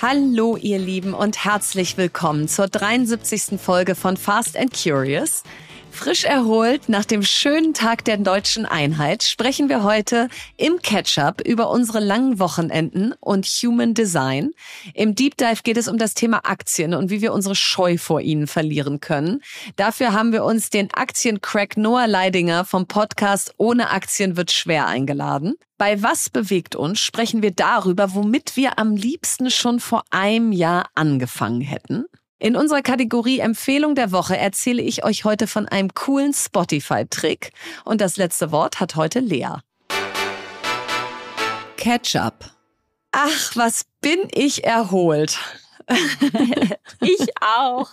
Hallo 0.00 0.56
ihr 0.56 0.78
Lieben 0.78 1.12
und 1.12 1.44
herzlich 1.44 1.96
willkommen 1.96 2.46
zur 2.46 2.68
73. 2.68 3.60
Folge 3.60 3.96
von 3.96 4.16
Fast 4.16 4.56
and 4.56 4.72
Curious. 4.72 5.42
Frisch 5.98 6.22
erholt 6.22 6.88
nach 6.88 7.04
dem 7.04 7.24
schönen 7.24 7.74
Tag 7.74 8.04
der 8.04 8.18
deutschen 8.18 8.64
Einheit 8.64 9.24
sprechen 9.24 9.68
wir 9.68 9.82
heute 9.82 10.28
im 10.56 10.80
Catch-up 10.80 11.40
über 11.44 11.70
unsere 11.70 11.98
langen 11.98 12.38
Wochenenden 12.38 13.14
und 13.18 13.46
Human 13.46 13.94
Design. 13.94 14.52
Im 14.94 15.16
Deep 15.16 15.36
Dive 15.36 15.64
geht 15.64 15.76
es 15.76 15.88
um 15.88 15.98
das 15.98 16.14
Thema 16.14 16.42
Aktien 16.44 16.94
und 16.94 17.10
wie 17.10 17.20
wir 17.20 17.32
unsere 17.32 17.56
Scheu 17.56 17.98
vor 17.98 18.20
ihnen 18.20 18.46
verlieren 18.46 19.00
können. 19.00 19.42
Dafür 19.74 20.12
haben 20.12 20.30
wir 20.30 20.44
uns 20.44 20.70
den 20.70 20.88
Aktiencrack 20.94 21.76
Noah 21.76 22.06
Leidinger 22.06 22.64
vom 22.64 22.86
Podcast 22.86 23.54
Ohne 23.56 23.90
Aktien 23.90 24.36
wird 24.36 24.52
schwer 24.52 24.86
eingeladen. 24.86 25.56
Bei 25.78 26.00
Was 26.00 26.30
bewegt 26.30 26.76
uns 26.76 27.00
sprechen 27.00 27.42
wir 27.42 27.50
darüber, 27.50 28.14
womit 28.14 28.56
wir 28.56 28.78
am 28.78 28.94
liebsten 28.94 29.50
schon 29.50 29.80
vor 29.80 30.04
einem 30.10 30.52
Jahr 30.52 30.90
angefangen 30.94 31.60
hätten. 31.60 32.04
In 32.40 32.54
unserer 32.54 32.82
Kategorie 32.82 33.40
Empfehlung 33.40 33.96
der 33.96 34.12
Woche 34.12 34.36
erzähle 34.36 34.80
ich 34.80 35.04
euch 35.04 35.24
heute 35.24 35.48
von 35.48 35.66
einem 35.66 35.92
coolen 35.94 36.32
Spotify-Trick. 36.32 37.52
Und 37.84 38.00
das 38.00 38.16
letzte 38.16 38.52
Wort 38.52 38.78
hat 38.78 38.94
heute 38.94 39.18
Lea. 39.18 39.56
Ketchup. 41.76 42.52
Ach, 43.10 43.56
was 43.56 43.86
bin 44.00 44.20
ich 44.32 44.62
erholt. 44.62 45.36
ich 47.00 47.28
auch. 47.40 47.88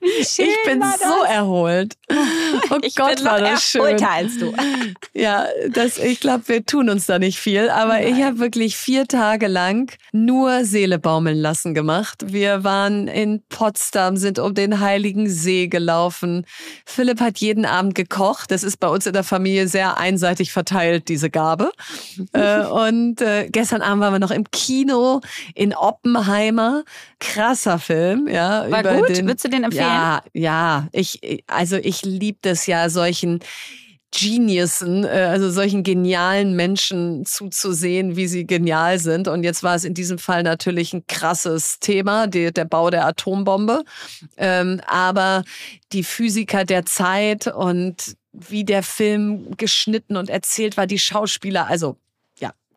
Wie 0.00 0.24
schön 0.24 0.46
ich 0.48 0.56
bin 0.64 0.82
so 0.82 1.24
erholt. 1.24 1.94
Oh 2.70 2.78
ich 2.82 2.94
Gott, 2.94 3.24
war 3.24 3.40
das 3.40 3.62
schön. 3.62 4.02
als 4.04 4.38
du. 4.38 4.52
Ja, 5.14 5.46
das, 5.70 5.96
ich 5.96 6.20
glaube, 6.20 6.46
wir 6.48 6.66
tun 6.66 6.90
uns 6.90 7.06
da 7.06 7.18
nicht 7.18 7.38
viel, 7.38 7.70
aber 7.70 7.94
Nein. 7.94 8.14
ich 8.14 8.22
habe 8.22 8.38
wirklich 8.38 8.76
vier 8.76 9.06
Tage 9.06 9.46
lang 9.46 9.90
nur 10.12 10.64
Seele 10.64 10.98
baumeln 10.98 11.38
lassen 11.38 11.72
gemacht. 11.72 12.24
Wir 12.26 12.64
waren 12.64 13.08
in 13.08 13.42
Potsdam, 13.48 14.18
sind 14.18 14.38
um 14.38 14.52
den 14.54 14.80
Heiligen 14.80 15.28
See 15.28 15.68
gelaufen. 15.68 16.44
Philipp 16.84 17.20
hat 17.20 17.38
jeden 17.38 17.64
Abend 17.64 17.94
gekocht. 17.94 18.50
Das 18.50 18.62
ist 18.62 18.78
bei 18.78 18.88
uns 18.88 19.06
in 19.06 19.14
der 19.14 19.24
Familie 19.24 19.68
sehr 19.68 19.96
einseitig 19.96 20.52
verteilt, 20.52 21.08
diese 21.08 21.30
Gabe. 21.30 21.72
Äh, 22.32 22.66
und 22.66 23.22
äh, 23.22 23.48
gestern 23.50 23.80
Abend 23.80 24.02
waren 24.02 24.12
wir 24.12 24.18
noch 24.20 24.30
im 24.30 24.44
Kino 24.50 25.22
in 25.54 25.74
Oppenheimer 25.74 26.84
krasser 27.18 27.78
Film, 27.78 28.28
ja. 28.28 28.70
War 28.70 28.82
gut? 28.82 29.08
Den, 29.08 29.26
du 29.46 29.50
den 29.50 29.64
empfehlen? 29.64 29.86
Ja, 29.86 30.22
ja. 30.32 30.88
Ich, 30.92 31.44
also 31.46 31.76
ich 31.76 32.04
liebe 32.04 32.38
das 32.42 32.66
ja, 32.66 32.88
solchen 32.88 33.40
Geniusen, 34.18 35.04
äh, 35.04 35.28
also 35.30 35.50
solchen 35.50 35.82
genialen 35.82 36.54
Menschen 36.54 37.26
zuzusehen, 37.26 38.16
wie 38.16 38.28
sie 38.28 38.46
genial 38.46 38.98
sind. 38.98 39.28
Und 39.28 39.42
jetzt 39.42 39.62
war 39.62 39.74
es 39.74 39.84
in 39.84 39.94
diesem 39.94 40.18
Fall 40.18 40.42
natürlich 40.42 40.92
ein 40.92 41.06
krasses 41.06 41.80
Thema, 41.80 42.26
die, 42.26 42.52
der 42.52 42.64
Bau 42.64 42.90
der 42.90 43.06
Atombombe. 43.06 43.84
Ähm, 44.36 44.80
aber 44.86 45.44
die 45.92 46.04
Physiker 46.04 46.64
der 46.64 46.86
Zeit 46.86 47.46
und 47.46 48.16
wie 48.32 48.64
der 48.64 48.82
Film 48.82 49.56
geschnitten 49.56 50.16
und 50.16 50.30
erzählt 50.30 50.76
war, 50.76 50.86
die 50.86 50.98
Schauspieler, 50.98 51.66
also 51.66 51.96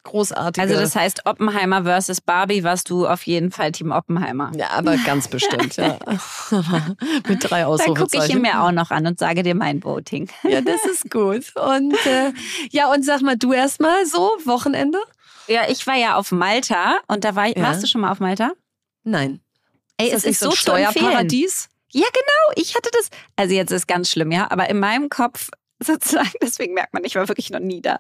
großartige. 0.03 0.61
Also 0.67 0.79
das 0.79 0.95
heißt 0.95 1.25
Oppenheimer 1.25 1.83
versus 1.83 2.21
Barbie 2.21 2.63
warst 2.63 2.89
du 2.89 3.07
auf 3.07 3.23
jeden 3.23 3.51
Fall 3.51 3.71
Team 3.71 3.91
Oppenheimer. 3.91 4.51
Ja, 4.55 4.71
aber 4.71 4.97
ganz 4.97 5.27
bestimmt, 5.27 5.77
ja. 5.77 5.99
Mit 7.27 7.49
drei 7.49 7.65
Ausrufezeichen. 7.65 7.95
Dann 7.95 8.09
gucke 8.09 8.25
ich 8.25 8.35
ihn 8.35 8.41
mir 8.41 8.63
auch 8.63 8.71
noch 8.71 8.91
an 8.91 9.07
und 9.07 9.19
sage 9.19 9.43
dir 9.43 9.55
mein 9.55 9.83
Voting. 9.83 10.29
Ja, 10.43 10.61
das 10.61 10.85
ist 10.85 11.09
gut. 11.09 11.53
Und 11.55 11.93
äh, 12.05 12.31
ja, 12.71 12.91
und 12.91 13.03
sag 13.03 13.21
mal 13.21 13.37
du 13.37 13.53
erstmal 13.53 14.05
so, 14.05 14.31
Wochenende? 14.45 14.99
Ja, 15.47 15.61
ich 15.67 15.85
war 15.87 15.95
ja 15.95 16.15
auf 16.15 16.31
Malta 16.31 16.99
und 17.07 17.23
da 17.23 17.35
war 17.35 17.47
ich, 17.47 17.55
ja. 17.55 17.63
warst 17.63 17.83
du 17.83 17.87
schon 17.87 18.01
mal 18.01 18.11
auf 18.11 18.19
Malta? 18.19 18.51
Nein. 19.03 19.39
Ey, 19.97 20.09
ist 20.09 20.17
es 20.17 20.25
ist 20.25 20.39
so 20.39 20.49
ein 20.49 20.55
Steuerparadies? 20.55 21.69
Ja, 21.91 22.05
genau. 22.13 22.61
Ich 22.61 22.75
hatte 22.75 22.89
das. 22.93 23.09
Also 23.35 23.55
jetzt 23.55 23.71
ist 23.71 23.87
ganz 23.87 24.11
schlimm, 24.11 24.31
ja. 24.31 24.49
Aber 24.51 24.69
in 24.69 24.79
meinem 24.79 25.09
Kopf 25.09 25.49
sozusagen, 25.83 26.31
deswegen 26.41 26.73
merkt 26.73 26.93
man, 26.93 27.03
ich 27.05 27.15
war 27.15 27.27
wirklich 27.27 27.49
noch 27.51 27.59
nie 27.59 27.81
da, 27.81 27.99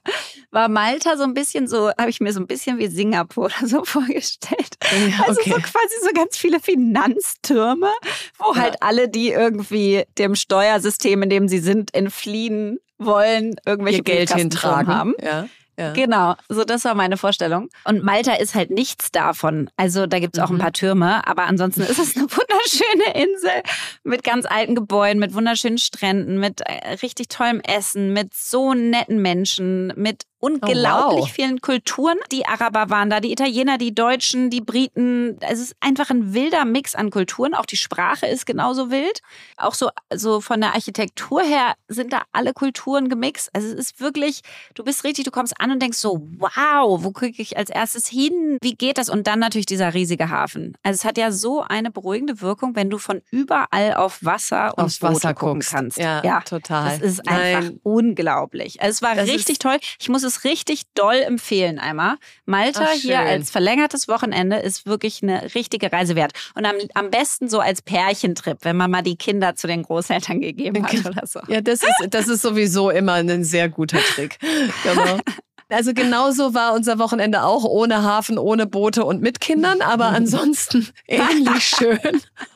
war 0.51 0.67
Malta 0.67 1.17
so 1.17 1.23
ein 1.23 1.33
bisschen 1.33 1.67
so, 1.67 1.89
habe 1.97 2.09
ich 2.09 2.19
mir 2.19 2.33
so 2.33 2.39
ein 2.39 2.47
bisschen 2.47 2.77
wie 2.77 2.87
Singapur 2.87 3.45
oder 3.45 3.67
so 3.67 3.83
vorgestellt. 3.85 4.77
Ja, 5.09 5.25
also 5.27 5.41
so 5.41 5.55
quasi 5.55 5.95
so 6.03 6.09
ganz 6.13 6.37
viele 6.37 6.59
Finanztürme, 6.59 7.91
wo 8.37 8.53
ja. 8.53 8.61
halt 8.61 8.83
alle, 8.83 9.09
die 9.09 9.29
irgendwie 9.29 10.03
dem 10.17 10.35
Steuersystem, 10.35 11.23
in 11.23 11.29
dem 11.29 11.47
sie 11.47 11.59
sind, 11.59 11.93
entfliehen 11.93 12.79
wollen, 12.97 13.55
irgendwelche 13.65 13.99
Ihr 13.99 14.03
Geld 14.03 14.33
hintragen 14.33 14.93
haben. 14.93 15.15
Ja. 15.23 15.47
Ja. 15.79 15.93
Genau, 15.93 16.35
so 16.49 16.65
das 16.65 16.83
war 16.83 16.93
meine 16.93 17.15
Vorstellung. 17.15 17.69
Und 17.85 18.03
Malta 18.03 18.33
ist 18.33 18.53
halt 18.53 18.69
nichts 18.69 19.11
davon. 19.11 19.69
Also 19.77 20.07
da 20.07 20.19
gibt 20.19 20.35
es 20.37 20.43
auch 20.43 20.49
mhm. 20.49 20.57
ein 20.57 20.61
paar 20.61 20.73
Türme, 20.73 21.25
aber 21.25 21.43
ansonsten 21.43 21.81
ist 21.81 21.99
es 21.99 22.17
eine 22.17 22.25
wunderschöne 22.29 23.23
Insel 23.23 23.63
mit 24.03 24.25
ganz 24.25 24.45
alten 24.45 24.75
Gebäuden, 24.75 25.19
mit 25.19 25.33
wunderschönen 25.33 25.77
Stränden, 25.77 26.37
mit 26.37 26.59
äh, 26.61 26.95
richtig 27.01 27.29
tollem 27.29 27.61
Essen, 27.61 28.11
mit 28.11 28.33
so 28.33 28.73
netten 28.73 29.21
Menschen, 29.21 29.93
mit 29.95 30.23
unglaublich 30.39 31.19
oh, 31.19 31.21
wow. 31.21 31.29
vielen 31.29 31.61
Kulturen. 31.61 32.17
Die 32.31 32.45
Araber 32.45 32.89
waren 32.89 33.09
da, 33.09 33.19
die 33.19 33.31
Italiener, 33.31 33.77
die 33.77 33.93
Deutschen, 33.93 34.49
die 34.49 34.61
Briten. 34.61 35.37
Es 35.41 35.59
ist 35.59 35.75
einfach 35.81 36.09
ein 36.09 36.33
wilder 36.33 36.65
Mix 36.65 36.95
an 36.95 37.09
Kulturen. 37.09 37.53
Auch 37.53 37.65
die 37.65 37.77
Sprache 37.77 38.25
ist 38.25 38.45
genauso 38.45 38.89
wild. 38.89 39.21
Auch 39.57 39.73
so, 39.73 39.89
so 40.13 40.41
von 40.41 40.61
der 40.61 40.73
Architektur 40.73 41.41
her 41.41 41.73
sind 41.87 42.13
da 42.13 42.23
alle 42.31 42.53
Kulturen 42.53 43.09
gemixt. 43.09 43.49
Also 43.53 43.67
es 43.67 43.73
ist 43.73 43.99
wirklich, 43.99 44.41
du 44.75 44.83
bist 44.83 45.03
richtig, 45.03 45.25
du 45.25 45.31
kommst 45.31 45.59
an 45.59 45.71
und 45.71 45.81
denkst 45.81 45.97
so, 45.97 46.21
wow, 46.37 47.03
wo 47.03 47.11
kriege 47.11 47.41
ich 47.41 47.57
als 47.57 47.69
erstes 47.69 48.07
hin? 48.07 48.57
Wie 48.61 48.75
geht 48.75 48.97
das? 48.97 49.09
Und 49.09 49.27
dann 49.27 49.39
natürlich 49.39 49.65
dieser 49.65 49.93
riesige 49.93 50.29
Hafen. 50.29 50.75
Also 50.83 50.99
es 50.99 51.05
hat 51.05 51.17
ja 51.17 51.31
so 51.31 51.61
eine 51.61 51.91
beruhigende 51.91 52.41
Wirkung, 52.41 52.75
wenn 52.75 52.89
du 52.89 52.97
von 52.97 53.21
überall 53.31 53.95
auf 53.95 54.23
Wasser 54.23 54.77
und 54.77 54.85
Aufs 54.85 55.01
Wasser 55.01 55.33
gucken 55.33 55.55
guckst. 55.55 55.71
kannst. 55.71 55.97
Ja, 55.97 56.23
ja, 56.23 56.41
total. 56.41 56.97
Das 56.97 57.01
ist 57.01 57.27
einfach 57.27 57.69
Nein. 57.69 57.79
unglaublich. 57.83 58.81
Also 58.81 58.91
es 58.91 59.01
war 59.01 59.15
das 59.15 59.27
richtig 59.27 59.59
toll. 59.59 59.77
Ich 59.99 60.07
muss 60.07 60.23
es 60.23 60.28
richtig 60.43 60.83
doll 60.93 61.15
empfehlen 61.15 61.79
einmal. 61.79 62.15
Malta 62.45 62.85
Ach, 62.89 62.93
hier 62.93 63.19
als 63.19 63.49
verlängertes 63.51 64.07
Wochenende 64.07 64.57
ist 64.57 64.85
wirklich 64.85 65.21
eine 65.23 65.53
richtige 65.55 65.91
Reise 65.91 66.15
wert. 66.15 66.33
Und 66.55 66.65
am, 66.65 66.75
am 66.93 67.09
besten 67.09 67.49
so 67.49 67.59
als 67.59 67.81
Pärchentrip, 67.81 68.59
wenn 68.61 68.77
man 68.77 68.91
mal 68.91 69.01
die 69.01 69.15
Kinder 69.15 69.55
zu 69.55 69.67
den 69.67 69.83
Großeltern 69.83 70.41
gegeben 70.41 70.85
hat 70.85 71.05
oder 71.05 71.27
so. 71.27 71.39
Ja, 71.47 71.61
das 71.61 71.83
ist, 71.83 72.07
das 72.09 72.27
ist 72.27 72.41
sowieso 72.41 72.89
immer 72.89 73.13
ein 73.13 73.43
sehr 73.43 73.69
guter 73.69 73.99
Trick. 73.99 74.37
Genau. 74.83 75.19
Also 75.71 75.93
genauso 75.93 76.55
war 76.55 76.73
unser 76.73 76.97
Wochenende 76.97 77.43
auch 77.43 77.63
ohne 77.63 78.01
Hafen, 78.01 78.39
ohne 78.39 78.65
Boote 78.65 79.05
und 79.05 79.21
mit 79.21 79.39
Kindern, 79.39 79.81
aber 79.81 80.07
ansonsten 80.07 80.87
ähnlich 81.07 81.63
schön. 81.63 81.99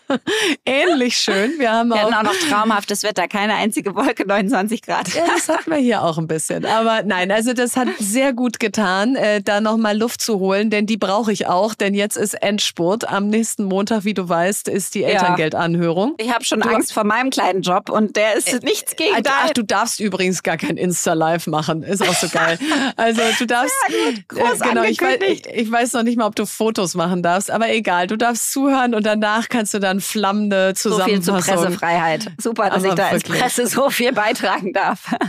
Ähnlich 0.66 1.18
schön. 1.18 1.54
Wir 1.58 1.72
haben 1.72 1.90
wir 1.90 2.06
auch, 2.06 2.14
auch 2.14 2.24
noch 2.24 2.36
traumhaftes 2.50 3.04
Wetter, 3.04 3.28
keine 3.28 3.56
einzige 3.56 3.96
Wolke, 3.96 4.24
29 4.28 4.82
Grad. 4.82 5.14
Ja, 5.14 5.26
das 5.28 5.50
hatten 5.50 5.72
wir 5.72 5.78
hier 5.78 6.04
auch 6.04 6.18
ein 6.18 6.28
bisschen. 6.28 6.66
Aber 6.66 7.04
nein, 7.04 7.32
also 7.32 7.54
das 7.54 7.76
hat 7.76 7.88
sehr 8.00 8.34
gut 8.34 8.60
getan, 8.60 9.16
äh, 9.16 9.42
da 9.42 9.62
nochmal 9.62 9.98
Luft 9.98 10.22
zu 10.22 10.40
holen, 10.40 10.70
denn 10.70 10.86
die 10.86 10.98
brauche 10.98 11.32
ich 11.32 11.48
auch, 11.48 11.74
denn 11.74 11.94
jetzt 11.94 12.18
ist 12.18 12.34
Endspurt. 12.36 13.08
Am 13.08 13.28
nächsten 13.28 13.64
Montag, 13.66 14.04
wie 14.04 14.14
du 14.14 14.28
weißt, 14.28 14.68
ist 14.68 14.96
die 14.96 15.04
Elterngeldanhörung. 15.04 16.16
Ich 16.18 16.32
habe 16.32 16.44
schon 16.44 16.62
du, 16.62 16.70
Angst 16.70 16.94
vor 16.94 17.04
meinem 17.04 17.30
kleinen 17.30 17.62
Job 17.62 17.90
und 17.90 18.16
der 18.16 18.36
ist 18.36 18.54
äh, 18.54 18.60
nichts 18.64 18.96
gegen 18.96 19.16
äh, 19.16 19.24
Ach, 19.26 19.52
du 19.52 19.64
darfst 19.64 20.00
übrigens 20.00 20.44
gar 20.44 20.58
kein 20.58 20.78
Insta-Live 20.78 21.48
machen. 21.48 21.84
Ist 21.84 22.02
auch 22.02 22.14
so 22.14 22.28
geil. 22.30 22.60
Also 22.96 23.22
du 23.40 23.46
darfst. 23.46 23.74
Sehr 23.88 24.12
gut, 24.12 24.20
äh, 24.20 24.24
groß 24.28 24.62
äh, 24.62 24.70
genau, 24.70 24.84
ich 24.84 25.02
weiß, 25.02 25.20
ich, 25.28 25.48
ich 25.48 25.72
weiß 25.72 25.94
noch 25.94 26.04
nicht 26.04 26.18
mal, 26.18 26.28
ob 26.28 26.36
du 26.36 26.46
Fotos 26.46 26.96
machen 26.96 27.24
darfst, 27.24 27.52
aber 27.52 27.70
egal. 27.70 28.08
Du 28.08 28.18
darfst 28.18 28.52
zuhören 28.52 28.94
und 28.94 29.06
danach 29.06 29.50
kannst 29.50 29.74
du 29.74 29.80
dann 29.80 29.93
flammende 30.00 30.74
Zusammenfassung. 30.76 31.24
So 31.24 31.42
viel 31.42 31.46
zur 31.46 31.56
Pressefreiheit. 31.56 32.32
Super, 32.42 32.70
dass 32.70 32.84
aber 32.84 32.90
ich 32.90 32.96
da 32.96 33.08
als 33.08 33.24
Presse 33.24 33.68
so 33.68 33.90
viel 33.90 34.14
beitragen 34.14 34.74
darf. 34.74 35.14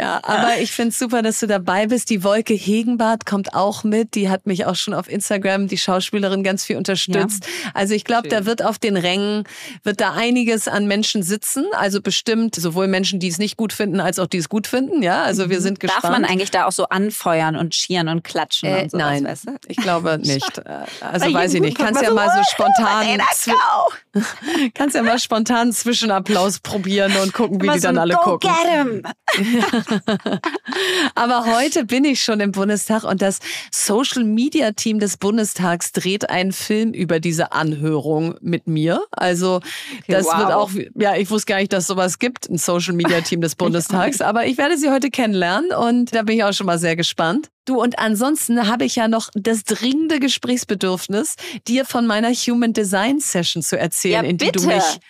Ja, 0.00 0.20
aber 0.24 0.58
ich 0.60 0.72
finde 0.72 0.88
es 0.88 0.98
super, 0.98 1.22
dass 1.22 1.38
du 1.38 1.46
dabei 1.46 1.86
bist. 1.86 2.10
Die 2.10 2.24
Wolke 2.24 2.52
Hegenbart 2.52 3.26
kommt 3.26 3.54
auch 3.54 3.84
mit. 3.84 4.16
Die 4.16 4.28
hat 4.28 4.44
mich 4.44 4.66
auch 4.66 4.74
schon 4.74 4.92
auf 4.92 5.08
Instagram, 5.08 5.68
die 5.68 5.78
Schauspielerin, 5.78 6.42
ganz 6.42 6.64
viel 6.64 6.76
unterstützt. 6.76 7.46
Ja. 7.46 7.70
Also 7.74 7.94
ich 7.94 8.04
glaube, 8.04 8.28
da 8.28 8.44
wird 8.44 8.64
auf 8.64 8.80
den 8.80 8.96
Rängen, 8.96 9.44
wird 9.84 10.00
da 10.00 10.14
einiges 10.14 10.66
an 10.66 10.88
Menschen 10.88 11.22
sitzen. 11.22 11.66
Also 11.74 12.02
bestimmt 12.02 12.56
sowohl 12.56 12.88
Menschen, 12.88 13.20
die 13.20 13.28
es 13.28 13.38
nicht 13.38 13.56
gut 13.56 13.72
finden, 13.72 14.00
als 14.00 14.18
auch 14.18 14.26
die 14.26 14.38
es 14.38 14.48
gut 14.48 14.66
finden. 14.66 15.00
Ja, 15.00 15.22
also 15.22 15.48
wir 15.48 15.58
mhm. 15.58 15.62
sind 15.62 15.80
gespannt. 15.80 16.04
Darf 16.04 16.10
man 16.10 16.24
eigentlich 16.24 16.50
da 16.50 16.66
auch 16.66 16.72
so 16.72 16.88
anfeuern 16.88 17.54
und 17.54 17.76
schieren 17.76 18.08
und 18.08 18.24
klatschen 18.24 18.68
äh, 18.68 18.82
und 18.82 18.90
sowas, 18.90 19.06
Nein, 19.06 19.24
weißt 19.24 19.46
du? 19.46 19.56
ich 19.68 19.76
glaube 19.76 20.18
nicht. 20.22 20.62
Also 21.00 21.32
weiß 21.32 21.54
ich 21.54 21.60
nicht. 21.60 21.78
Kannst 21.78 22.02
ja 22.02 22.12
mal 22.12 22.30
so 22.30 22.42
spontan, 22.50 23.20
kannst 24.74 24.94
ja 24.94 25.02
mal 25.02 25.18
spontan 25.18 25.72
Zwischenapplaus 25.72 26.60
probieren 26.60 27.12
und 27.22 27.32
gucken, 27.32 27.60
wie 27.60 27.66
Immer 27.66 27.74
die 27.74 27.80
dann 27.80 27.94
so 27.96 28.00
alle 28.00 28.14
go 28.14 28.38
gucken. 28.38 28.50
Get 28.50 29.44
him. 29.44 29.58
Aber 31.14 31.46
heute 31.46 31.84
bin 31.84 32.04
ich 32.04 32.22
schon 32.22 32.40
im 32.40 32.52
Bundestag 32.52 33.04
und 33.04 33.22
das 33.22 33.40
Social 33.70 34.24
Media 34.24 34.72
Team 34.72 34.98
des 34.98 35.16
Bundestags 35.16 35.92
dreht 35.92 36.30
einen 36.30 36.52
Film 36.52 36.92
über 36.92 37.20
diese 37.20 37.52
Anhörung 37.52 38.36
mit 38.40 38.66
mir. 38.66 39.02
Also 39.10 39.60
das 40.06 40.26
wow. 40.26 40.38
wird 40.38 40.52
auch, 40.52 40.70
ja, 40.94 41.16
ich 41.16 41.30
wusste 41.30 41.52
gar 41.52 41.58
nicht, 41.58 41.72
dass 41.72 41.86
sowas 41.86 42.18
gibt, 42.18 42.48
ein 42.48 42.58
Social 42.58 42.94
Media 42.94 43.20
Team 43.20 43.40
des 43.40 43.54
Bundestags. 43.56 44.20
Aber 44.20 44.46
ich 44.46 44.58
werde 44.58 44.78
sie 44.78 44.90
heute 44.90 45.10
kennenlernen 45.10 45.70
und 45.72 46.14
da 46.14 46.22
bin 46.22 46.36
ich 46.36 46.44
auch 46.44 46.52
schon 46.52 46.66
mal 46.66 46.78
sehr 46.78 46.96
gespannt. 46.96 47.50
Du, 47.66 47.80
und 47.82 47.98
ansonsten 47.98 48.68
habe 48.68 48.84
ich 48.84 48.96
ja 48.96 49.08
noch 49.08 49.30
das 49.34 49.64
dringende 49.64 50.20
Gesprächsbedürfnis, 50.20 51.36
dir 51.66 51.86
von 51.86 52.06
meiner 52.06 52.30
Human 52.30 52.74
Design 52.74 53.20
Session 53.20 53.62
zu 53.62 53.78
erzählen, 53.78 53.83
ja, 54.12 54.20
in 54.20 54.38
die 54.38 54.46
bitte. 54.46 54.60
du 54.60 54.66
mich 54.66 55.00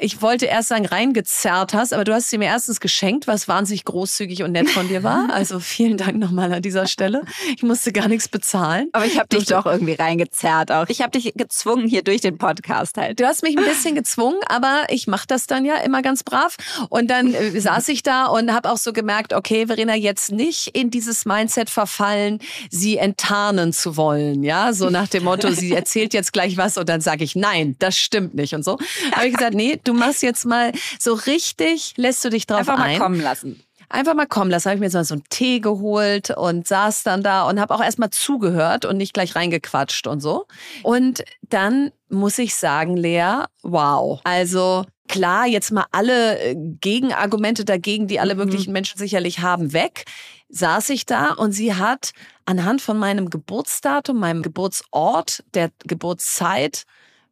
ich 0.00 0.22
wollte 0.22 0.46
erst 0.46 0.68
sagen, 0.68 0.86
reingezerrt 0.86 1.74
hast, 1.74 1.92
aber 1.92 2.04
du 2.04 2.14
hast 2.14 2.30
sie 2.30 2.38
mir 2.38 2.46
erstens 2.46 2.78
geschenkt, 2.78 3.26
was 3.26 3.48
wahnsinnig 3.48 3.84
großzügig 3.84 4.44
und 4.44 4.52
nett 4.52 4.70
von 4.70 4.88
dir 4.88 5.02
war. 5.02 5.28
Also 5.38 5.60
vielen 5.60 5.96
Dank 5.96 6.16
nochmal 6.16 6.52
an 6.52 6.62
dieser 6.62 6.86
Stelle. 6.86 7.22
Ich 7.54 7.62
musste 7.62 7.92
gar 7.92 8.08
nichts 8.08 8.28
bezahlen. 8.28 8.88
Aber 8.92 9.04
ich 9.04 9.18
habe 9.18 9.28
dich 9.28 9.46
doch 9.46 9.66
irgendwie 9.66 9.92
reingezerrt 9.92 10.72
auch. 10.72 10.86
Ich 10.88 11.00
habe 11.00 11.10
dich 11.10 11.32
gezwungen 11.34 11.86
hier 11.86 12.02
durch 12.02 12.20
den 12.20 12.38
Podcast 12.38 12.96
halt. 12.96 13.20
Du 13.20 13.26
hast 13.26 13.42
mich 13.42 13.56
ein 13.56 13.64
bisschen 13.64 13.94
gezwungen, 13.94 14.38
aber 14.48 14.86
ich 14.88 15.06
mache 15.06 15.26
das 15.28 15.46
dann 15.46 15.64
ja 15.64 15.76
immer 15.76 16.02
ganz 16.02 16.24
brav. 16.24 16.56
Und 16.88 17.08
dann 17.08 17.34
äh, 17.34 17.60
saß 17.60 17.88
ich 17.88 18.02
da 18.02 18.26
und 18.26 18.52
habe 18.52 18.70
auch 18.70 18.78
so 18.78 18.92
gemerkt, 18.92 19.32
okay, 19.32 19.66
Verena, 19.66 19.94
jetzt 19.94 20.32
nicht 20.32 20.68
in 20.76 20.90
dieses 20.90 21.24
Mindset 21.24 21.70
verfallen, 21.70 22.40
sie 22.70 22.96
enttarnen 22.96 23.72
zu 23.72 23.96
wollen. 23.96 24.42
Ja, 24.42 24.72
so 24.72 24.90
nach 24.90 25.08
dem 25.08 25.24
Motto, 25.24 25.50
sie 25.52 25.72
erzählt 25.72 26.14
jetzt 26.14 26.32
gleich 26.32 26.56
was 26.56 26.78
und 26.78 26.88
dann 26.88 27.00
sage 27.00 27.22
ich, 27.22 27.36
nein, 27.36 27.76
das 27.78 27.96
stimmt 27.96 28.34
nicht 28.34 28.54
und 28.54 28.64
so. 28.64 28.78
Habe 29.12 29.28
ich 29.28 29.34
gesagt, 29.34 29.54
nee, 29.54 29.78
du 29.88 29.94
machst 29.94 30.22
jetzt 30.22 30.44
mal 30.44 30.72
so 30.98 31.14
richtig, 31.14 31.94
lässt 31.96 32.24
du 32.24 32.30
dich 32.30 32.46
drauf 32.46 32.60
Einfach 32.60 32.74
ein. 32.74 32.80
Einfach 32.80 32.98
mal 32.98 33.04
kommen 33.06 33.20
lassen. 33.20 33.62
Einfach 33.90 34.14
mal 34.14 34.26
kommen 34.26 34.50
lassen. 34.50 34.66
Habe 34.66 34.74
ich 34.76 34.80
mir 34.80 35.04
so 35.04 35.14
einen 35.14 35.24
Tee 35.30 35.60
geholt 35.60 36.30
und 36.30 36.68
saß 36.68 37.04
dann 37.04 37.22
da 37.22 37.48
und 37.48 37.58
habe 37.58 37.74
auch 37.74 37.82
erstmal 37.82 38.10
zugehört 38.10 38.84
und 38.84 38.98
nicht 38.98 39.14
gleich 39.14 39.34
reingequatscht 39.34 40.06
und 40.06 40.20
so. 40.20 40.46
Und 40.82 41.24
dann 41.40 41.90
muss 42.10 42.38
ich 42.38 42.54
sagen, 42.54 42.96
Lea, 42.98 43.44
wow. 43.62 44.20
Also 44.24 44.84
klar, 45.08 45.46
jetzt 45.46 45.72
mal 45.72 45.86
alle 45.90 46.38
äh, 46.38 46.54
Gegenargumente 46.54 47.64
dagegen, 47.64 48.08
die 48.08 48.20
alle 48.20 48.34
mhm. 48.34 48.44
möglichen 48.44 48.72
Menschen 48.72 48.98
sicherlich 48.98 49.40
haben, 49.40 49.72
weg. 49.72 50.04
Saß 50.50 50.90
ich 50.90 51.06
da 51.06 51.32
und 51.32 51.52
sie 51.52 51.74
hat 51.74 52.12
anhand 52.44 52.82
von 52.82 52.98
meinem 52.98 53.30
Geburtsdatum, 53.30 54.18
meinem 54.18 54.42
Geburtsort, 54.42 55.44
der 55.54 55.70
Geburtszeit, 55.86 56.84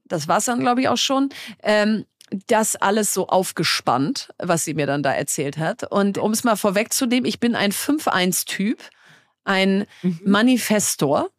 das 0.09 0.29
war 0.29 0.39
es 0.39 0.45
dann, 0.45 0.61
glaube 0.61 0.81
ich, 0.81 0.89
auch 0.89 0.97
schon, 0.97 1.31
ähm, 1.63 2.05
das 2.47 2.77
alles 2.77 3.15
so 3.15 3.29
aufgespannt, 3.29 4.33
was 4.39 4.65
sie 4.65 4.75
mir 4.75 4.87
dann 4.87 5.03
da 5.03 5.13
erzählt 5.13 5.59
hat. 5.59 5.91
Und 5.91 6.19
um 6.19 6.33
es 6.33 6.45
mal 6.45 6.57
vorwegzunehmen, 6.57 7.27
ich 7.27 7.41
bin 7.41 7.55
ein 7.55 7.73
5-1-Typ, 7.73 8.81
ein 9.45 9.87
mhm. 10.03 10.21
Manifestor. 10.25 11.31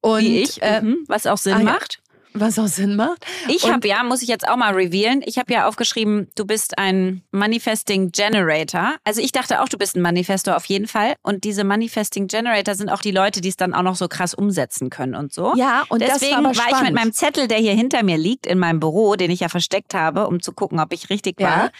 Und, 0.00 0.22
Wie 0.22 0.42
ich, 0.42 0.62
äh, 0.62 0.80
mhm. 0.80 1.04
was 1.08 1.26
auch 1.26 1.36
Sinn 1.36 1.54
ah, 1.54 1.62
macht. 1.62 1.99
Was 2.32 2.58
auch 2.58 2.68
Sinn 2.68 2.96
macht. 2.96 3.26
Ich 3.48 3.70
habe 3.70 3.88
ja, 3.88 4.02
muss 4.04 4.22
ich 4.22 4.28
jetzt 4.28 4.46
auch 4.48 4.56
mal 4.56 4.72
revealen, 4.72 5.22
ich 5.24 5.38
habe 5.38 5.52
ja 5.52 5.66
aufgeschrieben, 5.66 6.28
du 6.36 6.44
bist 6.44 6.78
ein 6.78 7.22
Manifesting 7.32 8.12
Generator. 8.12 8.96
Also 9.04 9.20
ich 9.20 9.32
dachte 9.32 9.62
auch, 9.62 9.68
du 9.68 9.76
bist 9.78 9.96
ein 9.96 10.02
Manifestor 10.02 10.56
auf 10.56 10.64
jeden 10.66 10.86
Fall. 10.86 11.14
Und 11.22 11.44
diese 11.44 11.64
Manifesting 11.64 12.28
Generator 12.28 12.74
sind 12.74 12.88
auch 12.88 13.00
die 13.00 13.10
Leute, 13.10 13.40
die 13.40 13.48
es 13.48 13.56
dann 13.56 13.74
auch 13.74 13.82
noch 13.82 13.96
so 13.96 14.06
krass 14.06 14.34
umsetzen 14.34 14.90
können 14.90 15.14
und 15.14 15.32
so. 15.32 15.54
Ja, 15.56 15.84
und 15.88 16.02
deswegen 16.02 16.44
war, 16.44 16.56
war, 16.56 16.68
ich 16.70 16.82
mit 16.82 16.94
meinem 16.94 17.12
Zettel, 17.12 17.48
der 17.48 17.58
hier 17.58 17.74
hinter 17.74 18.04
mir 18.04 18.16
liegt, 18.16 18.46
in 18.46 18.58
meinem 18.58 18.80
Büro, 18.80 19.16
den 19.16 19.30
ich 19.30 19.40
ja 19.40 19.48
versteckt 19.48 19.94
habe, 19.94 20.28
um 20.28 20.40
zu 20.40 20.52
gucken, 20.52 20.78
ob 20.78 20.92
ich 20.92 21.10
richtig 21.10 21.40
ja. 21.40 21.48
war. 21.48 21.70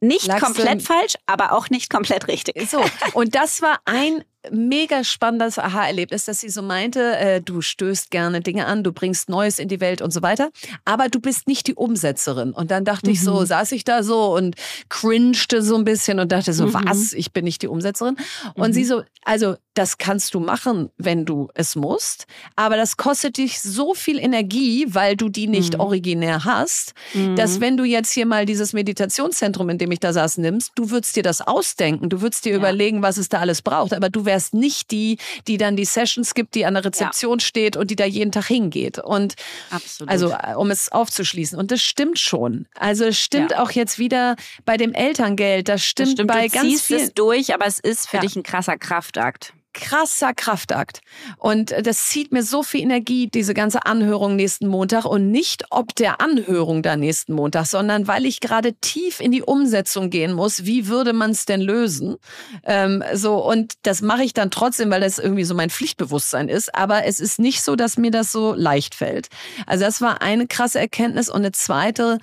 Nicht 0.00 0.26
Lagst 0.26 0.44
komplett 0.44 0.82
falsch, 0.82 1.14
aber 1.26 1.52
auch 1.52 1.70
nicht 1.70 1.88
komplett 1.88 2.26
richtig. 2.26 2.68
So, 2.68 2.84
und 3.12 3.36
das 3.36 3.62
war 3.62 3.78
ein 3.84 4.24
mega 4.50 5.04
spannendes 5.04 5.58
Aha-Erlebnis, 5.58 6.24
dass 6.24 6.40
sie 6.40 6.48
so 6.48 6.62
meinte, 6.62 7.16
äh, 7.16 7.40
du 7.40 7.60
stößt 7.60 8.10
gerne 8.10 8.40
Dinge 8.40 8.66
an, 8.66 8.82
du 8.82 8.92
bringst 8.92 9.28
Neues 9.28 9.58
in 9.58 9.68
die 9.68 9.80
Welt 9.80 10.02
und 10.02 10.12
so 10.12 10.22
weiter, 10.22 10.50
aber 10.84 11.08
du 11.08 11.20
bist 11.20 11.46
nicht 11.46 11.66
die 11.68 11.74
Umsetzerin. 11.74 12.52
Und 12.52 12.70
dann 12.70 12.84
dachte 12.84 13.06
mhm. 13.06 13.12
ich 13.12 13.22
so, 13.22 13.40
mhm. 13.40 13.46
saß 13.46 13.72
ich 13.72 13.84
da 13.84 14.02
so 14.02 14.34
und 14.34 14.56
cringete 14.88 15.62
so 15.62 15.76
ein 15.76 15.84
bisschen 15.84 16.18
und 16.18 16.32
dachte 16.32 16.52
so, 16.52 16.66
mhm. 16.66 16.74
was, 16.74 17.12
ich 17.12 17.32
bin 17.32 17.44
nicht 17.44 17.62
die 17.62 17.68
Umsetzerin. 17.68 18.16
Und 18.54 18.70
mhm. 18.70 18.72
sie 18.72 18.84
so, 18.84 19.02
also 19.24 19.56
das 19.74 19.96
kannst 19.98 20.34
du 20.34 20.40
machen, 20.40 20.90
wenn 20.98 21.24
du 21.24 21.48
es 21.54 21.76
musst, 21.76 22.26
aber 22.56 22.76
das 22.76 22.96
kostet 22.96 23.38
dich 23.38 23.60
so 23.60 23.94
viel 23.94 24.18
Energie, 24.18 24.86
weil 24.88 25.16
du 25.16 25.28
die 25.28 25.46
nicht 25.46 25.74
mhm. 25.74 25.80
originär 25.80 26.44
hast, 26.44 26.92
dass 27.36 27.56
mhm. 27.56 27.60
wenn 27.60 27.76
du 27.76 27.84
jetzt 27.84 28.12
hier 28.12 28.26
mal 28.26 28.44
dieses 28.44 28.72
Meditationszentrum, 28.72 29.70
in 29.70 29.78
dem 29.78 29.90
ich 29.92 30.00
da 30.00 30.12
saß, 30.12 30.38
nimmst, 30.38 30.72
du 30.74 30.90
würdest 30.90 31.16
dir 31.16 31.22
das 31.22 31.40
ausdenken, 31.40 32.10
du 32.10 32.20
würdest 32.20 32.44
dir 32.44 32.52
ja. 32.52 32.58
überlegen, 32.58 33.02
was 33.02 33.16
es 33.16 33.28
da 33.28 33.38
alles 33.38 33.62
braucht, 33.62 33.94
aber 33.94 34.10
du 34.10 34.24
wärst 34.24 34.31
nicht 34.52 34.90
die, 34.90 35.18
die 35.46 35.56
dann 35.56 35.76
die 35.76 35.84
Sessions 35.84 36.34
gibt, 36.34 36.54
die 36.54 36.64
an 36.66 36.74
der 36.74 36.84
Rezeption 36.84 37.38
ja. 37.38 37.44
steht 37.44 37.76
und 37.76 37.90
die 37.90 37.96
da 37.96 38.04
jeden 38.04 38.32
Tag 38.32 38.46
hingeht. 38.46 38.98
Und 38.98 39.34
Absolut. 39.70 40.10
also 40.10 40.30
äh, 40.30 40.54
um 40.54 40.70
es 40.70 40.90
aufzuschließen. 40.90 41.58
Und 41.58 41.70
das 41.70 41.80
stimmt 41.80 42.18
schon. 42.18 42.66
Also 42.74 43.04
es 43.04 43.18
stimmt 43.18 43.52
ja. 43.52 43.62
auch 43.62 43.70
jetzt 43.70 43.98
wieder 43.98 44.36
bei 44.64 44.76
dem 44.76 44.92
Elterngeld. 44.92 45.68
Das 45.68 45.82
stimmt, 45.82 46.08
das 46.08 46.12
stimmt 46.12 46.28
bei 46.28 46.48
du 46.48 46.54
ganz 46.54 46.68
ziehst 46.68 46.86
vielen. 46.86 47.00
es 47.00 47.14
durch, 47.14 47.54
aber 47.54 47.66
es 47.66 47.78
ist 47.78 48.08
für 48.08 48.16
ja. 48.16 48.22
dich 48.22 48.36
ein 48.36 48.42
krasser 48.42 48.76
Kraftakt 48.76 49.52
krasser 49.72 50.34
Kraftakt. 50.34 51.00
Und 51.38 51.74
das 51.82 52.08
zieht 52.08 52.32
mir 52.32 52.42
so 52.42 52.62
viel 52.62 52.82
Energie, 52.82 53.28
diese 53.28 53.54
ganze 53.54 53.86
Anhörung 53.86 54.36
nächsten 54.36 54.66
Montag. 54.66 55.04
Und 55.04 55.30
nicht 55.30 55.64
ob 55.70 55.94
der 55.94 56.20
Anhörung 56.20 56.82
da 56.82 56.96
nächsten 56.96 57.32
Montag, 57.32 57.66
sondern 57.66 58.06
weil 58.06 58.26
ich 58.26 58.40
gerade 58.40 58.74
tief 58.74 59.20
in 59.20 59.32
die 59.32 59.42
Umsetzung 59.42 60.10
gehen 60.10 60.32
muss. 60.32 60.64
Wie 60.64 60.88
würde 60.88 61.12
man 61.12 61.30
es 61.30 61.46
denn 61.46 61.60
lösen? 61.60 62.16
Ähm, 62.64 63.02
so, 63.14 63.36
und 63.36 63.74
das 63.82 64.02
mache 64.02 64.24
ich 64.24 64.34
dann 64.34 64.50
trotzdem, 64.50 64.90
weil 64.90 65.00
das 65.00 65.18
irgendwie 65.18 65.44
so 65.44 65.54
mein 65.54 65.70
Pflichtbewusstsein 65.70 66.48
ist. 66.48 66.74
Aber 66.74 67.04
es 67.04 67.20
ist 67.20 67.38
nicht 67.38 67.62
so, 67.62 67.76
dass 67.76 67.96
mir 67.96 68.10
das 68.10 68.32
so 68.32 68.54
leicht 68.54 68.94
fällt. 68.94 69.28
Also 69.66 69.84
das 69.84 70.00
war 70.00 70.22
eine 70.22 70.46
krasse 70.46 70.78
Erkenntnis. 70.78 71.28
Und 71.28 71.42
eine 71.42 71.52
zweite, 71.52 72.18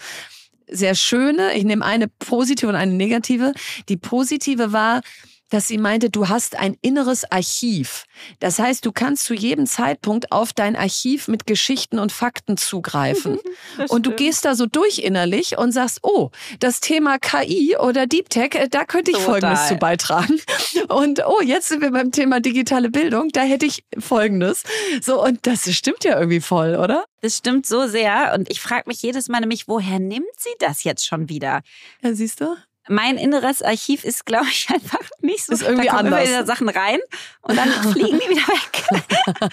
sehr 0.67 0.95
schöne. 0.95 1.53
Ich 1.53 1.63
nehme 1.63 1.83
eine 1.83 2.07
positive 2.07 2.69
und 2.69 2.75
eine 2.75 2.93
negative. 2.93 3.53
Die 3.89 3.97
positive 3.97 4.71
war, 4.71 5.01
dass 5.49 5.67
sie 5.67 5.77
meinte, 5.77 6.09
du 6.09 6.29
hast 6.29 6.55
ein 6.55 6.77
inneres 6.81 7.29
Archiv. 7.31 8.05
Das 8.39 8.59
heißt, 8.59 8.85
du 8.85 8.91
kannst 8.91 9.25
zu 9.25 9.33
jedem 9.33 9.65
Zeitpunkt 9.65 10.31
auf 10.31 10.53
dein 10.53 10.75
Archiv 10.75 11.27
mit 11.27 11.47
Geschichten 11.47 11.99
und 11.99 12.11
Fakten 12.11 12.57
zugreifen. 12.57 13.39
und 13.89 14.05
du 14.05 14.11
gehst 14.11 14.45
da 14.45 14.55
so 14.55 14.65
durch 14.65 14.99
innerlich 14.99 15.57
und 15.57 15.71
sagst, 15.71 15.99
oh, 16.03 16.29
das 16.59 16.79
Thema 16.79 17.17
KI 17.17 17.75
oder 17.77 18.07
Deep 18.07 18.29
Tech, 18.29 18.55
äh, 18.55 18.69
da 18.69 18.85
könnte 18.85 19.11
ich 19.11 19.17
Total. 19.17 19.31
Folgendes 19.31 19.67
zu 19.67 19.75
beitragen. 19.75 20.39
Und 20.87 21.25
oh, 21.25 21.41
jetzt 21.41 21.69
sind 21.69 21.81
wir 21.81 21.91
beim 21.91 22.11
Thema 22.11 22.39
digitale 22.39 22.89
Bildung, 22.89 23.29
da 23.29 23.41
hätte 23.41 23.65
ich 23.65 23.83
Folgendes. 23.97 24.63
So, 25.01 25.23
und 25.23 25.45
das 25.45 25.71
stimmt 25.73 26.03
ja 26.03 26.17
irgendwie 26.17 26.41
voll, 26.41 26.75
oder? 26.75 27.05
Das 27.21 27.37
stimmt 27.37 27.65
so 27.65 27.87
sehr. 27.87 28.33
Und 28.35 28.49
ich 28.49 28.61
frage 28.61 28.83
mich 28.87 29.01
jedes 29.01 29.27
Mal 29.27 29.41
nämlich, 29.41 29.67
woher 29.67 29.99
nimmt 29.99 30.27
sie 30.37 30.49
das 30.59 30.83
jetzt 30.83 31.05
schon 31.05 31.29
wieder? 31.29 31.61
Ja, 32.01 32.13
siehst 32.13 32.41
du? 32.41 32.55
Mein 32.89 33.17
inneres 33.17 33.61
Archiv 33.61 34.03
ist, 34.03 34.25
glaube 34.25 34.47
ich, 34.49 34.67
einfach 34.73 34.99
nicht 35.21 35.45
so. 35.45 35.53
Ist 35.53 35.61
irgendwie 35.61 35.87
da 35.87 35.93
kommen 35.93 36.07
anders. 36.07 36.21
immer 36.21 36.29
wieder 36.29 36.45
Sachen 36.45 36.69
rein 36.69 36.99
und 37.41 37.55
dann 37.55 37.69
fliegen 37.69 38.19
die 38.19 38.29
wieder 38.29 38.47
weg. 38.47 39.49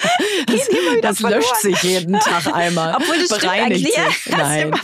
das, 0.46 0.68
wieder 0.68 1.00
das 1.02 1.20
löscht 1.20 1.56
sich 1.56 1.82
jeden 1.82 2.18
Tag 2.18 2.52
einmal. 2.54 2.96
Obwohl 2.96 3.18
das 3.18 3.38
bereinigt 3.38 3.86
sich. 3.86 4.32
Nein. 4.32 4.74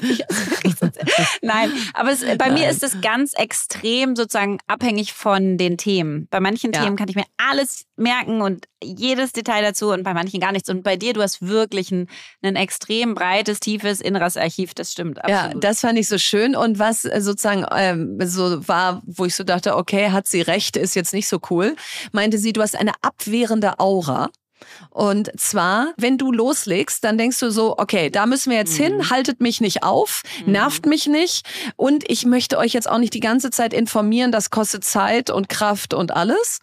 Nein, 1.40 1.73
aber 1.94 2.11
es, 2.11 2.21
bei 2.21 2.37
Nein. 2.37 2.54
mir 2.54 2.71
ist 2.71 2.82
es 2.82 3.00
ganz 3.00 3.32
extrem 3.35 4.16
sozusagen 4.16 4.59
abhängig 4.66 5.12
von 5.12 5.56
den 5.56 5.78
Themen. 5.78 6.28
Bei 6.30 6.40
manchen 6.40 6.73
ja. 6.73 6.82
Themen 6.82 6.97
kann 6.97 7.09
ich 7.09 7.16
mir 7.16 7.25
alles 7.37 7.87
merken 7.97 8.42
und 8.42 8.66
jedes 8.83 9.33
Detail 9.33 9.62
dazu 9.62 9.91
und 9.91 10.03
bei 10.03 10.15
manchen 10.15 10.41
gar 10.41 10.53
nichts. 10.53 10.69
Und 10.69 10.83
bei 10.83 10.97
dir, 10.97 11.12
du 11.12 11.23
hast 11.23 11.47
wirklich 11.47 11.91
ein, 11.91 12.09
ein 12.43 12.57
extrem 12.57 13.15
breites, 13.15 13.61
tiefes 13.61 14.01
inneres 14.01 14.37
Archiv. 14.37 14.75
Das 14.75 14.93
stimmt 14.93 15.25
absolut. 15.25 15.55
Ja, 15.55 15.61
das 15.61 15.81
fand 15.81 15.99
ich 15.99 16.09
so 16.09 16.19
schön. 16.19 16.57
Und 16.57 16.79
was 16.79 17.05
äh, 17.05 17.21
sozusagen 17.21 17.65
ähm, 17.75 18.19
so 18.25 18.67
war, 18.69 19.03
wo 19.07 19.25
ich 19.25 19.35
so 19.35 19.45
dachte, 19.45 19.77
okay, 19.77 20.11
hat 20.11 20.27
sie 20.27 20.43
recht, 20.43 20.77
ist 20.77 20.95
jetzt 20.95 21.12
nicht 21.12 21.29
so 21.29 21.39
cool, 21.51 21.77
meinte 22.12 22.39
sie, 22.39 22.53
du 22.53 22.62
hast 22.62 22.77
eine 22.77 22.93
abwehrende 23.03 23.79
Aura. 23.79 24.31
Und 24.91 25.31
zwar, 25.39 25.93
wenn 25.97 26.19
du 26.19 26.33
loslegst, 26.33 27.03
dann 27.05 27.19
denkst 27.19 27.41
du 27.41 27.51
so, 27.51 27.79
okay, 27.79 28.11
da 28.11 28.27
müssen 28.27 28.51
wir 28.51 28.59
jetzt 28.59 28.79
mhm. 28.79 28.85
hin, 28.85 29.11
haltet 29.11 29.41
mich 29.41 29.61
nicht 29.61 29.83
auf, 29.83 30.23
mhm. 30.45 30.53
nervt 30.53 30.87
mich 30.87 31.07
nicht 31.07 31.47
und 31.77 32.09
ich 32.09 32.27
möchte 32.27 32.59
euch 32.59 32.73
jetzt 32.73 32.89
auch 32.89 32.99
nicht 32.99 33.15
die 33.15 33.21
ganze 33.21 33.51
Zeit 33.51 33.73
informieren, 33.73 34.33
das 34.33 34.51
kostet 34.51 34.85
Zeit 34.85 35.31
und 35.31 35.49
Kraft 35.49 35.95
und 35.95 36.12
alles. 36.12 36.61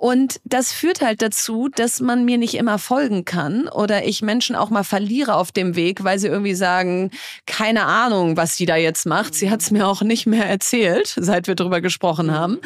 Und 0.00 0.40
das 0.44 0.72
führt 0.72 1.02
halt 1.02 1.20
dazu, 1.20 1.68
dass 1.68 2.00
man 2.00 2.24
mir 2.24 2.38
nicht 2.38 2.54
immer 2.54 2.78
folgen 2.78 3.26
kann 3.26 3.68
oder 3.68 4.06
ich 4.06 4.22
Menschen 4.22 4.56
auch 4.56 4.70
mal 4.70 4.82
verliere 4.82 5.34
auf 5.34 5.52
dem 5.52 5.76
Weg, 5.76 6.02
weil 6.04 6.18
sie 6.18 6.28
irgendwie 6.28 6.54
sagen, 6.54 7.10
keine 7.44 7.84
Ahnung, 7.84 8.38
was 8.38 8.56
sie 8.56 8.64
da 8.64 8.76
jetzt 8.76 9.04
macht. 9.04 9.34
Sie 9.34 9.50
hat 9.50 9.60
es 9.60 9.70
mir 9.70 9.86
auch 9.86 10.00
nicht 10.00 10.24
mehr 10.24 10.46
erzählt, 10.46 11.14
seit 11.18 11.48
wir 11.48 11.54
drüber 11.54 11.82
gesprochen 11.82 12.32
haben. 12.32 12.60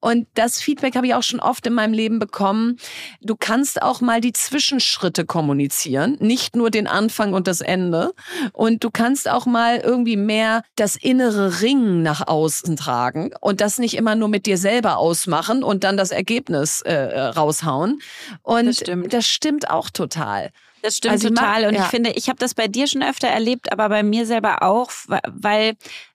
Und 0.00 0.28
das 0.32 0.62
Feedback 0.62 0.96
habe 0.96 1.06
ich 1.06 1.14
auch 1.14 1.22
schon 1.22 1.40
oft 1.40 1.66
in 1.66 1.74
meinem 1.74 1.92
Leben 1.92 2.18
bekommen. 2.18 2.78
Du 3.20 3.36
kannst 3.38 3.82
auch 3.82 4.00
mal 4.00 4.22
die 4.22 4.32
Zwischenschritte 4.32 5.26
kommunizieren, 5.26 6.16
nicht 6.20 6.56
nur 6.56 6.70
den 6.70 6.86
Anfang 6.86 7.34
und 7.34 7.48
das 7.48 7.60
Ende. 7.60 8.14
Und 8.54 8.82
du 8.82 8.88
kannst 8.90 9.28
auch 9.28 9.44
mal 9.44 9.76
irgendwie 9.76 10.16
mehr 10.16 10.62
das 10.76 10.96
innere 10.96 11.60
Ringen 11.60 12.02
nach 12.02 12.26
außen 12.26 12.76
tragen 12.76 13.32
und 13.42 13.60
das 13.60 13.76
nicht 13.76 13.94
immer 13.94 14.14
nur 14.14 14.28
mit 14.28 14.46
dir 14.46 14.56
selber 14.56 14.96
ausmachen 14.96 15.62
und 15.62 15.84
dann 15.84 15.98
das 15.98 16.12
Ergebnis 16.12 16.77
äh, 16.82 16.92
äh, 16.92 17.20
raushauen. 17.20 18.00
Und 18.42 18.66
das 18.66 18.76
stimmt. 18.78 19.12
das 19.12 19.26
stimmt 19.26 19.70
auch 19.70 19.90
total. 19.90 20.50
Das 20.82 20.96
stimmt 20.96 21.12
also 21.12 21.28
total. 21.28 21.66
Und 21.66 21.74
ja. 21.74 21.84
ich 21.84 21.88
finde, 21.88 22.10
ich 22.10 22.28
habe 22.28 22.38
das 22.38 22.54
bei 22.54 22.68
dir 22.68 22.86
schon 22.86 23.02
öfter 23.02 23.28
erlebt, 23.28 23.72
aber 23.72 23.88
bei 23.88 24.02
mir 24.02 24.26
selber 24.26 24.62
auch, 24.62 24.90
weil 25.26 25.74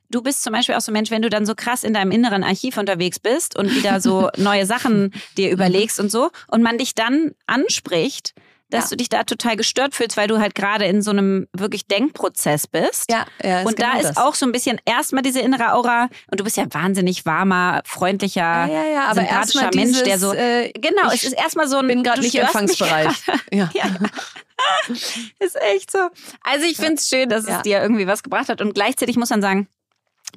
du 0.10 0.22
bist 0.22 0.44
zum 0.44 0.54
Beispiel 0.54 0.76
auch 0.76 0.82
so 0.82 0.92
ein 0.92 0.94
Mensch, 0.94 1.12
wenn 1.12 1.22
du 1.22 1.30
dann 1.30 1.46
so 1.46 1.56
krass 1.56 1.84
in 1.84 1.94
deinem 1.94 2.12
inneren 2.12 2.44
Archiv 2.44 2.78
unterwegs 2.78 3.20
bist 3.20 3.58
und 3.58 3.74
wieder 3.74 4.00
so 4.00 4.30
neue 4.38 4.66
Sachen 4.66 5.14
dir 5.38 5.52
überlegst 5.52 6.00
und 6.00 6.12
so 6.12 6.30
und 6.48 6.62
man 6.62 6.78
dich 6.78 6.96
dann 6.96 7.32
anspricht, 7.48 8.34
dass 8.74 8.86
ja. 8.86 8.90
du 8.90 8.98
dich 8.98 9.10
da 9.10 9.24
total 9.24 9.56
gestört 9.56 9.96
fühlst, 9.96 10.18
weil 10.18 10.28
du 10.28 10.40
halt 10.40 10.56
gerade 10.56 10.86
in 10.86 11.02
so 11.02 11.12
einem 11.12 11.48
wirklich 11.54 11.88
Denkprozess 11.88 12.68
bist. 12.68 13.12
Ja, 13.12 13.26
ja 13.42 13.62
Und 13.62 13.80
da 13.80 13.94
genau 13.94 14.10
ist 14.10 14.18
auch 14.18 14.36
so 14.36 14.46
ein 14.46 14.52
bisschen 14.52 14.82
erstmal 14.86 15.22
diese 15.22 15.40
innere 15.40 15.74
Aura 15.74 16.10
und 16.32 16.40
du 16.40 16.44
bist 16.44 16.58
ja 16.58 16.66
wahnsinnig 16.72 17.26
warmer, 17.26 17.82
freundlicher, 17.86 18.42
ja, 18.42 18.68
ja, 18.68 18.84
ja, 18.86 19.04
aber 19.06 19.22
sympathischer 19.22 19.70
Mensch, 19.74 19.92
dieses, 19.92 20.04
der 20.04 20.20
so 20.20 20.34
äh, 20.34 20.72
genau, 20.72 21.12
es 21.14 21.24
ist 21.24 21.34
erstmal 21.34 21.68
so 21.68 21.78
ein 21.78 21.88
bin 21.88 22.04
gerade 22.04 22.22
nicht 22.22 22.36
empfangsbereit. 22.36 23.14
ja. 23.52 23.70
ja. 23.74 23.86
ist 25.40 25.62
echt 25.62 25.92
so. 25.92 26.10
Also 26.42 26.66
ich 26.66 26.78
finde 26.78 26.96
es 26.96 27.08
schön, 27.08 27.30
dass 27.30 27.48
es 27.48 27.62
dir 27.62 27.82
irgendwie 27.82 28.08
was 28.08 28.24
gebracht 28.24 28.50
hat 28.50 28.62
und 28.62 28.74
gleichzeitig 28.74 29.18
muss 29.18 29.30
man 29.30 29.42
sagen, 29.42 29.68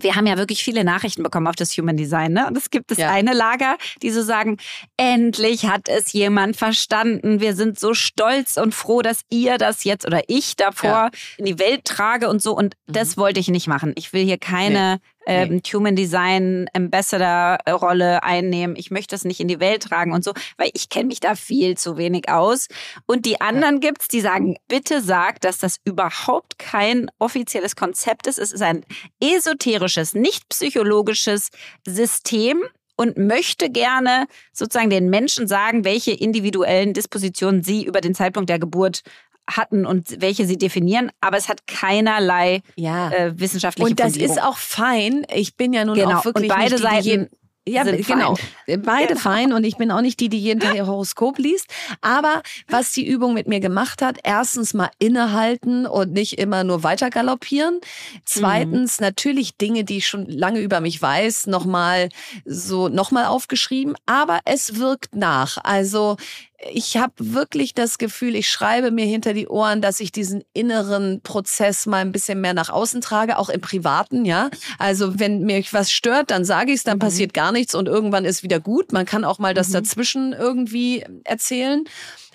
wir 0.00 0.14
haben 0.14 0.26
ja 0.26 0.36
wirklich 0.36 0.62
viele 0.62 0.84
Nachrichten 0.84 1.22
bekommen 1.22 1.46
auf 1.46 1.56
das 1.56 1.76
Human 1.76 1.96
Design, 1.96 2.32
ne? 2.32 2.46
Und 2.46 2.56
es 2.56 2.70
gibt 2.70 2.90
das 2.90 2.98
ja. 2.98 3.10
eine 3.10 3.32
Lager, 3.32 3.76
die 4.02 4.10
so 4.10 4.22
sagen, 4.22 4.58
endlich 4.96 5.66
hat 5.66 5.88
es 5.88 6.12
jemand 6.12 6.56
verstanden. 6.56 7.40
Wir 7.40 7.54
sind 7.54 7.78
so 7.78 7.94
stolz 7.94 8.56
und 8.56 8.74
froh, 8.74 9.02
dass 9.02 9.20
ihr 9.30 9.58
das 9.58 9.84
jetzt 9.84 10.06
oder 10.06 10.22
ich 10.28 10.56
davor 10.56 10.90
ja. 10.90 11.10
in 11.38 11.44
die 11.46 11.58
Welt 11.58 11.84
trage 11.84 12.28
und 12.28 12.42
so. 12.42 12.56
Und 12.56 12.74
mhm. 12.86 12.92
das 12.92 13.16
wollte 13.16 13.40
ich 13.40 13.48
nicht 13.48 13.66
machen. 13.68 13.92
Ich 13.96 14.12
will 14.12 14.24
hier 14.24 14.38
keine 14.38 14.96
nee 14.96 15.15
ähm, 15.26 15.56
nee. 15.56 15.62
Human 15.72 15.96
Design 15.96 16.68
Ambassador 16.72 17.58
Rolle 17.68 18.22
einnehmen. 18.22 18.76
Ich 18.76 18.90
möchte 18.90 19.14
das 19.14 19.24
nicht 19.24 19.40
in 19.40 19.48
die 19.48 19.60
Welt 19.60 19.82
tragen 19.82 20.12
und 20.12 20.24
so, 20.24 20.32
weil 20.56 20.70
ich 20.72 20.88
kenne 20.88 21.06
mich 21.06 21.20
da 21.20 21.34
viel 21.34 21.76
zu 21.76 21.96
wenig 21.96 22.28
aus. 22.28 22.68
Und 23.06 23.26
die 23.26 23.40
anderen 23.40 23.76
ja. 23.76 23.80
gibt's, 23.80 24.08
die 24.08 24.20
sagen, 24.20 24.56
bitte 24.68 25.00
sag, 25.00 25.40
dass 25.40 25.58
das 25.58 25.76
überhaupt 25.84 26.58
kein 26.58 27.10
offizielles 27.18 27.76
Konzept 27.76 28.26
ist. 28.26 28.38
Es 28.38 28.52
ist 28.52 28.62
ein 28.62 28.84
esoterisches, 29.20 30.14
nicht 30.14 30.48
psychologisches 30.48 31.50
System, 31.86 32.62
und 32.96 33.18
möchte 33.18 33.70
gerne 33.70 34.26
sozusagen 34.52 34.90
den 34.90 35.10
Menschen 35.10 35.46
sagen, 35.46 35.84
welche 35.84 36.12
individuellen 36.12 36.94
Dispositionen 36.94 37.62
sie 37.62 37.84
über 37.84 38.00
den 38.00 38.14
Zeitpunkt 38.14 38.48
der 38.48 38.58
Geburt 38.58 39.02
hatten 39.48 39.86
und 39.86 40.20
welche 40.20 40.46
sie 40.46 40.58
definieren, 40.58 41.10
aber 41.20 41.36
es 41.36 41.48
hat 41.48 41.66
keinerlei 41.66 42.62
ja. 42.76 43.10
äh, 43.10 43.38
wissenschaftliche 43.38 43.88
Und 43.88 44.00
das 44.00 44.12
Fundierung. 44.12 44.36
ist 44.36 44.42
auch 44.42 44.56
fein. 44.56 45.26
Ich 45.32 45.56
bin 45.56 45.72
ja 45.72 45.84
nun 45.84 45.94
genau. 45.94 46.18
auch 46.18 46.24
wirklich 46.24 46.50
und 46.50 46.56
beide 46.56 46.74
nicht 46.74 47.04
die, 47.04 47.10
Seiten 47.10 47.30
ja, 47.68 47.82
genau. 47.82 48.36
Fein. 48.36 48.82
Beide 48.82 49.08
genau. 49.08 49.20
fein 49.20 49.52
und 49.52 49.64
ich 49.64 49.76
bin 49.76 49.90
auch 49.90 50.00
nicht 50.00 50.20
die, 50.20 50.28
die 50.28 50.38
jeden 50.38 50.60
Tag 50.66 50.76
ihr 50.76 50.86
Horoskop 50.86 51.38
liest. 51.38 51.66
Aber 52.00 52.42
was 52.68 52.92
die 52.92 53.04
Übung 53.04 53.34
mit 53.34 53.48
mir 53.48 53.58
gemacht 53.58 54.02
hat, 54.02 54.18
erstens 54.22 54.72
mal 54.72 54.90
innehalten 55.00 55.84
und 55.84 56.12
nicht 56.12 56.38
immer 56.38 56.62
nur 56.62 56.84
weiter 56.84 57.10
galoppieren. 57.10 57.80
Zweitens 58.24 59.00
mhm. 59.00 59.06
natürlich 59.06 59.56
Dinge, 59.56 59.82
die 59.82 59.98
ich 59.98 60.06
schon 60.06 60.26
lange 60.26 60.60
über 60.60 60.80
mich 60.80 61.02
weiß, 61.02 61.48
nochmal 61.48 62.08
so 62.44 62.88
nochmal 62.88 63.26
aufgeschrieben. 63.26 63.96
Aber 64.06 64.40
es 64.44 64.76
wirkt 64.78 65.16
nach. 65.16 65.58
Also 65.64 66.16
ich 66.58 66.96
habe 66.96 67.12
wirklich 67.18 67.74
das 67.74 67.98
Gefühl, 67.98 68.34
ich 68.34 68.48
schreibe 68.48 68.90
mir 68.90 69.04
hinter 69.04 69.34
die 69.34 69.48
Ohren, 69.48 69.82
dass 69.82 70.00
ich 70.00 70.10
diesen 70.10 70.42
inneren 70.52 71.20
Prozess 71.20 71.86
mal 71.86 71.98
ein 71.98 72.12
bisschen 72.12 72.40
mehr 72.40 72.54
nach 72.54 72.70
außen 72.70 73.00
trage, 73.00 73.38
auch 73.38 73.48
im 73.48 73.60
Privaten, 73.60 74.24
ja. 74.24 74.50
Also 74.78 75.18
wenn 75.18 75.42
mich 75.42 75.72
was 75.74 75.90
stört, 75.90 76.30
dann 76.30 76.44
sage 76.44 76.72
ich 76.72 76.78
es, 76.78 76.84
dann 76.84 76.96
mhm. 76.96 77.00
passiert 77.00 77.34
gar 77.34 77.52
nichts 77.52 77.74
und 77.74 77.88
irgendwann 77.88 78.24
ist 78.24 78.42
wieder 78.42 78.60
gut. 78.60 78.92
Man 78.92 79.06
kann 79.06 79.24
auch 79.24 79.38
mal 79.38 79.54
das 79.54 79.68
mhm. 79.68 79.74
dazwischen 79.74 80.32
irgendwie 80.32 81.04
erzählen. 81.24 81.84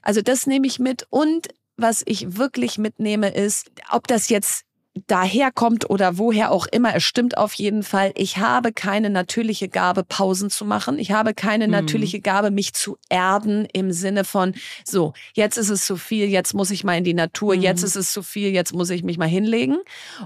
Also 0.01 0.21
das 0.21 0.47
nehme 0.47 0.67
ich 0.67 0.79
mit 0.79 1.07
und 1.09 1.47
was 1.77 2.03
ich 2.05 2.37
wirklich 2.37 2.77
mitnehme 2.77 3.33
ist, 3.33 3.71
ob 3.89 4.07
das 4.07 4.29
jetzt 4.29 4.65
daherkommt 5.07 5.89
oder 5.89 6.17
woher 6.17 6.51
auch 6.51 6.67
immer, 6.67 6.93
es 6.95 7.03
stimmt 7.03 7.37
auf 7.37 7.53
jeden 7.53 7.83
Fall, 7.83 8.11
ich 8.15 8.37
habe 8.37 8.73
keine 8.73 9.09
natürliche 9.09 9.69
Gabe, 9.69 10.03
Pausen 10.03 10.49
zu 10.49 10.65
machen. 10.65 10.99
Ich 10.99 11.11
habe 11.11 11.33
keine 11.33 11.67
mhm. 11.67 11.71
natürliche 11.71 12.19
Gabe, 12.19 12.51
mich 12.51 12.73
zu 12.73 12.97
erden 13.09 13.65
im 13.71 13.93
Sinne 13.93 14.25
von, 14.25 14.53
so, 14.83 15.13
jetzt 15.33 15.57
ist 15.57 15.69
es 15.69 15.85
zu 15.85 15.95
viel, 15.95 16.27
jetzt 16.27 16.53
muss 16.53 16.71
ich 16.71 16.83
mal 16.83 16.97
in 16.97 17.05
die 17.05 17.13
Natur, 17.13 17.55
mhm. 17.55 17.61
jetzt 17.61 17.83
ist 17.83 17.95
es 17.95 18.11
zu 18.11 18.21
viel, 18.21 18.49
jetzt 18.49 18.73
muss 18.73 18.89
ich 18.89 19.03
mich 19.03 19.17
mal 19.17 19.29
hinlegen. 19.29 19.77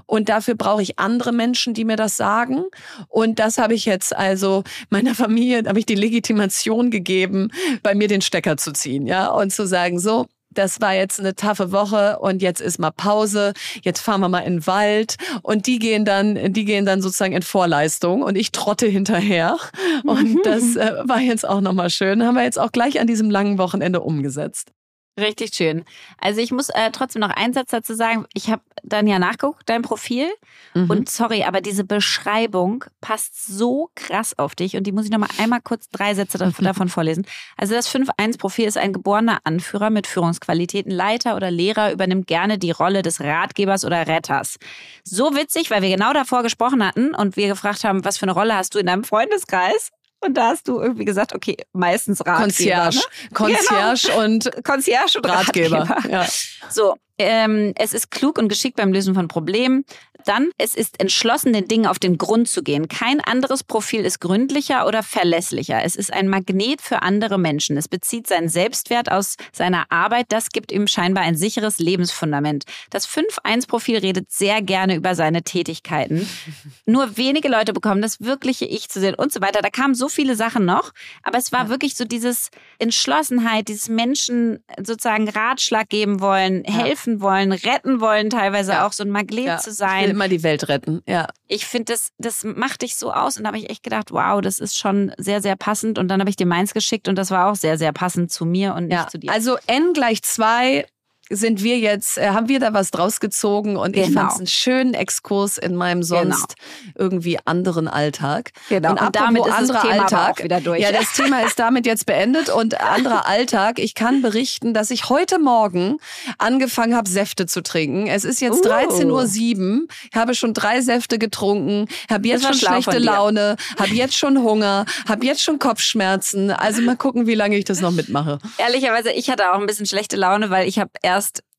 Und 0.04 0.28
dafür 0.28 0.56
brauche 0.56 0.82
ich 0.82 0.98
andere 0.98 1.32
Menschen, 1.32 1.72
die 1.72 1.84
mir 1.84 1.96
das 1.96 2.16
sagen. 2.16 2.64
Und 3.08 3.38
das 3.38 3.58
habe 3.58 3.74
ich 3.74 3.84
jetzt 3.84 4.16
also 4.16 4.64
meiner 4.90 5.14
Familie, 5.14 5.62
habe 5.66 5.78
ich 5.78 5.86
die 5.86 5.94
Legitimation 5.94 6.90
gegeben, 6.90 7.50
bei 7.84 7.94
mir 7.94 8.08
den 8.08 8.20
Stecker 8.20 8.56
zu 8.56 8.72
ziehen, 8.72 9.06
ja, 9.06 9.28
und 9.28 9.52
zu 9.52 9.66
sagen, 9.66 10.00
so, 10.00 10.26
das 10.58 10.80
war 10.80 10.94
jetzt 10.94 11.20
eine 11.20 11.34
taffe 11.34 11.72
Woche 11.72 12.18
und 12.18 12.42
jetzt 12.42 12.60
ist 12.60 12.78
mal 12.78 12.90
Pause, 12.90 13.52
jetzt 13.82 14.00
fahren 14.00 14.20
wir 14.20 14.28
mal 14.28 14.40
in 14.40 14.56
den 14.56 14.66
Wald 14.66 15.16
und 15.42 15.66
die 15.66 15.78
gehen 15.78 16.04
dann, 16.04 16.52
die 16.52 16.64
gehen 16.64 16.86
dann 16.86 17.02
sozusagen 17.02 17.34
in 17.34 17.42
Vorleistung 17.42 18.22
und 18.22 18.36
ich 18.36 18.52
trotte 18.52 18.86
hinterher 18.86 19.56
und 20.04 20.34
mhm. 20.34 20.40
das 20.44 20.76
äh, 20.76 20.94
war 21.04 21.20
jetzt 21.20 21.48
auch 21.48 21.60
nochmal 21.60 21.90
schön, 21.90 22.24
haben 22.24 22.34
wir 22.34 22.44
jetzt 22.44 22.58
auch 22.58 22.72
gleich 22.72 23.00
an 23.00 23.06
diesem 23.06 23.30
langen 23.30 23.58
Wochenende 23.58 24.00
umgesetzt. 24.00 24.72
Richtig 25.18 25.54
schön. 25.54 25.84
Also 26.18 26.42
ich 26.42 26.52
muss 26.52 26.68
äh, 26.68 26.90
trotzdem 26.92 27.20
noch 27.20 27.30
einen 27.30 27.54
Satz 27.54 27.70
dazu 27.70 27.94
sagen. 27.94 28.26
Ich 28.34 28.50
habe 28.50 28.60
dann 28.82 29.06
ja 29.06 29.18
nachgeguckt, 29.18 29.62
dein 29.66 29.80
Profil. 29.80 30.26
Mhm. 30.74 30.90
Und 30.90 31.10
sorry, 31.10 31.44
aber 31.44 31.62
diese 31.62 31.84
Beschreibung 31.84 32.84
passt 33.00 33.46
so 33.46 33.88
krass 33.94 34.38
auf 34.38 34.54
dich. 34.54 34.76
Und 34.76 34.84
die 34.84 34.92
muss 34.92 35.06
ich 35.06 35.10
noch 35.10 35.18
mal 35.18 35.30
einmal 35.38 35.62
kurz 35.62 35.88
drei 35.88 36.14
Sätze 36.14 36.36
davon 36.36 36.88
vorlesen. 36.90 37.26
Also 37.56 37.74
das 37.74 37.88
5-1-Profil 37.88 38.66
ist 38.66 38.76
ein 38.76 38.92
geborener 38.92 39.38
Anführer 39.44 39.88
mit 39.88 40.06
Führungsqualitäten. 40.06 40.92
Leiter 40.92 41.34
oder 41.34 41.50
Lehrer 41.50 41.92
übernimmt 41.92 42.26
gerne 42.26 42.58
die 42.58 42.70
Rolle 42.70 43.00
des 43.00 43.20
Ratgebers 43.20 43.86
oder 43.86 44.06
Retters. 44.06 44.58
So 45.02 45.34
witzig, 45.34 45.70
weil 45.70 45.80
wir 45.80 45.88
genau 45.88 46.12
davor 46.12 46.42
gesprochen 46.42 46.86
hatten 46.86 47.14
und 47.14 47.36
wir 47.36 47.48
gefragt 47.48 47.84
haben, 47.84 48.04
was 48.04 48.18
für 48.18 48.24
eine 48.24 48.32
Rolle 48.32 48.54
hast 48.54 48.74
du 48.74 48.78
in 48.78 48.86
deinem 48.86 49.04
Freundeskreis? 49.04 49.92
Und 50.26 50.34
da 50.34 50.48
hast 50.48 50.68
du 50.68 50.80
irgendwie 50.80 51.04
gesagt, 51.04 51.34
okay, 51.34 51.56
meistens 51.72 52.20
Ratgeber. 52.26 52.42
Concierge. 52.42 52.96
Ne? 52.96 53.34
Concierge 53.34 54.08
genau. 54.08 54.24
und 54.24 54.64
Concierge 54.64 55.18
und 55.18 55.28
Ratgeber. 55.28 55.78
Ratgeber. 55.88 56.10
Ja. 56.10 56.26
So, 56.68 56.96
ähm, 57.18 57.72
es 57.76 57.94
ist 57.94 58.10
klug 58.10 58.38
und 58.38 58.48
geschickt 58.48 58.76
beim 58.76 58.92
Lösen 58.92 59.14
von 59.14 59.28
Problemen. 59.28 59.84
Dann, 60.26 60.50
es 60.58 60.74
ist 60.74 61.00
entschlossen, 61.00 61.52
den 61.52 61.68
Dingen 61.68 61.86
auf 61.86 61.98
den 61.98 62.18
Grund 62.18 62.48
zu 62.48 62.62
gehen. 62.62 62.88
Kein 62.88 63.20
anderes 63.20 63.64
Profil 63.64 64.04
ist 64.04 64.20
gründlicher 64.20 64.86
oder 64.86 65.02
verlässlicher. 65.02 65.82
Es 65.82 65.96
ist 65.96 66.12
ein 66.12 66.28
Magnet 66.28 66.82
für 66.82 67.02
andere 67.02 67.38
Menschen. 67.38 67.76
Es 67.76 67.88
bezieht 67.88 68.26
seinen 68.26 68.48
Selbstwert 68.48 69.10
aus 69.10 69.36
seiner 69.52 69.90
Arbeit. 69.90 70.26
Das 70.30 70.50
gibt 70.50 70.72
ihm 70.72 70.86
scheinbar 70.86 71.24
ein 71.24 71.36
sicheres 71.36 71.78
Lebensfundament. 71.78 72.64
Das 72.90 73.08
5-1-Profil 73.08 73.98
redet 73.98 74.30
sehr 74.30 74.62
gerne 74.62 74.96
über 74.96 75.14
seine 75.14 75.42
Tätigkeiten. 75.42 76.28
Nur 76.86 77.16
wenige 77.16 77.48
Leute 77.48 77.72
bekommen 77.72 78.02
das 78.02 78.20
wirkliche 78.20 78.66
Ich 78.66 78.88
zu 78.88 79.00
sehen 79.00 79.14
und 79.14 79.32
so 79.32 79.40
weiter. 79.40 79.62
Da 79.62 79.70
kamen 79.70 79.94
so 79.94 80.08
viele 80.08 80.36
Sachen 80.36 80.64
noch. 80.64 80.92
Aber 81.22 81.38
es 81.38 81.52
war 81.52 81.64
ja. 81.64 81.68
wirklich 81.70 81.94
so 81.94 82.04
dieses 82.04 82.50
Entschlossenheit, 82.78 83.68
dieses 83.68 83.88
Menschen 83.88 84.62
sozusagen 84.82 85.28
Ratschlag 85.28 85.88
geben 85.88 86.20
wollen, 86.20 86.64
helfen 86.64 87.06
helfen 87.06 87.20
wollen, 87.20 87.52
retten 87.52 88.00
wollen, 88.00 88.30
teilweise 88.30 88.72
ja. 88.72 88.86
auch 88.86 88.92
so 88.92 89.04
ein 89.04 89.10
Magnet 89.10 89.46
ja. 89.46 89.58
zu 89.58 89.72
sein. 89.72 90.15
Immer 90.16 90.28
die 90.28 90.42
Welt 90.42 90.68
retten, 90.68 91.02
ja. 91.06 91.28
Ich 91.46 91.66
finde, 91.66 91.92
das, 91.92 92.12
das 92.16 92.42
macht 92.42 92.80
dich 92.80 92.96
so 92.96 93.12
aus. 93.12 93.36
Und 93.36 93.44
da 93.44 93.48
habe 93.48 93.58
ich 93.58 93.68
echt 93.68 93.82
gedacht, 93.82 94.12
wow, 94.12 94.40
das 94.40 94.60
ist 94.60 94.78
schon 94.78 95.12
sehr, 95.18 95.42
sehr 95.42 95.56
passend. 95.56 95.98
Und 95.98 96.08
dann 96.08 96.20
habe 96.20 96.30
ich 96.30 96.36
dir 96.36 96.46
meins 96.46 96.72
geschickt 96.72 97.06
und 97.06 97.16
das 97.16 97.30
war 97.30 97.50
auch 97.50 97.54
sehr, 97.54 97.76
sehr 97.76 97.92
passend 97.92 98.32
zu 98.32 98.46
mir 98.46 98.74
und 98.74 98.86
nicht 98.86 98.96
ja. 98.96 99.08
zu 99.08 99.18
dir. 99.18 99.30
Also 99.30 99.58
N 99.66 99.92
gleich 99.92 100.22
zwei 100.22 100.86
sind 101.30 101.62
wir 101.62 101.78
jetzt, 101.78 102.18
äh, 102.18 102.28
haben 102.28 102.48
wir 102.48 102.60
da 102.60 102.72
was 102.72 102.90
draus 102.90 103.18
gezogen 103.20 103.76
und 103.76 103.92
genau. 103.92 104.06
ich 104.06 104.14
fand 104.14 104.32
es 104.32 104.38
einen 104.38 104.46
schönen 104.46 104.94
Exkurs 104.94 105.58
in 105.58 105.74
meinem 105.74 106.02
genau. 106.02 106.22
sonst 106.22 106.56
genau. 106.56 106.94
irgendwie 106.94 107.38
anderen 107.44 107.88
Alltag. 107.88 108.52
Genau. 108.68 108.92
Und, 108.92 109.02
und 109.02 109.16
damit 109.16 109.46
ist 109.46 109.52
anderer 109.52 109.82
das 109.82 109.90
Thema 109.90 110.02
Alltag 110.02 110.44
wieder 110.44 110.60
durch. 110.60 110.80
Ja, 110.80 110.92
das 110.92 111.12
Thema 111.12 111.40
ist 111.42 111.58
damit 111.58 111.86
jetzt 111.86 112.06
beendet 112.06 112.48
und 112.48 112.80
anderer 112.80 113.26
Alltag. 113.26 113.78
Ich 113.78 113.94
kann 113.94 114.22
berichten, 114.22 114.72
dass 114.72 114.90
ich 114.90 115.08
heute 115.08 115.38
Morgen 115.38 115.98
angefangen 116.38 116.94
habe, 116.94 117.08
Säfte 117.10 117.46
zu 117.46 117.62
trinken. 117.62 118.06
Es 118.06 118.24
ist 118.24 118.40
jetzt 118.40 118.64
uh. 118.64 118.68
13.07 118.68 119.80
Uhr. 119.82 119.86
Ich 120.10 120.16
habe 120.16 120.34
schon 120.34 120.54
drei 120.54 120.80
Säfte 120.80 121.18
getrunken, 121.18 121.88
habe 122.08 122.28
jetzt 122.28 122.44
schon 122.44 122.54
schlechte 122.54 122.98
Laune, 122.98 123.56
habe 123.78 123.94
jetzt 123.94 124.16
schon 124.16 124.38
Hunger, 124.38 124.86
habe 125.08 125.26
jetzt 125.26 125.42
schon 125.42 125.58
Kopfschmerzen. 125.58 126.50
Also 126.50 126.82
mal 126.82 126.96
gucken, 126.96 127.26
wie 127.26 127.34
lange 127.34 127.56
ich 127.56 127.64
das 127.64 127.80
noch 127.80 127.90
mitmache. 127.90 128.38
Ehrlicherweise, 128.58 129.10
ich 129.10 129.28
hatte 129.28 129.50
auch 129.52 129.58
ein 129.58 129.66
bisschen 129.66 129.86
schlechte 129.86 130.16
Laune, 130.16 130.50
weil 130.50 130.68
ich 130.68 130.78
habe 130.78 130.90
erst 131.02 131.15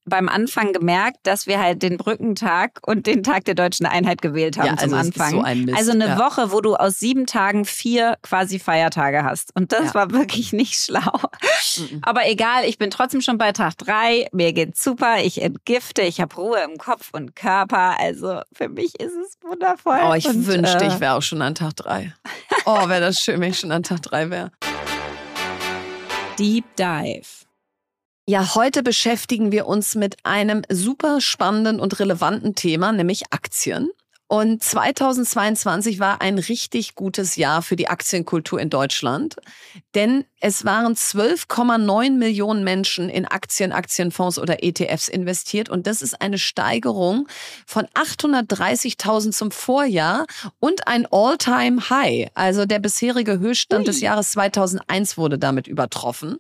beim 0.07 0.29
Anfang 0.29 0.73
gemerkt, 0.73 1.17
dass 1.23 1.47
wir 1.47 1.59
halt 1.59 1.83
den 1.83 1.97
Brückentag 1.97 2.79
und 2.85 3.05
den 3.05 3.23
Tag 3.23 3.45
der 3.45 3.55
deutschen 3.55 3.85
Einheit 3.85 4.21
gewählt 4.21 4.57
haben 4.57 4.67
ja, 4.67 4.73
also 4.73 4.87
zum 4.87 4.93
Anfang. 4.93 5.31
So 5.31 5.41
ein 5.41 5.65
Mist, 5.65 5.77
also 5.77 5.91
eine 5.91 6.07
ja. 6.07 6.17
Woche, 6.17 6.51
wo 6.51 6.61
du 6.61 6.75
aus 6.75 6.99
sieben 6.99 7.25
Tagen 7.25 7.65
vier 7.65 8.17
quasi 8.21 8.59
Feiertage 8.59 9.23
hast. 9.23 9.51
Und 9.55 9.71
das 9.71 9.87
ja. 9.87 9.93
war 9.93 10.11
wirklich 10.11 10.53
nicht 10.53 10.75
schlau. 10.75 11.19
Aber 12.01 12.27
egal, 12.27 12.65
ich 12.65 12.77
bin 12.77 12.89
trotzdem 12.89 13.21
schon 13.21 13.37
bei 13.37 13.51
Tag 13.51 13.77
drei. 13.77 14.27
Mir 14.31 14.53
geht's 14.53 14.83
super. 14.83 15.17
Ich 15.21 15.41
entgifte. 15.41 16.01
Ich 16.03 16.21
habe 16.21 16.33
Ruhe 16.35 16.59
im 16.63 16.77
Kopf 16.77 17.09
und 17.11 17.35
Körper. 17.35 17.99
Also 17.99 18.41
für 18.53 18.69
mich 18.69 18.99
ist 18.99 19.13
es 19.13 19.37
wundervoll. 19.41 19.99
Oh, 20.09 20.13
ich 20.13 20.27
und, 20.27 20.47
wünschte, 20.47 20.85
äh, 20.85 20.87
ich 20.87 20.99
wäre 20.99 21.13
auch 21.15 21.21
schon 21.21 21.41
an 21.41 21.55
Tag 21.55 21.75
drei. 21.75 22.13
Oh, 22.65 22.87
wäre 22.87 23.01
das 23.01 23.19
schön, 23.19 23.39
wenn 23.41 23.51
ich 23.51 23.59
schon 23.59 23.71
an 23.71 23.83
Tag 23.83 24.01
drei 24.01 24.29
wäre. 24.29 24.51
Deep 26.39 26.65
Dive. 26.77 27.46
Ja, 28.29 28.55
heute 28.55 28.83
beschäftigen 28.83 29.53
wir 29.53 29.67
uns 29.67 29.95
mit 29.95 30.17
einem 30.23 30.63
super 30.69 31.21
spannenden 31.21 31.79
und 31.79 31.97
relevanten 31.97 32.55
Thema, 32.55 32.91
nämlich 32.91 33.31
Aktien. 33.31 33.89
Und 34.29 34.61
2022 34.61 36.01
war 36.01 36.19
ein 36.19 36.37
richtig 36.37 36.95
gutes 36.95 37.37
Jahr 37.37 37.61
für 37.61 37.77
die 37.77 37.87
Aktienkultur 37.87 38.59
in 38.59 38.69
Deutschland, 38.69 39.37
denn 39.95 40.25
es 40.41 40.65
waren 40.65 40.95
12,9 40.95 42.11
Millionen 42.17 42.65
Menschen 42.65 43.07
in 43.07 43.25
Aktien, 43.25 43.71
Aktienfonds 43.71 44.37
oder 44.37 44.61
ETFs 44.61 45.07
investiert 45.07 45.69
und 45.69 45.87
das 45.87 46.01
ist 46.01 46.21
eine 46.21 46.37
Steigerung 46.37 47.29
von 47.65 47.85
830.000 47.93 49.31
zum 49.31 49.51
Vorjahr 49.51 50.25
und 50.59 50.89
ein 50.89 51.07
All-Time-High. 51.09 52.31
Also 52.33 52.65
der 52.65 52.79
bisherige 52.79 53.39
Höchststand 53.39 53.85
Ui. 53.85 53.85
des 53.85 54.01
Jahres 54.01 54.31
2001 54.31 55.17
wurde 55.17 55.39
damit 55.39 55.67
übertroffen. 55.67 56.37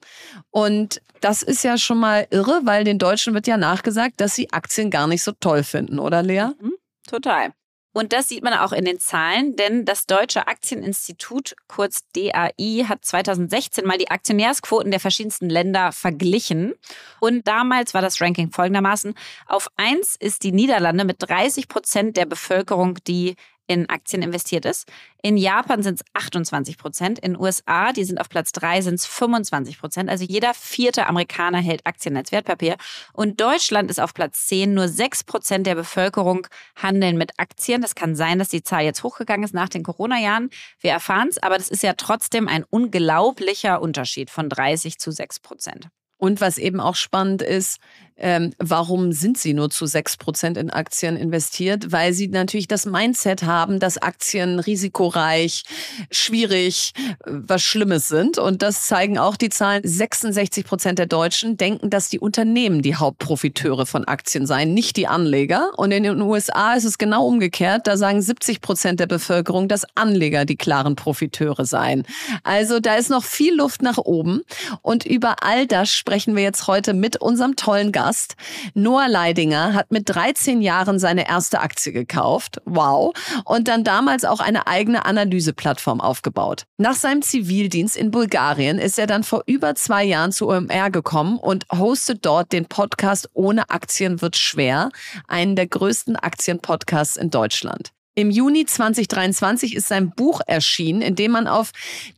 Und 0.51 1.01
das 1.21 1.41
ist 1.41 1.63
ja 1.63 1.77
schon 1.77 1.99
mal 1.99 2.27
irre, 2.31 2.61
weil 2.63 2.83
den 2.83 2.99
Deutschen 2.99 3.33
wird 3.33 3.47
ja 3.47 3.57
nachgesagt, 3.57 4.21
dass 4.21 4.35
sie 4.35 4.51
Aktien 4.51 4.89
gar 4.91 5.07
nicht 5.07 5.23
so 5.23 5.31
toll 5.31 5.63
finden, 5.63 5.99
oder 5.99 6.23
Lea? 6.23 6.49
Mhm, 6.59 6.75
total. 7.07 7.53
Und 7.97 8.13
das 8.13 8.29
sieht 8.29 8.43
man 8.43 8.53
auch 8.53 8.73
in 8.73 8.85
den 8.85 8.99
Zahlen, 8.99 9.55
denn 9.55 9.83
das 9.83 10.05
Deutsche 10.05 10.47
Aktieninstitut, 10.47 11.55
kurz 11.67 12.01
DAI, 12.15 12.85
hat 12.87 13.03
2016 13.03 13.87
mal 13.87 13.97
die 13.97 14.11
Aktionärsquoten 14.11 14.91
der 14.91 14.99
verschiedensten 14.99 15.49
Länder 15.49 15.91
verglichen. 15.91 16.75
Und 17.19 17.47
damals 17.47 17.95
war 17.95 18.03
das 18.03 18.21
Ranking 18.21 18.51
folgendermaßen. 18.51 19.15
Auf 19.47 19.69
eins 19.77 20.15
ist 20.15 20.43
die 20.43 20.51
Niederlande 20.51 21.05
mit 21.05 21.17
30 21.27 21.67
Prozent 21.67 22.17
der 22.17 22.27
Bevölkerung, 22.27 22.99
die 23.07 23.35
in 23.67 23.89
Aktien 23.89 24.21
investiert 24.21 24.65
ist. 24.65 24.87
In 25.21 25.35
Japan 25.35 25.83
sind 25.83 25.99
es 25.99 26.05
28 26.13 26.77
Prozent. 26.77 27.19
In 27.19 27.37
USA, 27.37 27.91
die 27.91 28.05
sind 28.05 28.19
auf 28.19 28.29
Platz 28.29 28.51
drei, 28.53 28.81
sind 28.81 28.95
es 28.95 29.05
25 29.05 29.79
Prozent. 29.79 30.09
Also 30.09 30.23
jeder 30.23 30.53
vierte 30.53 31.07
Amerikaner 31.07 31.59
hält 31.59 31.85
Aktien 31.85 32.15
als 32.15 32.31
Wertpapier. 32.31 32.77
Und 33.13 33.41
Deutschland 33.41 33.91
ist 33.91 33.99
auf 33.99 34.13
Platz 34.13 34.47
10. 34.47 34.73
Nur 34.73 34.87
6 34.87 35.25
Prozent 35.25 35.67
der 35.67 35.75
Bevölkerung 35.75 36.47
handeln 36.75 37.17
mit 37.17 37.31
Aktien. 37.37 37.81
Das 37.81 37.93
kann 37.93 38.15
sein, 38.15 38.39
dass 38.39 38.49
die 38.49 38.63
Zahl 38.63 38.83
jetzt 38.83 39.03
hochgegangen 39.03 39.43
ist 39.43 39.53
nach 39.53 39.69
den 39.69 39.83
Corona-Jahren. 39.83 40.49
Wir 40.79 40.91
erfahren 40.91 41.27
es, 41.29 41.37
aber 41.37 41.57
das 41.57 41.69
ist 41.69 41.83
ja 41.83 41.93
trotzdem 41.93 42.47
ein 42.47 42.63
unglaublicher 42.63 43.81
Unterschied 43.81 44.29
von 44.29 44.49
30 44.49 44.97
zu 44.97 45.11
6 45.11 45.41
Prozent. 45.41 45.89
Und 46.17 46.41
was 46.41 46.57
eben 46.57 46.79
auch 46.79 46.95
spannend 46.95 47.41
ist, 47.41 47.77
ähm, 48.19 48.53
warum 48.57 49.11
sind 49.11 49.37
sie 49.37 49.53
nur 49.53 49.69
zu 49.69 49.85
sechs 49.85 50.17
Prozent 50.17 50.57
in 50.57 50.69
Aktien 50.69 51.15
investiert? 51.15 51.91
Weil 51.91 52.13
sie 52.13 52.27
natürlich 52.27 52.67
das 52.67 52.85
Mindset 52.85 53.43
haben, 53.43 53.79
dass 53.79 53.97
Aktien 53.97 54.59
risikoreich, 54.59 55.63
schwierig, 56.09 56.93
was 57.25 57.61
Schlimmes 57.61 58.07
sind. 58.07 58.37
Und 58.37 58.61
das 58.61 58.87
zeigen 58.87 59.17
auch 59.17 59.35
die 59.35 59.49
Zahlen. 59.49 59.81
66 59.83 60.65
Prozent 60.65 60.99
der 60.99 61.05
Deutschen 61.05 61.57
denken, 61.57 61.89
dass 61.89 62.09
die 62.09 62.19
Unternehmen 62.19 62.81
die 62.81 62.95
Hauptprofiteure 62.95 63.85
von 63.85 64.05
Aktien 64.05 64.47
seien, 64.47 64.73
nicht 64.73 64.97
die 64.97 65.07
Anleger. 65.07 65.71
Und 65.77 65.91
in 65.91 66.03
den 66.03 66.21
USA 66.21 66.73
ist 66.73 66.85
es 66.85 66.97
genau 66.97 67.25
umgekehrt. 67.27 67.87
Da 67.87 67.97
sagen 67.97 68.21
70 68.21 68.61
Prozent 68.61 68.99
der 68.99 69.07
Bevölkerung, 69.07 69.67
dass 69.67 69.85
Anleger 69.95 70.45
die 70.45 70.57
klaren 70.57 70.95
Profiteure 70.95 71.65
seien. 71.65 72.03
Also 72.43 72.79
da 72.79 72.95
ist 72.95 73.09
noch 73.09 73.23
viel 73.23 73.55
Luft 73.55 73.81
nach 73.81 73.97
oben. 73.97 74.41
Und 74.81 75.05
über 75.05 75.43
all 75.43 75.67
das 75.67 75.91
sprechen 75.91 76.35
wir 76.35 76.43
jetzt 76.43 76.67
heute 76.67 76.93
mit 76.93 77.17
unserem 77.17 77.55
tollen 77.55 77.91
Gast. 77.91 78.06
Gast. 78.07 78.35
Noah 78.73 79.09
Leidinger 79.09 79.73
hat 79.73 79.91
mit 79.91 80.07
13 80.07 80.61
Jahren 80.61 80.97
seine 80.97 81.27
erste 81.27 81.59
Aktie 81.59 81.91
gekauft. 81.91 82.61
Wow. 82.63 83.13
Und 83.43 83.67
dann 83.67 83.83
damals 83.83 84.23
auch 84.23 84.39
eine 84.39 84.65
eigene 84.65 85.05
Analyseplattform 85.05 85.99
aufgebaut. 85.99 86.63
Nach 86.77 86.95
seinem 86.95 87.21
Zivildienst 87.21 87.97
in 87.97 88.11
Bulgarien 88.11 88.79
ist 88.79 88.97
er 88.97 89.07
dann 89.07 89.23
vor 89.23 89.43
über 89.45 89.75
zwei 89.75 90.05
Jahren 90.05 90.31
zu 90.31 90.47
OMR 90.47 90.89
gekommen 90.89 91.37
und 91.37 91.65
hostet 91.77 92.25
dort 92.25 92.53
den 92.53 92.67
Podcast 92.67 93.29
Ohne 93.33 93.69
Aktien 93.69 94.21
wird 94.21 94.37
schwer, 94.37 94.89
einen 95.27 95.57
der 95.57 95.67
größten 95.67 96.15
Aktienpodcasts 96.15 97.17
in 97.17 97.29
Deutschland. 97.29 97.91
Im 98.17 98.31
Juni 98.31 98.65
2023 98.65 99.75
ist 99.75 99.89
sein 99.89 100.09
Buch 100.09 100.41
erschienen, 100.47 101.03
in 101.03 101.13
dem 101.13 101.29
man 101.29 101.45
auf 101.45 101.69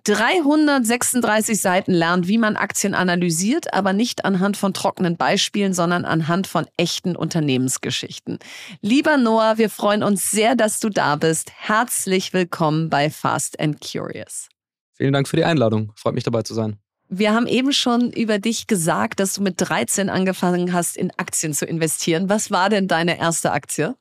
336 0.05 1.59
Seiten 1.59 1.91
lernt, 1.91 2.29
wie 2.29 2.37
man 2.37 2.55
Aktien 2.55 2.93
analysiert, 2.93 3.73
aber 3.73 3.91
nicht 3.91 4.23
anhand 4.23 4.55
von 4.55 4.73
trockenen 4.73 5.17
Beispielen, 5.17 5.73
sondern 5.73 6.05
anhand 6.05 6.47
von 6.47 6.67
echten 6.77 7.17
Unternehmensgeschichten. 7.17 8.39
Lieber 8.79 9.17
Noah, 9.17 9.57
wir 9.57 9.69
freuen 9.69 10.01
uns 10.01 10.31
sehr, 10.31 10.55
dass 10.55 10.79
du 10.79 10.87
da 10.87 11.17
bist. 11.17 11.51
Herzlich 11.53 12.31
willkommen 12.31 12.89
bei 12.89 13.09
Fast 13.09 13.59
and 13.59 13.81
Curious. 13.81 14.47
Vielen 14.93 15.11
Dank 15.11 15.27
für 15.27 15.35
die 15.35 15.43
Einladung. 15.43 15.91
Freut 15.97 16.15
mich 16.15 16.23
dabei 16.23 16.43
zu 16.43 16.53
sein. 16.53 16.77
Wir 17.09 17.33
haben 17.33 17.45
eben 17.45 17.73
schon 17.73 18.13
über 18.13 18.39
dich 18.39 18.67
gesagt, 18.67 19.19
dass 19.19 19.33
du 19.33 19.41
mit 19.41 19.55
13 19.57 20.09
angefangen 20.09 20.71
hast, 20.71 20.95
in 20.95 21.11
Aktien 21.17 21.53
zu 21.53 21.65
investieren. 21.65 22.29
Was 22.29 22.51
war 22.51 22.69
denn 22.69 22.87
deine 22.87 23.19
erste 23.19 23.51
Aktie? 23.51 23.95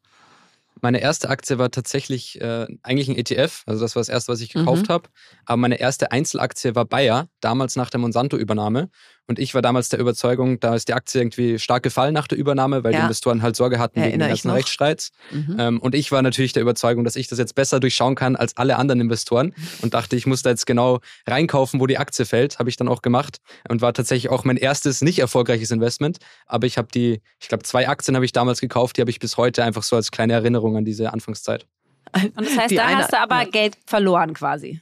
Meine 0.81 1.01
erste 1.01 1.29
Aktie 1.29 1.59
war 1.59 1.71
tatsächlich 1.71 2.41
äh, 2.41 2.67
eigentlich 2.83 3.09
ein 3.09 3.17
ETF, 3.17 3.62
also 3.67 3.83
das 3.83 3.97
war 3.97 4.01
das 4.01 4.09
erste, 4.09 4.33
was 4.33 4.41
ich 4.41 4.53
gekauft 4.53 4.88
mhm. 4.88 4.93
habe. 4.93 5.09
Aber 5.45 5.57
meine 5.57 5.81
erste 5.81 6.12
Einzelaktie 6.12 6.75
war 6.75 6.85
Bayer, 6.85 7.29
damals 7.41 7.77
nach 7.77 7.91
der 7.91 8.01
Monsanto-Übernahme. 8.01 8.91
Und 9.29 9.38
ich 9.38 9.55
war 9.55 9.61
damals 9.61 9.91
der 9.91 10.01
Überzeugung, 10.01 10.59
da 10.59 10.75
ist 10.75 10.88
die 10.88 10.95
Aktie 10.95 11.21
irgendwie 11.21 11.59
stark 11.59 11.83
gefallen 11.83 12.14
nach 12.14 12.27
der 12.27 12.38
Übernahme, 12.38 12.83
weil 12.83 12.93
ja. 12.93 13.01
die 13.01 13.03
Investoren 13.05 13.43
halt 13.43 13.57
Sorge 13.57 13.79
hatten 13.79 13.99
Erinnere 13.99 14.12
wegen 14.12 14.21
den 14.21 14.29
ganzen 14.31 14.51
Rechtsstreits. 14.51 15.11
Mhm. 15.31 15.57
Ähm, 15.59 15.81
und 15.81 15.95
ich 15.95 16.11
war 16.11 16.23
natürlich 16.23 16.55
der 16.55 16.62
Überzeugung, 16.62 17.05
dass 17.05 17.14
ich 17.14 17.29
das 17.29 17.38
jetzt 17.38 17.55
besser 17.55 17.79
durchschauen 17.79 18.14
kann 18.14 18.37
als 18.37 18.57
alle 18.57 18.77
anderen 18.77 19.03
Investoren 19.03 19.55
und 19.83 19.93
dachte, 19.93 20.17
ich 20.17 20.27
muss 20.27 20.41
da 20.41 20.49
jetzt 20.49 20.67
genau 20.67 21.01
reinkaufen, 21.27 21.79
wo 21.79 21.87
die 21.87 21.99
Aktie 21.99 22.25
fällt. 22.25 22.59
Habe 22.59 22.71
ich 22.71 22.77
dann 22.77 22.88
auch 22.88 23.03
gemacht 23.03 23.37
und 23.69 23.83
war 23.83 23.93
tatsächlich 23.93 24.31
auch 24.31 24.45
mein 24.45 24.57
erstes 24.57 25.03
nicht 25.03 25.19
erfolgreiches 25.19 25.71
Investment. 25.71 26.19
Aber 26.47 26.67
ich 26.67 26.79
habe 26.79 26.88
die, 26.93 27.21
ich 27.38 27.49
glaube, 27.49 27.64
zwei 27.64 27.87
Aktien 27.87 28.14
habe 28.17 28.25
ich 28.25 28.33
damals 28.33 28.61
gekauft, 28.61 28.97
die 28.97 29.03
habe 29.03 29.11
ich 29.11 29.19
bis 29.19 29.37
heute 29.37 29.62
einfach 29.62 29.83
so 29.83 29.95
als 29.95 30.11
kleine 30.11 30.33
Erinnerung 30.33 30.79
an 30.79 30.87
diese 30.87 31.12
Anfangszeit. 31.12 31.67
Und 32.14 32.47
das 32.47 32.57
heißt, 32.57 32.71
die 32.71 32.77
da 32.77 32.87
eine, 32.87 32.99
hast 33.03 33.12
du 33.12 33.21
aber 33.21 33.43
ja. 33.43 33.51
Geld 33.51 33.77
verloren 33.87 34.33
quasi. 34.33 34.81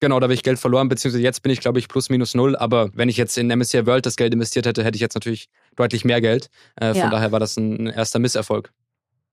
Genau, 0.00 0.20
da 0.20 0.24
habe 0.24 0.34
ich 0.34 0.42
Geld 0.42 0.58
verloren, 0.58 0.88
beziehungsweise 0.88 1.22
jetzt 1.22 1.42
bin 1.42 1.52
ich, 1.52 1.60
glaube 1.60 1.78
ich, 1.78 1.88
plus 1.88 2.10
minus 2.10 2.34
null. 2.34 2.56
Aber 2.56 2.90
wenn 2.94 3.08
ich 3.08 3.16
jetzt 3.16 3.38
in 3.38 3.48
MSCI 3.48 3.86
World 3.86 4.06
das 4.06 4.16
Geld 4.16 4.34
investiert 4.34 4.66
hätte, 4.66 4.84
hätte 4.84 4.96
ich 4.96 5.00
jetzt 5.00 5.14
natürlich 5.14 5.48
deutlich 5.76 6.04
mehr 6.04 6.20
Geld. 6.20 6.50
Äh, 6.76 6.92
von 6.92 6.96
ja. 6.96 7.10
daher 7.10 7.32
war 7.32 7.40
das 7.40 7.56
ein 7.56 7.86
erster 7.86 8.18
Misserfolg. 8.18 8.70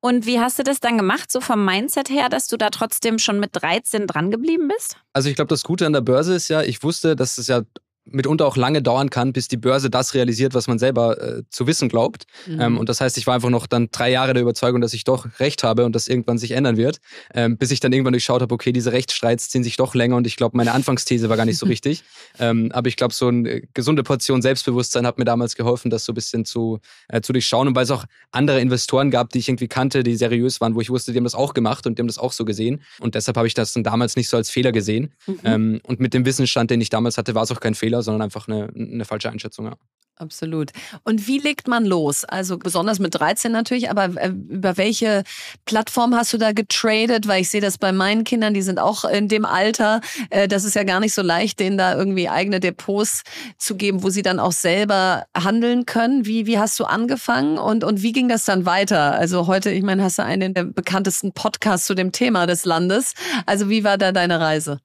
Und 0.02 0.26
wie 0.26 0.40
hast 0.40 0.58
du 0.58 0.64
das 0.64 0.80
dann 0.80 0.98
gemacht, 0.98 1.32
so 1.32 1.42
vom 1.42 1.64
Mindset 1.64 2.10
her, 2.10 2.28
dass 2.28 2.48
du 2.48 2.58
da 2.58 2.72
trotzdem 2.72 3.20
schon 3.20 3.40
mit 3.40 3.52
13 3.54 4.08
dran 4.08 4.32
geblieben 4.32 4.68
bist? 4.68 4.98
Also 5.14 5.30
ich 5.30 5.36
glaube, 5.36 5.50
das 5.50 5.64
Gute 5.64 5.86
an 5.86 5.94
der 5.94 6.02
Börse 6.02 6.34
ist 6.34 6.48
ja, 6.48 6.64
ich 6.64 6.82
wusste, 6.82 7.16
dass 7.16 7.38
es 7.38 7.48
ja 7.48 7.62
mitunter 8.06 8.46
auch 8.46 8.58
lange 8.58 8.82
dauern 8.82 9.10
kann, 9.10 9.34
bis 9.34 9.48
die 9.48 9.58
Börse 9.58 9.90
das 9.90 10.14
realisiert, 10.14 10.54
was 10.54 10.68
man 10.68 10.80
selber 10.80 11.22
äh, 11.22 11.44
zu 11.50 11.68
wissen 11.68 11.90
glaubt. 11.90 12.26
Mhm. 12.48 12.62
Ähm, 12.62 12.78
und 12.78 12.90
das 12.90 13.02
heißt, 13.02 13.18
ich 13.18 13.28
war 13.28 13.36
einfach 13.36 13.50
noch 13.50 13.68
dann 13.68 13.90
drei 13.92 14.12
Jahre 14.12 14.34
der 14.34 14.42
Überzeugung, 14.42 14.82
dass 14.82 14.94
ich 14.94 15.04
doch 15.04 15.28
recht 15.40 15.64
habe 15.64 15.86
und 15.86 15.96
das 15.96 16.08
irgendwann 16.08 16.38
sich 16.38 16.52
ändern 16.52 16.78
wird, 16.78 17.00
ähm, 17.34 17.58
bis 17.58 17.72
ich 17.72 17.80
dann 17.80 17.94
irgendwann 17.94 18.14
durchschaut 18.14 18.42
habe, 18.42 18.54
okay, 18.54 18.72
diese 18.72 18.92
Rechtsstreits 18.92 19.50
ziehen 19.50 19.64
sich 19.64 19.78
doch 19.78 19.94
länger 19.94 20.16
und 20.16 20.28
ich 20.28 20.36
glaube, 20.36 20.58
meine 20.58 20.72
Anfangsthese 20.72 21.30
war 21.30 21.38
gar 21.38 21.46
nicht 21.46 21.58
so 21.58 21.66
richtig. 21.68 22.04
ähm, 22.40 22.72
aber 22.72 22.88
ich 22.88 22.96
glaube, 22.96 23.14
so 23.14 23.28
eine 23.28 23.62
gesunde 23.74 24.04
Portion 24.04 24.42
Selbstbewusstsein 24.42 25.06
hat 25.06 25.18
mir 25.18 25.26
damals 25.26 25.56
geholfen, 25.56 25.92
das 25.92 26.06
so 26.06 26.12
ein 26.12 26.16
bisschen 26.16 26.46
zu, 26.46 26.80
äh, 27.08 27.22
zu 27.22 27.34
durchschauen. 27.34 27.68
Und 27.68 27.76
weil 27.76 27.84
es 27.84 27.92
auch 27.92 28.06
andere 28.32 28.60
Investoren 28.60 29.12
gab, 29.12 29.30
die 29.30 29.40
ich 29.40 29.50
irgendwie 29.50 29.68
kannte, 29.68 30.04
die 30.04 30.16
seriös 30.16 30.60
waren, 30.62 30.76
wo 30.76 30.82
ich 30.82 30.90
wusste, 30.90 31.12
die 31.12 31.18
haben 31.18 31.24
das 31.24 31.36
auch 31.36 31.54
gemacht 31.54 31.86
und 31.86 31.98
die 31.98 32.02
haben 32.02 32.08
das 32.08 32.18
auch 32.18 32.32
so 32.32 32.46
gesehen. 32.46 32.82
Und 33.00 33.16
deshalb 33.16 33.38
habe 33.38 33.48
ich 33.48 33.54
das 33.54 33.74
dann 33.74 33.84
damals 33.84 34.16
nicht 34.16 34.30
so 34.30 34.38
als 34.38 34.50
Fehler 34.50 34.72
gesehen. 34.72 35.12
Mhm. 35.28 35.40
Ähm, 35.44 35.82
und 35.84 36.00
mit 36.00 36.14
dem 36.14 36.26
Wissensstand, 36.26 36.72
den 36.72 36.82
ich 36.82 36.90
damals 36.90 37.18
hatte, 37.18 37.36
war 37.36 37.44
es 37.44 37.52
auch 37.52 37.60
kein 37.60 37.76
Fehler, 37.76 37.91
sondern 38.00 38.22
einfach 38.22 38.48
eine, 38.48 38.70
eine 38.76 39.06
falsche 39.06 39.30
Einschätzung. 39.30 39.66
Ja. 39.66 39.76
Absolut. 40.22 40.70
Und 41.04 41.28
wie 41.28 41.40
legt 41.40 41.68
man 41.68 41.84
los? 41.84 42.26
Also 42.26 42.60
besonders 42.60 43.00
mit 43.00 43.16
13 43.16 43.52
natürlich, 43.52 43.90
aber 43.90 44.22
äh, 44.22 44.28
über 44.28 44.78
welche 44.78 45.24
Plattform 45.66 46.14
hast 46.14 46.32
du 46.32 46.38
da 46.38 46.52
getradet? 46.52 47.28
Weil 47.28 47.42
ich 47.42 47.50
sehe 47.50 47.60
das 47.60 47.80
bei 47.80 47.92
meinen 47.92 48.24
Kindern, 48.24 48.54
die 48.54 48.62
sind 48.62 48.78
auch 48.78 49.04
in 49.04 49.30
dem 49.30 49.46
Alter. 49.46 50.00
Äh, 50.30 50.48
das 50.48 50.64
ist 50.64 50.76
ja 50.76 50.84
gar 50.84 51.00
nicht 51.00 51.16
so 51.16 51.24
leicht, 51.24 51.60
denen 51.60 51.76
da 51.76 51.96
irgendwie 51.96 52.30
eigene 52.30 52.60
Depots 52.60 53.24
zu 53.58 53.76
geben, 53.76 54.04
wo 54.04 54.12
sie 54.12 54.22
dann 54.22 54.40
auch 54.40 54.52
selber 54.52 55.26
handeln 55.36 55.88
können. 55.88 56.24
Wie, 56.28 56.46
wie 56.46 56.60
hast 56.60 56.80
du 56.80 56.84
angefangen 56.86 57.58
und, 57.58 57.84
und 57.84 58.04
wie 58.04 58.12
ging 58.12 58.30
das 58.30 58.46
dann 58.46 58.68
weiter? 58.68 59.14
Also 59.14 59.48
heute, 59.48 59.72
ich 59.72 59.82
meine, 59.82 60.04
hast 60.04 60.20
du 60.20 60.24
einen 60.24 60.54
der 60.54 60.66
bekanntesten 60.66 61.32
Podcasts 61.32 61.88
zu 61.88 61.96
dem 61.96 62.12
Thema 62.12 62.46
des 62.46 62.64
Landes. 62.66 63.16
Also 63.48 63.72
wie 63.72 63.84
war 63.84 63.98
da 63.98 64.12
deine 64.12 64.40
Reise? 64.40 64.82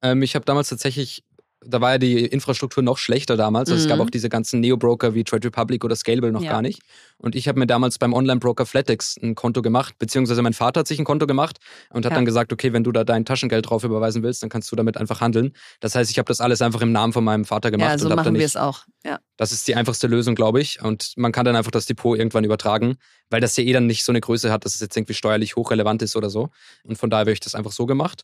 Ähm, 0.00 0.22
ich 0.22 0.34
habe 0.34 0.46
damals 0.46 0.70
tatsächlich 0.70 1.24
da 1.64 1.80
war 1.80 1.92
ja 1.92 1.98
die 1.98 2.24
Infrastruktur 2.24 2.82
noch 2.82 2.98
schlechter 2.98 3.36
damals. 3.36 3.70
Also 3.70 3.80
mhm. 3.80 3.84
Es 3.84 3.88
gab 3.88 3.98
mhm. 3.98 4.04
auch 4.04 4.10
diese 4.10 4.28
ganzen 4.28 4.60
Neo-Broker 4.60 5.14
wie 5.14 5.24
Trade 5.24 5.48
Republic 5.48 5.84
oder 5.84 5.96
Scalable 5.96 6.30
noch 6.30 6.42
ja. 6.42 6.52
gar 6.52 6.62
nicht. 6.62 6.82
Und 7.16 7.34
ich 7.34 7.48
habe 7.48 7.58
mir 7.58 7.66
damals 7.66 7.98
beim 7.98 8.12
Online-Broker 8.12 8.64
Flatex 8.64 9.16
ein 9.20 9.34
Konto 9.34 9.60
gemacht, 9.60 9.94
beziehungsweise 9.98 10.40
mein 10.42 10.52
Vater 10.52 10.80
hat 10.80 10.88
sich 10.88 10.98
ein 10.98 11.04
Konto 11.04 11.26
gemacht 11.26 11.58
und 11.90 12.04
hat 12.04 12.12
ja. 12.12 12.16
dann 12.16 12.24
gesagt, 12.24 12.52
okay, 12.52 12.72
wenn 12.72 12.84
du 12.84 12.92
da 12.92 13.04
dein 13.04 13.24
Taschengeld 13.24 13.68
drauf 13.68 13.82
überweisen 13.82 14.22
willst, 14.22 14.42
dann 14.42 14.50
kannst 14.50 14.70
du 14.70 14.76
damit 14.76 14.96
einfach 14.96 15.20
handeln. 15.20 15.52
Das 15.80 15.94
heißt, 15.94 16.10
ich 16.10 16.18
habe 16.18 16.26
das 16.26 16.40
alles 16.40 16.62
einfach 16.62 16.80
im 16.80 16.92
Namen 16.92 17.12
von 17.12 17.24
meinem 17.24 17.44
Vater 17.44 17.70
gemacht. 17.70 17.90
Ja, 17.90 17.98
so 17.98 18.08
und 18.08 18.14
machen 18.14 18.34
wir 18.34 18.46
es 18.46 18.56
auch. 18.56 18.84
Ja. 19.04 19.18
Das 19.36 19.52
ist 19.52 19.66
die 19.66 19.74
einfachste 19.74 20.06
Lösung, 20.06 20.34
glaube 20.34 20.60
ich. 20.60 20.82
Und 20.82 21.12
man 21.16 21.32
kann 21.32 21.44
dann 21.44 21.56
einfach 21.56 21.70
das 21.70 21.86
Depot 21.86 22.16
irgendwann 22.16 22.44
übertragen, 22.44 22.96
weil 23.30 23.40
das 23.40 23.56
ja 23.56 23.64
eh 23.64 23.72
dann 23.72 23.86
nicht 23.86 24.04
so 24.04 24.12
eine 24.12 24.20
Größe 24.20 24.52
hat, 24.52 24.64
dass 24.64 24.74
es 24.74 24.80
jetzt 24.80 24.96
irgendwie 24.96 25.14
steuerlich 25.14 25.56
hochrelevant 25.56 26.02
ist 26.02 26.14
oder 26.14 26.30
so. 26.30 26.50
Und 26.84 26.98
von 26.98 27.10
daher 27.10 27.20
habe 27.20 27.32
ich 27.32 27.40
das 27.40 27.54
einfach 27.54 27.72
so 27.72 27.86
gemacht. 27.86 28.22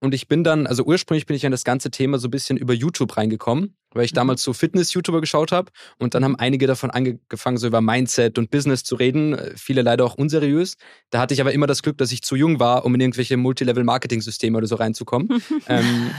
Und 0.00 0.14
ich 0.14 0.28
bin 0.28 0.44
dann, 0.44 0.66
also 0.66 0.84
ursprünglich 0.84 1.26
bin 1.26 1.34
ich 1.34 1.44
an 1.44 1.50
das 1.50 1.64
ganze 1.64 1.90
Thema 1.90 2.18
so 2.18 2.28
ein 2.28 2.30
bisschen 2.30 2.56
über 2.56 2.72
YouTube 2.72 3.16
reingekommen, 3.16 3.74
weil 3.92 4.04
ich 4.04 4.12
mhm. 4.12 4.16
damals 4.16 4.42
so 4.44 4.52
Fitness-YouTuber 4.52 5.20
geschaut 5.20 5.50
habe. 5.50 5.72
Und 5.98 6.14
dann 6.14 6.24
haben 6.24 6.36
einige 6.36 6.68
davon 6.68 6.90
angefangen, 6.90 7.56
so 7.56 7.66
über 7.66 7.80
Mindset 7.80 8.38
und 8.38 8.50
Business 8.50 8.84
zu 8.84 8.94
reden. 8.94 9.36
Viele 9.56 9.82
leider 9.82 10.04
auch 10.04 10.14
unseriös. 10.14 10.76
Da 11.10 11.18
hatte 11.18 11.34
ich 11.34 11.40
aber 11.40 11.52
immer 11.52 11.66
das 11.66 11.82
Glück, 11.82 11.98
dass 11.98 12.12
ich 12.12 12.22
zu 12.22 12.36
jung 12.36 12.60
war, 12.60 12.84
um 12.84 12.94
in 12.94 13.00
irgendwelche 13.00 13.36
Multilevel-Marketing-Systeme 13.36 14.56
oder 14.56 14.68
so 14.68 14.76
reinzukommen. 14.76 15.42
ähm, 15.68 16.10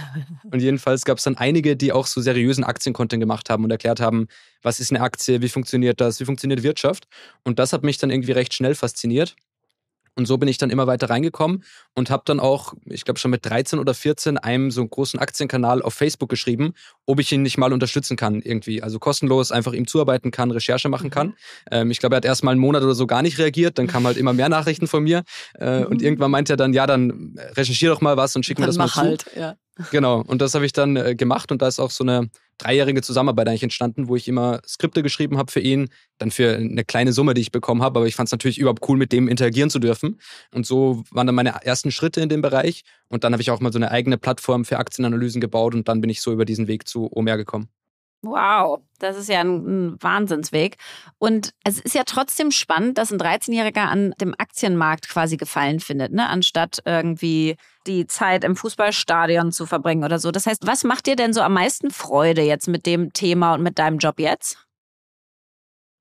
und 0.52 0.62
jedenfalls 0.62 1.06
gab 1.06 1.20
es 1.20 1.24
dann 1.24 1.38
einige, 1.38 1.78
die 1.78 1.94
auch 1.94 2.06
so 2.06 2.20
seriösen 2.20 2.65
Aktien-Content 2.65 3.22
gemacht 3.22 3.50
haben 3.50 3.63
und 3.63 3.72
erklärt 3.72 4.02
haben, 4.02 4.28
was 4.62 4.82
ist 4.82 4.92
eine 4.92 5.02
Aktie, 5.02 5.42
wie 5.42 5.50
funktioniert 5.50 6.02
das, 6.02 6.20
wie 6.20 6.26
funktioniert 6.26 6.63
Wirtschaft. 6.63 7.08
Und 7.46 7.60
das 7.60 7.72
hat 7.72 7.84
mich 7.84 7.98
dann 7.98 8.10
irgendwie 8.10 8.34
recht 8.34 8.54
schnell 8.54 8.76
fasziniert. 8.76 9.36
Und 10.20 10.26
so 10.26 10.38
bin 10.38 10.50
ich 10.50 10.58
dann 10.58 10.70
immer 10.70 10.86
weiter 10.86 11.10
reingekommen 11.10 11.64
und 11.96 12.10
habe 12.10 12.24
dann 12.26 12.42
auch, 12.42 12.74
ich 12.86 13.06
glaube 13.06 13.20
schon 13.20 13.32
mit 13.32 13.46
13 13.46 13.80
oder 13.80 13.94
14, 13.94 14.38
einem 14.38 14.70
so 14.70 14.82
einen 14.82 14.90
großen 14.90 15.18
Aktienkanal 15.18 15.82
auf 15.82 15.94
Facebook 15.94 16.28
geschrieben, 16.28 16.74
ob 17.06 17.22
ich 17.22 17.32
ihn 17.32 17.42
nicht 17.42 17.58
mal 17.58 17.72
unterstützen 17.72 18.18
kann 18.18 18.42
irgendwie. 18.42 18.84
Also 18.84 19.00
kostenlos 19.00 19.54
einfach 19.54 19.72
ihm 19.72 19.88
zuarbeiten 19.88 20.30
kann, 20.30 20.52
Recherche 20.52 20.90
machen 20.90 21.10
kann. 21.10 21.28
Mhm. 21.28 21.34
Ähm, 21.72 21.92
ich 21.92 22.00
glaube, 22.00 22.16
er 22.16 22.18
hat 22.18 22.26
erst 22.26 22.44
mal 22.44 22.52
einen 22.52 22.60
Monat 22.60 22.84
oder 22.84 22.96
so 22.96 23.08
gar 23.08 23.22
nicht 23.22 23.40
reagiert, 23.40 23.80
dann 23.80 23.88
kamen 23.88 24.06
halt 24.06 24.18
immer 24.18 24.34
mehr 24.34 24.50
Nachrichten 24.50 24.88
von 24.88 25.04
mir. 25.04 25.24
Äh, 25.58 25.80
mhm. 25.80 25.86
Und 25.86 26.02
irgendwann 26.02 26.32
meinte 26.32 26.54
er 26.54 26.58
dann, 26.58 26.74
ja, 26.74 26.86
dann 26.86 27.40
recherchiere 27.56 27.94
doch 27.94 28.02
mal 28.02 28.18
was 28.18 28.36
und 28.36 28.46
schick 28.46 28.60
mir 28.60 28.66
das 28.66 28.78
mal 28.78 28.90
zu. 28.90 28.98
Halt, 28.98 29.26
ja. 29.38 29.56
Genau, 29.92 30.22
und 30.22 30.42
das 30.42 30.56
habe 30.56 30.65
ich 30.65 30.74
dann 30.74 30.98
äh, 30.98 31.15
gemacht 31.15 31.52
und 31.52 31.62
da 31.62 31.68
ist 31.68 31.80
auch 31.80 31.92
so 31.92 32.04
eine 32.04 32.30
dreijährige 32.58 33.02
Zusammenarbeit 33.02 33.48
eigentlich 33.48 33.63
entstanden, 33.63 34.10
wo 34.10 34.18
ich 34.18 34.28
immer 34.28 34.60
Skripte 34.68 35.02
geschrieben 35.04 35.38
habe 35.38 35.52
für 35.52 35.62
ihn, 35.62 35.89
dann 36.18 36.32
für 36.32 36.56
eine 36.58 36.84
kleine 36.84 37.13
Summe, 37.13 37.34
die 37.34 37.42
ich 37.42 37.52
bekommen 37.52 37.82
habe, 37.82 38.00
aber 38.00 38.08
ich 38.08 38.15
fand 38.15 38.28
es 38.28 38.32
natürlich 38.32 38.60
überhaupt 38.60 38.88
cool, 38.89 38.98
mit 38.98 39.13
dem 39.13 39.30
interagieren 39.30 39.70
zu 39.70 39.80
dürfen. 39.80 40.20
Und 40.54 40.65
so 40.65 41.04
waren 41.12 41.28
dann 41.28 41.36
meine 41.36 41.63
ersten 41.63 41.92
Schritte 41.92 42.20
in 42.20 42.28
dem 42.28 42.42
Bereich. 42.42 42.84
Und 43.08 43.24
dann 43.24 43.32
habe 43.32 43.42
ich 43.42 43.52
auch 43.52 43.62
mal 43.62 43.72
so 43.72 43.80
eine 43.80 43.89
eigene 43.92 44.18
Plattform 44.18 44.65
für 44.65 44.78
Aktienanalysen 44.78 45.39
gebaut 45.39 45.74
und 45.74 45.88
dann 45.88 46.02
bin 46.02 46.10
ich 46.10 46.22
so 46.22 46.34
über 46.34 46.44
diesen 46.44 46.68
Weg 46.68 46.88
zu 46.88 47.10
Omer 47.12 47.38
gekommen. 47.38 47.70
Wow, 48.22 48.82
das 49.00 49.18
ist 49.18 49.30
ja 49.30 49.40
ein, 49.40 49.94
ein, 49.94 50.04
Wahnsinnsweg. 50.04 50.76
Und 51.20 51.52
es 51.64 51.80
ist 51.80 51.96
ja 51.96 52.04
trotzdem 52.06 52.52
spannend, 52.52 52.98
dass 52.98 53.12
ein 53.12 53.20
13-Jähriger 53.20 53.88
an 53.88 54.14
dem 54.20 54.36
Aktienmarkt 54.38 55.08
quasi 55.08 55.38
Gefallen 55.38 55.80
findet, 55.80 56.12
ne? 56.12 56.28
anstatt 56.28 56.82
irgendwie 56.84 57.56
die 57.88 58.08
Zeit 58.08 58.44
im 58.44 58.58
Fußballstadion 58.58 59.54
zu 59.54 59.66
verbringen 59.66 60.04
oder 60.04 60.20
so. 60.20 60.32
Das 60.32 60.48
heißt, 60.48 60.68
was 60.68 60.84
macht 60.84 61.08
dir 61.08 61.16
denn 61.16 61.32
so 61.32 61.42
am 61.42 61.54
meisten 61.54 61.92
Freude 61.92 62.42
jetzt 62.42 62.68
mit 62.68 62.86
dem 62.86 63.14
Thema 63.14 63.54
und 63.54 63.64
mit 63.64 63.80
deinem 63.80 64.00
Job 64.00 64.20
jetzt? 64.20 64.69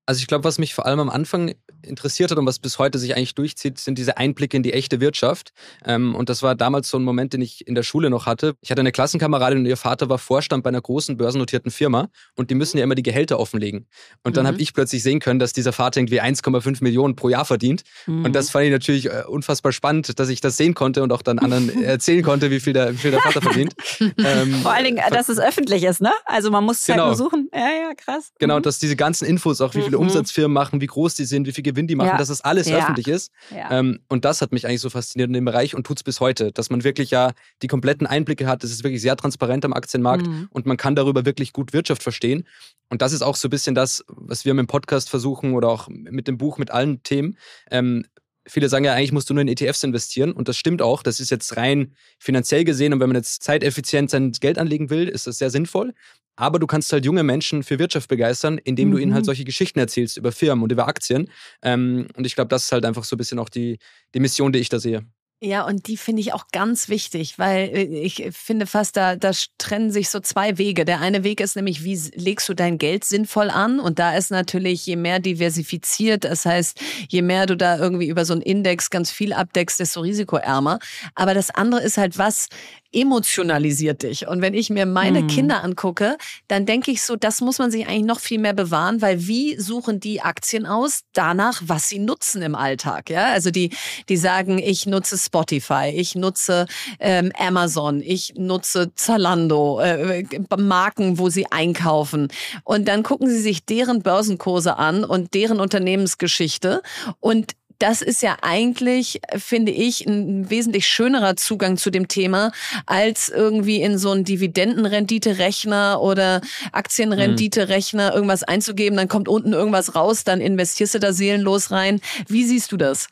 Also 0.09 0.21
ich 0.21 0.27
glaube, 0.27 0.43
was 0.43 0.57
mich 0.57 0.73
vor 0.73 0.87
allem 0.87 1.01
am 1.01 1.09
Anfang 1.11 1.53
interessiert 1.83 2.31
hat 2.31 2.39
und 2.39 2.45
was 2.47 2.57
bis 2.57 2.79
heute 2.79 2.97
sich 2.97 3.15
eigentlich 3.15 3.35
durchzieht, 3.35 3.77
sind 3.77 3.99
diese 3.99 4.17
Einblicke 4.17 4.57
in 4.57 4.63
die 4.63 4.73
echte 4.73 4.99
Wirtschaft. 4.99 5.51
Ähm, 5.85 6.15
und 6.15 6.29
das 6.29 6.41
war 6.41 6.55
damals 6.55 6.89
so 6.89 6.97
ein 6.97 7.03
Moment, 7.03 7.33
den 7.33 7.41
ich 7.41 7.67
in 7.67 7.75
der 7.75 7.83
Schule 7.83 8.09
noch 8.09 8.25
hatte. 8.25 8.55
Ich 8.61 8.71
hatte 8.71 8.79
eine 8.79 8.91
Klassenkameradin 8.91 9.59
und 9.59 9.65
ihr 9.67 9.77
Vater 9.77 10.09
war 10.09 10.17
Vorstand 10.17 10.63
bei 10.63 10.69
einer 10.69 10.81
großen 10.81 11.15
börsennotierten 11.15 11.69
Firma 11.69 12.07
und 12.35 12.49
die 12.49 12.55
müssen 12.55 12.79
ja 12.79 12.85
immer 12.85 12.95
die 12.95 13.03
Gehälter 13.03 13.39
offenlegen. 13.39 13.85
Und 14.23 14.35
dann 14.35 14.45
mhm. 14.45 14.47
habe 14.47 14.61
ich 14.61 14.73
plötzlich 14.73 15.03
sehen 15.03 15.19
können, 15.19 15.37
dass 15.37 15.53
dieser 15.53 15.73
Vater 15.73 15.99
irgendwie 15.99 16.19
1,5 16.19 16.83
Millionen 16.83 17.15
pro 17.15 17.29
Jahr 17.29 17.45
verdient. 17.45 17.83
Mhm. 18.07 18.25
Und 18.25 18.33
das 18.33 18.49
fand 18.49 18.65
ich 18.65 18.71
natürlich 18.71 19.05
äh, 19.05 19.25
unfassbar 19.27 19.73
spannend, 19.73 20.17
dass 20.19 20.29
ich 20.29 20.41
das 20.41 20.57
sehen 20.57 20.73
konnte 20.73 21.03
und 21.03 21.13
auch 21.13 21.21
dann 21.21 21.37
anderen 21.37 21.83
erzählen 21.83 22.23
konnte, 22.23 22.49
wie 22.49 22.59
viel 22.59 22.73
der, 22.73 22.93
wie 22.93 22.97
viel 22.97 23.11
der 23.11 23.21
Vater 23.21 23.43
verdient. 23.43 23.75
ähm, 23.99 24.55
Vor 24.63 24.73
allen 24.73 24.85
Dingen, 24.85 25.03
dass 25.11 25.29
es 25.29 25.37
öffentlich 25.37 25.83
ist, 25.83 26.01
ne? 26.01 26.13
Also 26.25 26.49
man 26.49 26.63
muss 26.63 26.79
es 26.79 26.87
genau. 26.87 27.09
halt 27.09 27.17
nur 27.19 27.29
suchen. 27.29 27.49
Ja, 27.53 27.59
ja, 27.59 27.93
krass. 27.95 28.31
Genau, 28.39 28.57
mhm. 28.57 28.63
dass 28.63 28.79
diese 28.79 28.95
ganzen 28.95 29.25
Infos, 29.25 29.61
auch 29.61 29.75
wie 29.75 29.83
viele 29.83 29.98
mhm. 29.99 30.07
Umsatzfirmen 30.07 30.53
machen, 30.53 30.81
wie 30.81 30.87
groß 30.87 31.15
die 31.15 31.25
sind, 31.25 31.47
wie 31.47 31.51
viel 31.51 31.63
Gewinn 31.63 31.87
die 31.87 31.95
machen, 31.95 32.09
ja. 32.09 32.17
dass 32.17 32.29
das 32.29 32.41
alles 32.41 32.67
ja. 32.67 32.77
öffentlich 32.77 33.07
ist. 33.07 33.31
Ähm, 33.51 33.99
und 34.07 34.25
das 34.25 34.41
hat 34.41 34.51
mich 34.51 34.65
eigentlich 34.65 34.81
so 34.81 34.89
fasziniert 34.89 35.27
in 35.27 35.33
dem 35.33 35.45
Bereich 35.45 35.75
und 35.75 35.85
tut 35.85 35.97
es 35.97 36.03
bis 36.03 36.19
heute, 36.19 36.51
dass 36.51 36.69
man 36.69 36.83
wirklich 36.83 37.11
ja 37.11 37.31
die 37.61 37.67
kompletten 37.67 38.07
Einblicke 38.07 38.47
hat. 38.47 38.63
Es 38.63 38.71
ist 38.71 38.83
wirklich 38.83 39.01
sehr 39.01 39.15
transparent 39.15 39.65
am 39.65 39.73
Aktienmarkt 39.73 40.27
mhm. 40.27 40.47
und 40.51 40.65
man 40.65 40.77
kann 40.77 40.95
darüber 40.95 41.25
wirklich 41.25 41.53
gut 41.53 41.73
Wirtschaft 41.73 42.03
verstehen. 42.03 42.45
Und 42.89 43.01
das 43.01 43.13
ist 43.13 43.21
auch 43.21 43.35
so 43.35 43.47
ein 43.47 43.51
bisschen 43.51 43.75
das, 43.75 44.03
was 44.07 44.45
wir 44.45 44.53
mit 44.53 44.63
dem 44.63 44.67
Podcast 44.67 45.09
versuchen 45.09 45.53
oder 45.53 45.69
auch 45.69 45.87
mit 45.89 46.27
dem 46.27 46.37
Buch, 46.37 46.57
mit 46.57 46.71
allen 46.71 47.03
Themen. 47.03 47.37
Ähm, 47.69 48.05
viele 48.49 48.69
sagen 48.69 48.85
ja, 48.85 48.93
eigentlich 48.93 49.11
musst 49.11 49.29
du 49.29 49.33
nur 49.33 49.41
in 49.41 49.47
ETFs 49.47 49.83
investieren. 49.83 50.31
Und 50.31 50.47
das 50.47 50.57
stimmt 50.57 50.81
auch. 50.81 51.03
Das 51.03 51.19
ist 51.19 51.29
jetzt 51.29 51.57
rein 51.57 51.95
finanziell 52.17 52.63
gesehen. 52.63 52.93
Und 52.93 52.99
wenn 52.99 53.09
man 53.09 53.15
jetzt 53.15 53.43
zeiteffizient 53.43 54.09
sein 54.09 54.31
Geld 54.31 54.57
anlegen 54.57 54.89
will, 54.89 55.07
ist 55.07 55.27
das 55.27 55.37
sehr 55.37 55.49
sinnvoll. 55.49 55.93
Aber 56.35 56.57
du 56.57 56.67
kannst 56.67 56.91
halt 56.93 57.05
junge 57.05 57.23
Menschen 57.23 57.63
für 57.63 57.79
Wirtschaft 57.79 58.07
begeistern, 58.07 58.57
indem 58.57 58.89
mhm. 58.89 58.91
du 58.93 58.97
ihnen 58.99 59.13
halt 59.13 59.23
mhm. 59.23 59.27
solche 59.27 59.43
Geschichten 59.43 59.79
erzählst 59.79 60.17
über 60.17 60.31
Firmen 60.31 60.63
und 60.63 60.71
über 60.71 60.87
Aktien. 60.87 61.29
Ähm, 61.61 62.07
und 62.15 62.25
ich 62.25 62.35
glaube, 62.35 62.47
das 62.47 62.63
ist 62.63 62.71
halt 62.71 62.85
einfach 62.85 63.03
so 63.03 63.15
ein 63.15 63.17
bisschen 63.17 63.39
auch 63.39 63.49
die, 63.49 63.77
die 64.13 64.19
Mission, 64.19 64.53
die 64.53 64.59
ich 64.59 64.69
da 64.69 64.79
sehe. 64.79 65.05
Ja, 65.41 65.65
und 65.65 65.87
die 65.87 65.95
finde 65.95 66.19
ich 66.19 66.33
auch 66.33 66.47
ganz 66.51 66.89
wichtig, 66.89 67.39
weil 67.39 67.69
äh, 67.69 67.83
ich 67.83 68.27
finde 68.31 68.65
fast, 68.67 68.97
da, 68.97 69.15
da 69.15 69.31
trennen 69.57 69.89
sich 69.89 70.09
so 70.09 70.19
zwei 70.19 70.57
Wege. 70.57 70.83
Der 70.83 70.99
eine 70.99 71.23
Weg 71.23 71.39
ist 71.39 71.55
nämlich, 71.55 71.85
wie 71.85 71.95
legst 72.15 72.49
du 72.49 72.53
dein 72.53 72.77
Geld 72.77 73.05
sinnvoll 73.05 73.49
an? 73.49 73.79
Und 73.79 73.99
da 73.99 74.17
ist 74.17 74.31
natürlich, 74.31 74.85
je 74.85 74.97
mehr 74.97 75.19
diversifiziert, 75.19 76.25
das 76.25 76.45
heißt, 76.45 76.81
je 77.07 77.21
mehr 77.21 77.45
du 77.45 77.55
da 77.55 77.77
irgendwie 77.77 78.09
über 78.09 78.25
so 78.25 78.33
einen 78.33 78.41
Index 78.41 78.89
ganz 78.89 79.11
viel 79.11 79.31
abdeckst, 79.31 79.79
desto 79.79 80.01
risikoärmer. 80.01 80.79
Aber 81.15 81.33
das 81.33 81.51
andere 81.51 81.83
ist 81.83 81.97
halt, 81.97 82.17
was 82.17 82.49
emotionalisiert 82.91 84.03
dich. 84.03 84.27
Und 84.27 84.41
wenn 84.41 84.53
ich 84.53 84.69
mir 84.69 84.85
meine 84.85 85.19
hm. 85.19 85.27
Kinder 85.27 85.63
angucke, 85.63 86.17
dann 86.47 86.65
denke 86.65 86.91
ich 86.91 87.03
so, 87.03 87.15
das 87.15 87.41
muss 87.41 87.59
man 87.59 87.69
sich 87.71 87.87
eigentlich 87.87 88.05
noch 88.05 88.19
viel 88.19 88.39
mehr 88.39 88.53
bewahren, 88.53 89.01
weil 89.01 89.27
wie 89.27 89.59
suchen 89.59 89.99
die 89.99 90.21
Aktien 90.21 90.65
aus? 90.65 91.01
Danach, 91.13 91.61
was 91.65 91.89
sie 91.89 91.99
nutzen 91.99 92.41
im 92.41 92.55
Alltag. 92.55 93.09
Ja, 93.09 93.31
also 93.31 93.51
die, 93.51 93.71
die 94.09 94.17
sagen, 94.17 94.57
ich 94.57 94.85
nutze 94.85 95.17
Spotify, 95.17 95.91
ich 95.93 96.15
nutze 96.15 96.65
ähm, 96.99 97.31
Amazon, 97.37 98.01
ich 98.01 98.33
nutze 98.35 98.91
Zalando, 98.95 99.79
äh, 99.79 100.23
Marken, 100.57 101.19
wo 101.19 101.29
sie 101.29 101.51
einkaufen. 101.51 102.29
Und 102.63 102.87
dann 102.87 103.03
gucken 103.03 103.29
sie 103.29 103.39
sich 103.39 103.65
deren 103.65 104.01
Börsenkurse 104.01 104.77
an 104.77 105.03
und 105.03 105.33
deren 105.33 105.59
Unternehmensgeschichte 105.59 106.81
und 107.19 107.53
das 107.79 108.01
ist 108.01 108.21
ja 108.21 108.37
eigentlich, 108.41 109.21
finde 109.37 109.71
ich, 109.71 110.05
ein 110.05 110.49
wesentlich 110.49 110.87
schönerer 110.87 111.35
Zugang 111.35 111.77
zu 111.77 111.89
dem 111.89 112.07
Thema, 112.07 112.51
als 112.85 113.29
irgendwie 113.29 113.81
in 113.81 113.97
so 113.97 114.11
einen 114.11 114.25
Dividendenrendite-Rechner 114.25 116.01
oder 116.01 116.41
Aktienrendite-Rechner 116.71 118.13
irgendwas 118.13 118.43
einzugeben, 118.43 118.97
dann 118.97 119.07
kommt 119.07 119.27
unten 119.27 119.53
irgendwas 119.53 119.95
raus, 119.95 120.23
dann 120.23 120.41
investierst 120.41 120.95
du 120.95 120.99
da 120.99 121.13
seelenlos 121.13 121.71
rein. 121.71 122.01
Wie 122.27 122.45
siehst 122.45 122.71
du 122.71 122.77
das? 122.77 123.07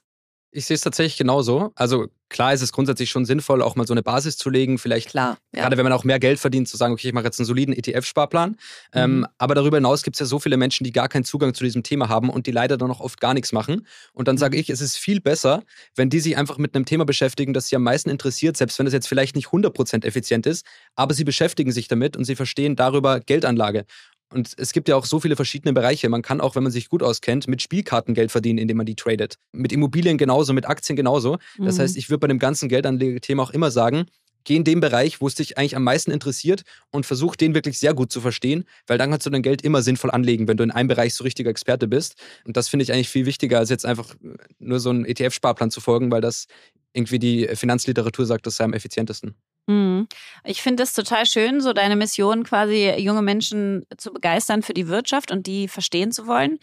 Ich 0.57 0.65
sehe 0.65 0.73
es 0.73 0.81
tatsächlich 0.81 1.17
genauso. 1.17 1.71
Also 1.75 2.07
klar 2.29 2.51
ist 2.51 2.63
es 2.63 2.71
grundsätzlich 2.71 3.11
schon 3.11 3.25
sinnvoll, 3.25 3.61
auch 3.61 3.75
mal 3.75 3.85
so 3.85 3.93
eine 3.93 4.01
Basis 4.01 4.37
zu 4.37 4.49
legen. 4.49 4.79
Vielleicht, 4.79 5.09
klar, 5.09 5.37
ja. 5.53 5.61
gerade 5.61 5.77
wenn 5.77 5.83
man 5.83 5.93
auch 5.93 6.03
mehr 6.03 6.17
Geld 6.17 6.39
verdient, 6.39 6.67
zu 6.67 6.77
sagen, 6.77 6.93
okay, 6.93 7.09
ich 7.09 7.13
mache 7.13 7.25
jetzt 7.25 7.39
einen 7.39 7.45
soliden 7.45 7.75
ETF-Sparplan. 7.75 8.57
Ähm, 8.91 9.17
mhm. 9.17 9.17
Ähm, 9.17 9.27
aber 9.37 9.53
darüber 9.53 9.77
hinaus 9.77 10.01
gibt 10.01 10.15
es 10.15 10.19
ja 10.19 10.25
so 10.25 10.39
viele 10.39 10.57
Menschen, 10.57 10.83
die 10.83 10.91
gar 10.91 11.09
keinen 11.09 11.25
Zugang 11.25 11.53
zu 11.53 11.63
diesem 11.63 11.83
Thema 11.83 12.09
haben 12.09 12.31
und 12.31 12.47
die 12.47 12.51
leider 12.51 12.75
dann 12.75 12.89
auch 12.89 13.01
oft 13.01 13.21
gar 13.21 13.35
nichts 13.35 13.51
machen. 13.51 13.85
Und 14.13 14.27
dann 14.27 14.39
sage 14.39 14.57
mhm. 14.57 14.61
ich, 14.61 14.71
es 14.71 14.81
ist 14.81 14.97
viel 14.97 15.21
besser, 15.21 15.61
wenn 15.95 16.09
die 16.09 16.19
sich 16.19 16.37
einfach 16.37 16.57
mit 16.57 16.73
einem 16.73 16.85
Thema 16.85 17.05
beschäftigen, 17.05 17.53
das 17.53 17.67
sie 17.67 17.75
am 17.75 17.83
meisten 17.83 18.09
interessiert, 18.09 18.57
selbst 18.57 18.79
wenn 18.79 18.87
es 18.87 18.93
jetzt 18.93 19.07
vielleicht 19.07 19.35
nicht 19.35 19.49
100% 19.49 20.05
effizient 20.05 20.47
ist, 20.47 20.65
aber 20.95 21.13
sie 21.13 21.23
beschäftigen 21.23 21.71
sich 21.71 21.87
damit 21.87 22.17
und 22.17 22.23
sie 22.23 22.35
verstehen 22.35 22.75
darüber 22.75 23.19
Geldanlage. 23.19 23.85
Und 24.33 24.53
es 24.57 24.73
gibt 24.73 24.89
ja 24.89 24.95
auch 24.95 25.05
so 25.05 25.19
viele 25.19 25.35
verschiedene 25.35 25.73
Bereiche. 25.73 26.09
Man 26.09 26.21
kann 26.21 26.41
auch, 26.41 26.55
wenn 26.55 26.63
man 26.63 26.71
sich 26.71 26.89
gut 26.89 27.01
auskennt, 27.01 27.47
mit 27.47 27.61
Spielkarten 27.61 28.13
Geld 28.13 28.31
verdienen, 28.31 28.59
indem 28.59 28.77
man 28.77 28.85
die 28.85 28.95
tradet. 28.95 29.37
Mit 29.53 29.71
Immobilien 29.71 30.17
genauso, 30.17 30.53
mit 30.53 30.67
Aktien 30.67 30.95
genauso. 30.95 31.37
Das 31.57 31.77
mhm. 31.77 31.81
heißt, 31.81 31.97
ich 31.97 32.09
würde 32.09 32.19
bei 32.19 32.27
dem 32.27 32.39
ganzen 32.39 32.67
Geldanlegethema 32.67 33.43
auch 33.43 33.51
immer 33.51 33.71
sagen, 33.71 34.05
geh 34.47 34.55
in 34.55 34.63
den 34.63 34.79
Bereich, 34.79 35.19
wo 35.19 35.27
es 35.27 35.35
dich 35.35 35.57
eigentlich 35.57 35.75
am 35.75 35.83
meisten 35.83 36.09
interessiert 36.09 36.63
und 36.91 37.05
versuch 37.05 37.35
den 37.35 37.53
wirklich 37.53 37.79
sehr 37.79 37.93
gut 37.93 38.11
zu 38.11 38.21
verstehen, 38.21 38.63
weil 38.87 38.97
dann 38.97 39.11
kannst 39.11 39.25
du 39.25 39.29
dein 39.29 39.41
Geld 39.41 39.61
immer 39.61 39.81
sinnvoll 39.81 40.09
anlegen, 40.11 40.47
wenn 40.47 40.55
du 40.55 40.63
in 40.63 40.71
einem 40.71 40.87
Bereich 40.87 41.13
so 41.15 41.25
richtiger 41.25 41.49
Experte 41.49 41.87
bist. 41.87 42.15
Und 42.45 42.55
das 42.55 42.69
finde 42.69 42.83
ich 42.83 42.93
eigentlich 42.93 43.09
viel 43.09 43.25
wichtiger, 43.25 43.59
als 43.59 43.69
jetzt 43.69 43.85
einfach 43.85 44.15
nur 44.59 44.79
so 44.79 44.89
einen 44.89 45.05
ETF-Sparplan 45.05 45.69
zu 45.69 45.81
folgen, 45.81 46.11
weil 46.11 46.21
das 46.21 46.47
irgendwie 46.93 47.19
die 47.19 47.47
Finanzliteratur 47.55 48.25
sagt, 48.25 48.47
das 48.47 48.55
sei 48.55 48.63
am 48.63 48.73
effizientesten. 48.73 49.35
Mhm. 49.67 50.07
Ich 50.43 50.61
finde 50.61 50.83
es 50.83 50.93
total 50.93 51.25
schön, 51.25 51.61
so 51.61 51.73
deine 51.73 51.95
Mission 51.95 52.43
quasi 52.43 52.93
junge 52.97 53.21
Menschen 53.21 53.85
zu 53.97 54.11
begeistern 54.11 54.63
für 54.63 54.73
die 54.73 54.87
Wirtschaft 54.87 55.31
und 55.31 55.45
die 55.45 55.67
verstehen 55.67 56.11
zu 56.11 56.25
wollen. 56.25 56.57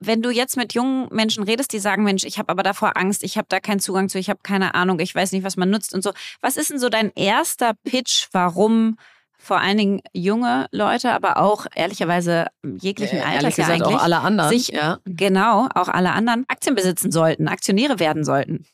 Wenn 0.00 0.22
du 0.22 0.30
jetzt 0.30 0.56
mit 0.56 0.74
jungen 0.74 1.08
Menschen 1.10 1.44
redest, 1.44 1.72
die 1.72 1.78
sagen, 1.78 2.04
Mensch, 2.04 2.24
ich 2.24 2.38
habe 2.38 2.50
aber 2.50 2.62
davor 2.62 2.96
Angst, 2.96 3.22
ich 3.22 3.36
habe 3.36 3.46
da 3.48 3.60
keinen 3.60 3.80
Zugang 3.80 4.08
zu, 4.08 4.18
ich 4.18 4.28
habe 4.28 4.40
keine 4.42 4.74
Ahnung, 4.74 5.00
ich 5.00 5.14
weiß 5.14 5.32
nicht, 5.32 5.44
was 5.44 5.56
man 5.56 5.70
nutzt 5.70 5.94
und 5.94 6.02
so. 6.02 6.12
Was 6.40 6.56
ist 6.56 6.70
denn 6.70 6.78
so 6.78 6.88
dein 6.88 7.10
erster 7.14 7.72
Pitch, 7.84 8.28
warum 8.32 8.98
vor 9.38 9.60
allen 9.60 9.76
Dingen 9.76 10.00
junge 10.12 10.66
Leute, 10.72 11.12
aber 11.12 11.38
auch 11.38 11.66
ehrlicherweise 11.74 12.46
jeglichen 12.62 13.18
ja, 13.18 13.24
Alters 13.24 13.56
ja 13.56 13.66
eigentlich 13.66 13.96
auch 13.96 14.02
alle 14.02 14.20
anderen, 14.20 14.50
sich 14.50 14.68
ja. 14.68 14.98
genau 15.04 15.68
auch 15.74 15.88
alle 15.88 16.12
anderen 16.12 16.44
Aktien 16.48 16.74
besitzen 16.74 17.12
sollten, 17.12 17.48
Aktionäre 17.48 17.98
werden 17.98 18.24
sollten? 18.24 18.64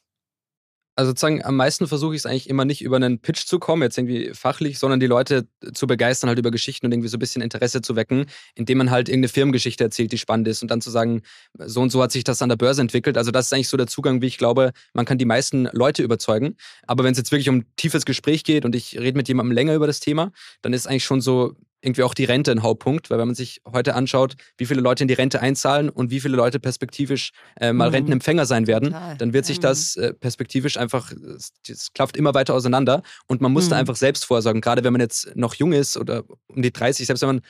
Also 0.96 1.10
sozusagen 1.10 1.44
am 1.44 1.56
meisten 1.56 1.86
versuche 1.86 2.14
ich 2.14 2.20
es 2.20 2.26
eigentlich 2.26 2.48
immer 2.48 2.64
nicht 2.64 2.82
über 2.82 2.96
einen 2.96 3.20
Pitch 3.20 3.46
zu 3.46 3.58
kommen, 3.58 3.82
jetzt 3.82 3.96
irgendwie 3.96 4.32
fachlich, 4.34 4.78
sondern 4.78 5.00
die 5.00 5.06
Leute 5.06 5.48
zu 5.72 5.86
begeistern 5.86 6.28
halt 6.28 6.38
über 6.38 6.50
Geschichten 6.50 6.86
und 6.86 6.92
irgendwie 6.92 7.08
so 7.08 7.16
ein 7.16 7.20
bisschen 7.20 7.42
Interesse 7.42 7.80
zu 7.80 7.96
wecken, 7.96 8.26
indem 8.54 8.78
man 8.78 8.90
halt 8.90 9.08
irgendeine 9.08 9.28
Firmengeschichte 9.28 9.84
erzählt, 9.84 10.12
die 10.12 10.18
spannend 10.18 10.48
ist 10.48 10.62
und 10.62 10.70
dann 10.70 10.80
zu 10.80 10.90
sagen, 10.90 11.22
so 11.58 11.80
und 11.80 11.90
so 11.90 12.02
hat 12.02 12.12
sich 12.12 12.24
das 12.24 12.42
an 12.42 12.48
der 12.48 12.56
Börse 12.56 12.80
entwickelt. 12.80 13.16
Also 13.16 13.30
das 13.30 13.46
ist 13.46 13.52
eigentlich 13.52 13.68
so 13.68 13.76
der 13.76 13.86
Zugang, 13.86 14.20
wie 14.20 14.26
ich 14.26 14.36
glaube, 14.36 14.72
man 14.92 15.06
kann 15.06 15.16
die 15.16 15.24
meisten 15.24 15.68
Leute 15.72 16.02
überzeugen. 16.02 16.56
Aber 16.86 17.04
wenn 17.04 17.12
es 17.12 17.18
jetzt 17.18 17.32
wirklich 17.32 17.48
um 17.48 17.64
tiefes 17.76 18.04
Gespräch 18.04 18.44
geht 18.44 18.64
und 18.64 18.74
ich 18.74 18.98
rede 18.98 19.16
mit 19.16 19.28
jemandem 19.28 19.52
länger 19.52 19.74
über 19.74 19.86
das 19.86 20.00
Thema, 20.00 20.32
dann 20.60 20.72
ist 20.72 20.86
eigentlich 20.86 21.04
schon 21.04 21.20
so 21.20 21.56
irgendwie 21.82 22.02
auch 22.02 22.14
die 22.14 22.24
Rente 22.24 22.50
ein 22.52 22.62
Hauptpunkt, 22.62 23.10
weil 23.10 23.18
wenn 23.18 23.28
man 23.28 23.34
sich 23.34 23.60
heute 23.70 23.94
anschaut, 23.94 24.34
wie 24.58 24.66
viele 24.66 24.80
Leute 24.80 25.04
in 25.04 25.08
die 25.08 25.14
Rente 25.14 25.40
einzahlen 25.40 25.88
und 25.88 26.10
wie 26.10 26.20
viele 26.20 26.36
Leute 26.36 26.60
perspektivisch 26.60 27.32
äh, 27.60 27.72
mal 27.72 27.88
mhm. 27.88 27.94
Rentenempfänger 27.94 28.46
sein 28.46 28.66
werden, 28.66 28.90
Total. 28.90 29.16
dann 29.16 29.32
wird 29.32 29.46
sich 29.46 29.58
mhm. 29.58 29.62
das 29.62 29.96
äh, 29.96 30.12
perspektivisch 30.12 30.76
einfach, 30.76 31.12
das 31.66 31.92
klafft 31.94 32.16
immer 32.16 32.34
weiter 32.34 32.54
auseinander 32.54 33.02
und 33.26 33.40
man 33.40 33.52
muss 33.52 33.66
mhm. 33.66 33.70
da 33.70 33.76
einfach 33.76 33.96
selbst 33.96 34.24
vorsorgen, 34.24 34.60
gerade 34.60 34.84
wenn 34.84 34.92
man 34.92 35.00
jetzt 35.00 35.34
noch 35.36 35.54
jung 35.54 35.72
ist 35.72 35.96
oder 35.96 36.24
um 36.48 36.62
die 36.62 36.72
30, 36.72 37.06
selbst 37.06 37.22
wenn 37.22 37.28
man 37.28 37.40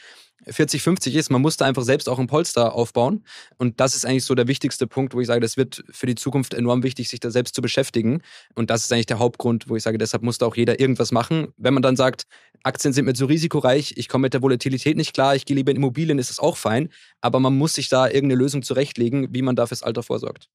40, 0.46 0.82
50 0.82 1.14
ist, 1.14 1.30
man 1.30 1.42
muss 1.42 1.56
da 1.56 1.66
einfach 1.66 1.82
selbst 1.82 2.08
auch 2.08 2.18
ein 2.18 2.26
Polster 2.26 2.74
aufbauen. 2.74 3.24
Und 3.58 3.80
das 3.80 3.94
ist 3.94 4.04
eigentlich 4.04 4.24
so 4.24 4.34
der 4.34 4.48
wichtigste 4.48 4.86
Punkt, 4.86 5.14
wo 5.14 5.20
ich 5.20 5.26
sage, 5.26 5.40
das 5.40 5.56
wird 5.56 5.84
für 5.90 6.06
die 6.06 6.14
Zukunft 6.14 6.54
enorm 6.54 6.82
wichtig, 6.82 7.08
sich 7.08 7.20
da 7.20 7.30
selbst 7.30 7.54
zu 7.54 7.62
beschäftigen. 7.62 8.22
Und 8.54 8.70
das 8.70 8.84
ist 8.84 8.92
eigentlich 8.92 9.06
der 9.06 9.18
Hauptgrund, 9.18 9.68
wo 9.68 9.76
ich 9.76 9.82
sage, 9.82 9.98
deshalb 9.98 10.22
muss 10.22 10.38
da 10.38 10.46
auch 10.46 10.56
jeder 10.56 10.80
irgendwas 10.80 11.12
machen. 11.12 11.48
Wenn 11.56 11.74
man 11.74 11.82
dann 11.82 11.96
sagt, 11.96 12.26
Aktien 12.62 12.92
sind 12.92 13.04
mir 13.04 13.14
zu 13.14 13.26
risikoreich, 13.26 13.94
ich 13.96 14.08
komme 14.08 14.22
mit 14.22 14.34
der 14.34 14.42
Volatilität 14.42 14.96
nicht 14.96 15.14
klar, 15.14 15.34
ich 15.34 15.44
gehe 15.44 15.56
lieber 15.56 15.70
in 15.70 15.76
Immobilien, 15.76 16.18
ist 16.18 16.30
das 16.30 16.38
auch 16.38 16.56
fein. 16.56 16.90
Aber 17.20 17.40
man 17.40 17.56
muss 17.56 17.74
sich 17.74 17.88
da 17.88 18.06
irgendeine 18.06 18.36
Lösung 18.36 18.62
zurechtlegen, 18.62 19.32
wie 19.32 19.42
man 19.42 19.56
da 19.56 19.66
fürs 19.66 19.82
Alter 19.82 20.02
vorsorgt. 20.02 20.48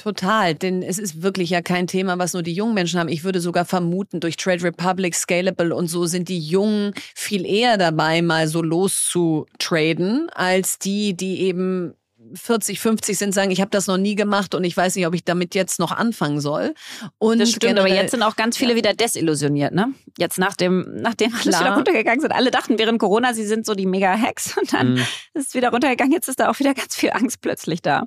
Total, 0.00 0.54
denn 0.54 0.82
es 0.82 0.98
ist 0.98 1.20
wirklich 1.20 1.50
ja 1.50 1.60
kein 1.60 1.86
Thema, 1.86 2.18
was 2.18 2.32
nur 2.32 2.42
die 2.42 2.54
jungen 2.54 2.72
Menschen 2.72 2.98
haben. 2.98 3.10
Ich 3.10 3.22
würde 3.22 3.38
sogar 3.38 3.66
vermuten, 3.66 4.18
durch 4.18 4.38
Trade 4.38 4.62
Republic, 4.64 5.14
Scalable 5.14 5.76
und 5.76 5.88
so 5.88 6.06
sind 6.06 6.30
die 6.30 6.38
Jungen 6.38 6.94
viel 7.14 7.44
eher 7.44 7.76
dabei, 7.76 8.22
mal 8.22 8.48
so 8.48 8.62
loszutraden, 8.62 10.30
als 10.30 10.78
die, 10.78 11.14
die 11.14 11.42
eben 11.42 11.92
40, 12.32 12.80
50 12.80 13.18
sind, 13.18 13.34
sagen, 13.34 13.50
ich 13.50 13.60
habe 13.60 13.70
das 13.70 13.88
noch 13.88 13.98
nie 13.98 14.14
gemacht 14.14 14.54
und 14.54 14.64
ich 14.64 14.74
weiß 14.74 14.96
nicht, 14.96 15.06
ob 15.06 15.12
ich 15.12 15.22
damit 15.22 15.54
jetzt 15.54 15.78
noch 15.78 15.92
anfangen 15.92 16.40
soll. 16.40 16.72
Und 17.18 17.38
das 17.38 17.50
stimmt, 17.50 17.78
aber 17.78 17.88
jetzt 17.88 18.12
sind 18.12 18.22
auch 18.22 18.36
ganz 18.36 18.56
viele 18.56 18.70
ja. 18.70 18.76
wieder 18.76 18.94
desillusioniert, 18.94 19.74
ne? 19.74 19.92
Jetzt 20.16 20.38
nach 20.38 20.56
dem, 20.56 20.94
nachdem 20.94 21.34
alles 21.34 21.42
Klar. 21.42 21.60
wieder 21.60 21.74
runtergegangen 21.74 22.20
sind. 22.22 22.32
Alle 22.32 22.50
dachten 22.50 22.78
während 22.78 22.98
Corona, 22.98 23.34
sie 23.34 23.44
sind 23.44 23.66
so 23.66 23.74
die 23.74 23.84
Mega-Hacks 23.84 24.56
und 24.60 24.72
dann 24.72 24.94
mhm. 24.94 25.06
ist 25.34 25.48
es 25.48 25.54
wieder 25.54 25.68
runtergegangen. 25.68 26.14
Jetzt 26.14 26.30
ist 26.30 26.40
da 26.40 26.48
auch 26.48 26.58
wieder 26.58 26.72
ganz 26.72 26.96
viel 26.96 27.10
Angst 27.10 27.42
plötzlich 27.42 27.82
da. 27.82 28.06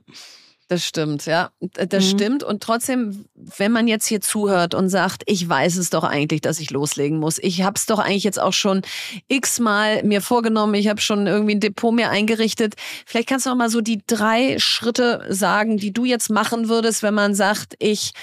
Das 0.70 0.86
stimmt, 0.86 1.26
ja. 1.26 1.52
Das 1.60 2.06
mhm. 2.06 2.10
stimmt. 2.10 2.44
Und 2.44 2.64
trotzdem, 2.64 3.26
wenn 3.36 3.72
man 3.72 3.88
jetzt 3.88 4.08
hier 4.08 4.22
zuhört 4.22 4.74
und 4.74 4.90
sagt, 4.90 5.24
ich 5.26 5.48
weiß 5.48 5.78
es 5.78 5.90
doch 5.90 6.04
eigentlich, 6.04 6.42
dass 6.42 6.60
ich 6.60 6.72
loslegen 6.72 7.20
muss. 7.20 7.38
Ich 7.40 7.62
habe 7.64 7.76
es 7.78 7.86
doch 7.86 8.00
eigentlich 8.00 8.24
jetzt 8.24 8.40
auch 8.40 8.54
schon 8.54 8.82
x-mal 9.28 10.04
mir 10.04 10.22
vorgenommen. 10.22 10.74
Ich 10.76 10.88
habe 10.88 11.02
schon 11.02 11.28
irgendwie 11.28 11.56
ein 11.56 11.60
Depot 11.60 11.94
mir 11.94 12.10
eingerichtet. 12.10 12.76
Vielleicht 13.06 13.30
kannst 13.30 13.46
du 13.46 13.50
noch 13.50 13.58
mal 13.58 13.70
so 13.70 13.82
die 13.82 14.02
drei 14.08 14.58
Schritte 14.58 15.26
sagen, 15.30 15.78
die 15.78 15.92
du 15.92 16.06
jetzt 16.06 16.30
machen 16.30 16.70
würdest, 16.70 17.04
wenn 17.04 17.14
man 17.14 17.36
sagt, 17.36 17.76
ich 17.80 18.14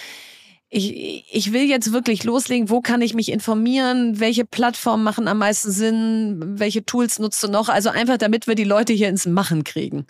ich, 0.72 1.24
ich 1.32 1.52
will 1.52 1.64
jetzt 1.64 1.92
wirklich 1.92 2.22
loslegen. 2.22 2.70
Wo 2.70 2.80
kann 2.80 3.02
ich 3.02 3.12
mich 3.12 3.32
informieren? 3.32 4.20
Welche 4.20 4.44
Plattformen 4.44 5.02
machen 5.02 5.26
am 5.26 5.38
meisten 5.38 5.72
Sinn? 5.72 6.40
Welche 6.60 6.86
Tools 6.86 7.18
nutzt 7.18 7.42
du 7.42 7.48
noch? 7.48 7.68
Also 7.68 7.90
einfach, 7.90 8.18
damit 8.18 8.46
wir 8.46 8.54
die 8.54 8.62
Leute 8.62 8.92
hier 8.92 9.08
ins 9.08 9.26
Machen 9.26 9.64
kriegen. 9.64 10.06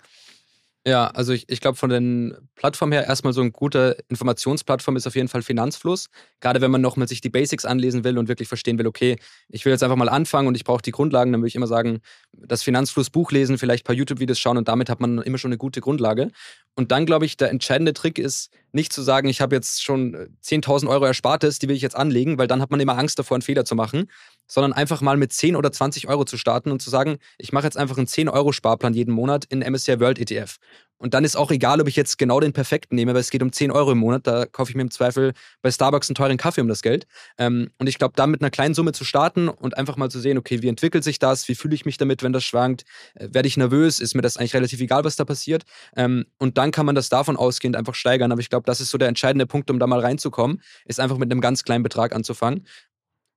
Ja, 0.87 1.07
also 1.09 1.31
ich, 1.31 1.47
ich 1.47 1.61
glaube 1.61 1.77
von 1.77 1.91
den 1.91 2.35
Plattformen 2.55 2.91
her 2.91 3.05
erstmal 3.05 3.33
so 3.33 3.41
eine 3.41 3.51
gute 3.51 3.97
Informationsplattform 4.09 4.95
ist 4.95 5.05
auf 5.05 5.15
jeden 5.15 5.27
Fall 5.27 5.43
Finanzfluss. 5.43 6.09
Gerade 6.39 6.59
wenn 6.59 6.71
man 6.71 6.81
nochmal 6.81 7.07
sich 7.07 7.21
die 7.21 7.29
Basics 7.29 7.65
anlesen 7.65 8.03
will 8.03 8.17
und 8.17 8.27
wirklich 8.27 8.47
verstehen 8.47 8.79
will, 8.79 8.87
okay, 8.87 9.17
ich 9.49 9.63
will 9.63 9.71
jetzt 9.71 9.83
einfach 9.83 9.95
mal 9.95 10.09
anfangen 10.09 10.47
und 10.47 10.55
ich 10.55 10.63
brauche 10.63 10.81
die 10.81 10.89
Grundlagen, 10.89 11.31
dann 11.31 11.41
würde 11.41 11.49
ich 11.49 11.55
immer 11.55 11.67
sagen, 11.67 11.99
das 12.31 12.63
Finanzfluss-Buch 12.63 13.31
lesen, 13.31 13.59
vielleicht 13.59 13.83
ein 13.83 13.85
paar 13.89 13.95
YouTube-Videos 13.95 14.39
schauen 14.39 14.57
und 14.57 14.67
damit 14.67 14.89
hat 14.89 14.99
man 14.99 15.19
immer 15.19 15.37
schon 15.37 15.49
eine 15.49 15.59
gute 15.59 15.81
Grundlage. 15.81 16.31
Und 16.75 16.91
dann 16.91 17.05
glaube 17.05 17.25
ich, 17.25 17.37
der 17.37 17.49
entscheidende 17.49 17.93
Trick 17.93 18.17
ist, 18.17 18.49
nicht 18.71 18.93
zu 18.93 19.01
sagen, 19.01 19.27
ich 19.27 19.41
habe 19.41 19.55
jetzt 19.55 19.83
schon 19.83 20.15
10.000 20.43 20.87
Euro 20.89 21.05
Erspartes, 21.05 21.59
die 21.59 21.67
will 21.67 21.75
ich 21.75 21.81
jetzt 21.81 21.95
anlegen, 21.95 22.37
weil 22.37 22.47
dann 22.47 22.61
hat 22.61 22.71
man 22.71 22.79
immer 22.79 22.97
Angst 22.97 23.19
davor, 23.19 23.35
einen 23.35 23.41
Fehler 23.41 23.65
zu 23.65 23.75
machen, 23.75 24.09
sondern 24.47 24.71
einfach 24.71 25.01
mal 25.01 25.17
mit 25.17 25.33
10 25.33 25.57
oder 25.57 25.71
20 25.71 26.07
Euro 26.07 26.23
zu 26.23 26.37
starten 26.37 26.71
und 26.71 26.81
zu 26.81 26.89
sagen, 26.89 27.17
ich 27.37 27.51
mache 27.51 27.65
jetzt 27.65 27.77
einfach 27.77 27.97
einen 27.97 28.07
10-Euro-Sparplan 28.07 28.93
jeden 28.93 29.13
Monat 29.13 29.45
in 29.45 29.59
MSCI 29.59 29.99
World 29.99 30.19
ETF. 30.19 30.57
Und 31.01 31.15
dann 31.15 31.23
ist 31.23 31.35
auch 31.35 31.49
egal, 31.49 31.81
ob 31.81 31.87
ich 31.87 31.95
jetzt 31.95 32.19
genau 32.19 32.39
den 32.39 32.53
perfekten 32.53 32.95
nehme, 32.95 33.15
weil 33.15 33.21
es 33.21 33.31
geht 33.31 33.41
um 33.41 33.51
10 33.51 33.71
Euro 33.71 33.91
im 33.91 33.97
Monat. 33.97 34.27
Da 34.27 34.45
kaufe 34.45 34.69
ich 34.69 34.75
mir 34.75 34.83
im 34.83 34.91
Zweifel 34.91 35.33
bei 35.63 35.71
Starbucks 35.71 36.09
einen 36.09 36.15
teuren 36.15 36.37
Kaffee 36.37 36.61
um 36.61 36.67
das 36.67 36.83
Geld. 36.83 37.07
Ähm, 37.39 37.71
und 37.79 37.87
ich 37.87 37.97
glaube, 37.97 38.13
da 38.15 38.27
mit 38.27 38.41
einer 38.41 38.51
kleinen 38.51 38.75
Summe 38.75 38.91
zu 38.91 39.03
starten 39.03 39.49
und 39.49 39.77
einfach 39.77 39.97
mal 39.97 40.11
zu 40.11 40.19
sehen, 40.19 40.37
okay, 40.37 40.61
wie 40.61 40.67
entwickelt 40.67 41.03
sich 41.03 41.17
das? 41.17 41.47
Wie 41.47 41.55
fühle 41.55 41.73
ich 41.73 41.85
mich 41.85 41.97
damit, 41.97 42.21
wenn 42.21 42.33
das 42.33 42.43
schwankt? 42.43 42.83
Äh, 43.15 43.29
werde 43.31 43.47
ich 43.47 43.57
nervös? 43.57 43.99
Ist 43.99 44.13
mir 44.13 44.21
das 44.21 44.37
eigentlich 44.37 44.53
relativ 44.53 44.79
egal, 44.79 45.03
was 45.03 45.15
da 45.15 45.25
passiert? 45.25 45.63
Ähm, 45.95 46.25
und 46.37 46.59
dann 46.59 46.69
kann 46.69 46.85
man 46.85 46.93
das 46.93 47.09
davon 47.09 47.35
ausgehend 47.35 47.75
einfach 47.75 47.95
steigern. 47.95 48.31
Aber 48.31 48.41
ich 48.41 48.51
glaube, 48.51 48.65
das 48.67 48.79
ist 48.79 48.91
so 48.91 48.99
der 48.99 49.07
entscheidende 49.07 49.47
Punkt, 49.47 49.71
um 49.71 49.79
da 49.79 49.87
mal 49.87 50.01
reinzukommen, 50.01 50.61
ist 50.85 50.99
einfach 50.99 51.17
mit 51.17 51.31
einem 51.31 51.41
ganz 51.41 51.63
kleinen 51.63 51.81
Betrag 51.81 52.13
anzufangen. 52.13 52.67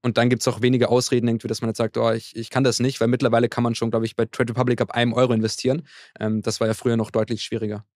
Und 0.05 0.19
dann 0.19 0.29
gibt 0.29 0.43
es 0.43 0.49
auch 0.49 0.61
wenige 0.61 0.91
Ausreden, 0.91 1.29
irgendwie, 1.29 1.49
dass 1.49 1.63
man 1.63 1.71
jetzt 1.71 1.79
sagt, 1.79 1.97
oh, 1.97 2.11
ich, 2.11 2.37
ich 2.37 2.51
kann 2.51 2.63
das 2.63 2.79
nicht, 2.79 3.01
weil 3.01 3.09
mittlerweile 3.09 3.49
kann 3.49 3.65
man 3.65 3.75
schon, 3.75 3.91
glaube 3.91 4.05
ich, 4.05 4.17
bei 4.17 4.27
Trade 4.27 4.51
Republic 4.51 4.83
ab 4.83 4.91
einem 4.91 5.15
Euro 5.15 5.33
investieren. 5.33 5.83
Ähm, 6.21 6.43
das 6.43 6.61
war 6.61 6.67
ja 6.67 6.75
früher 6.75 6.99
noch 6.99 7.11
deutlich 7.11 7.43
schwieriger. 7.43 7.87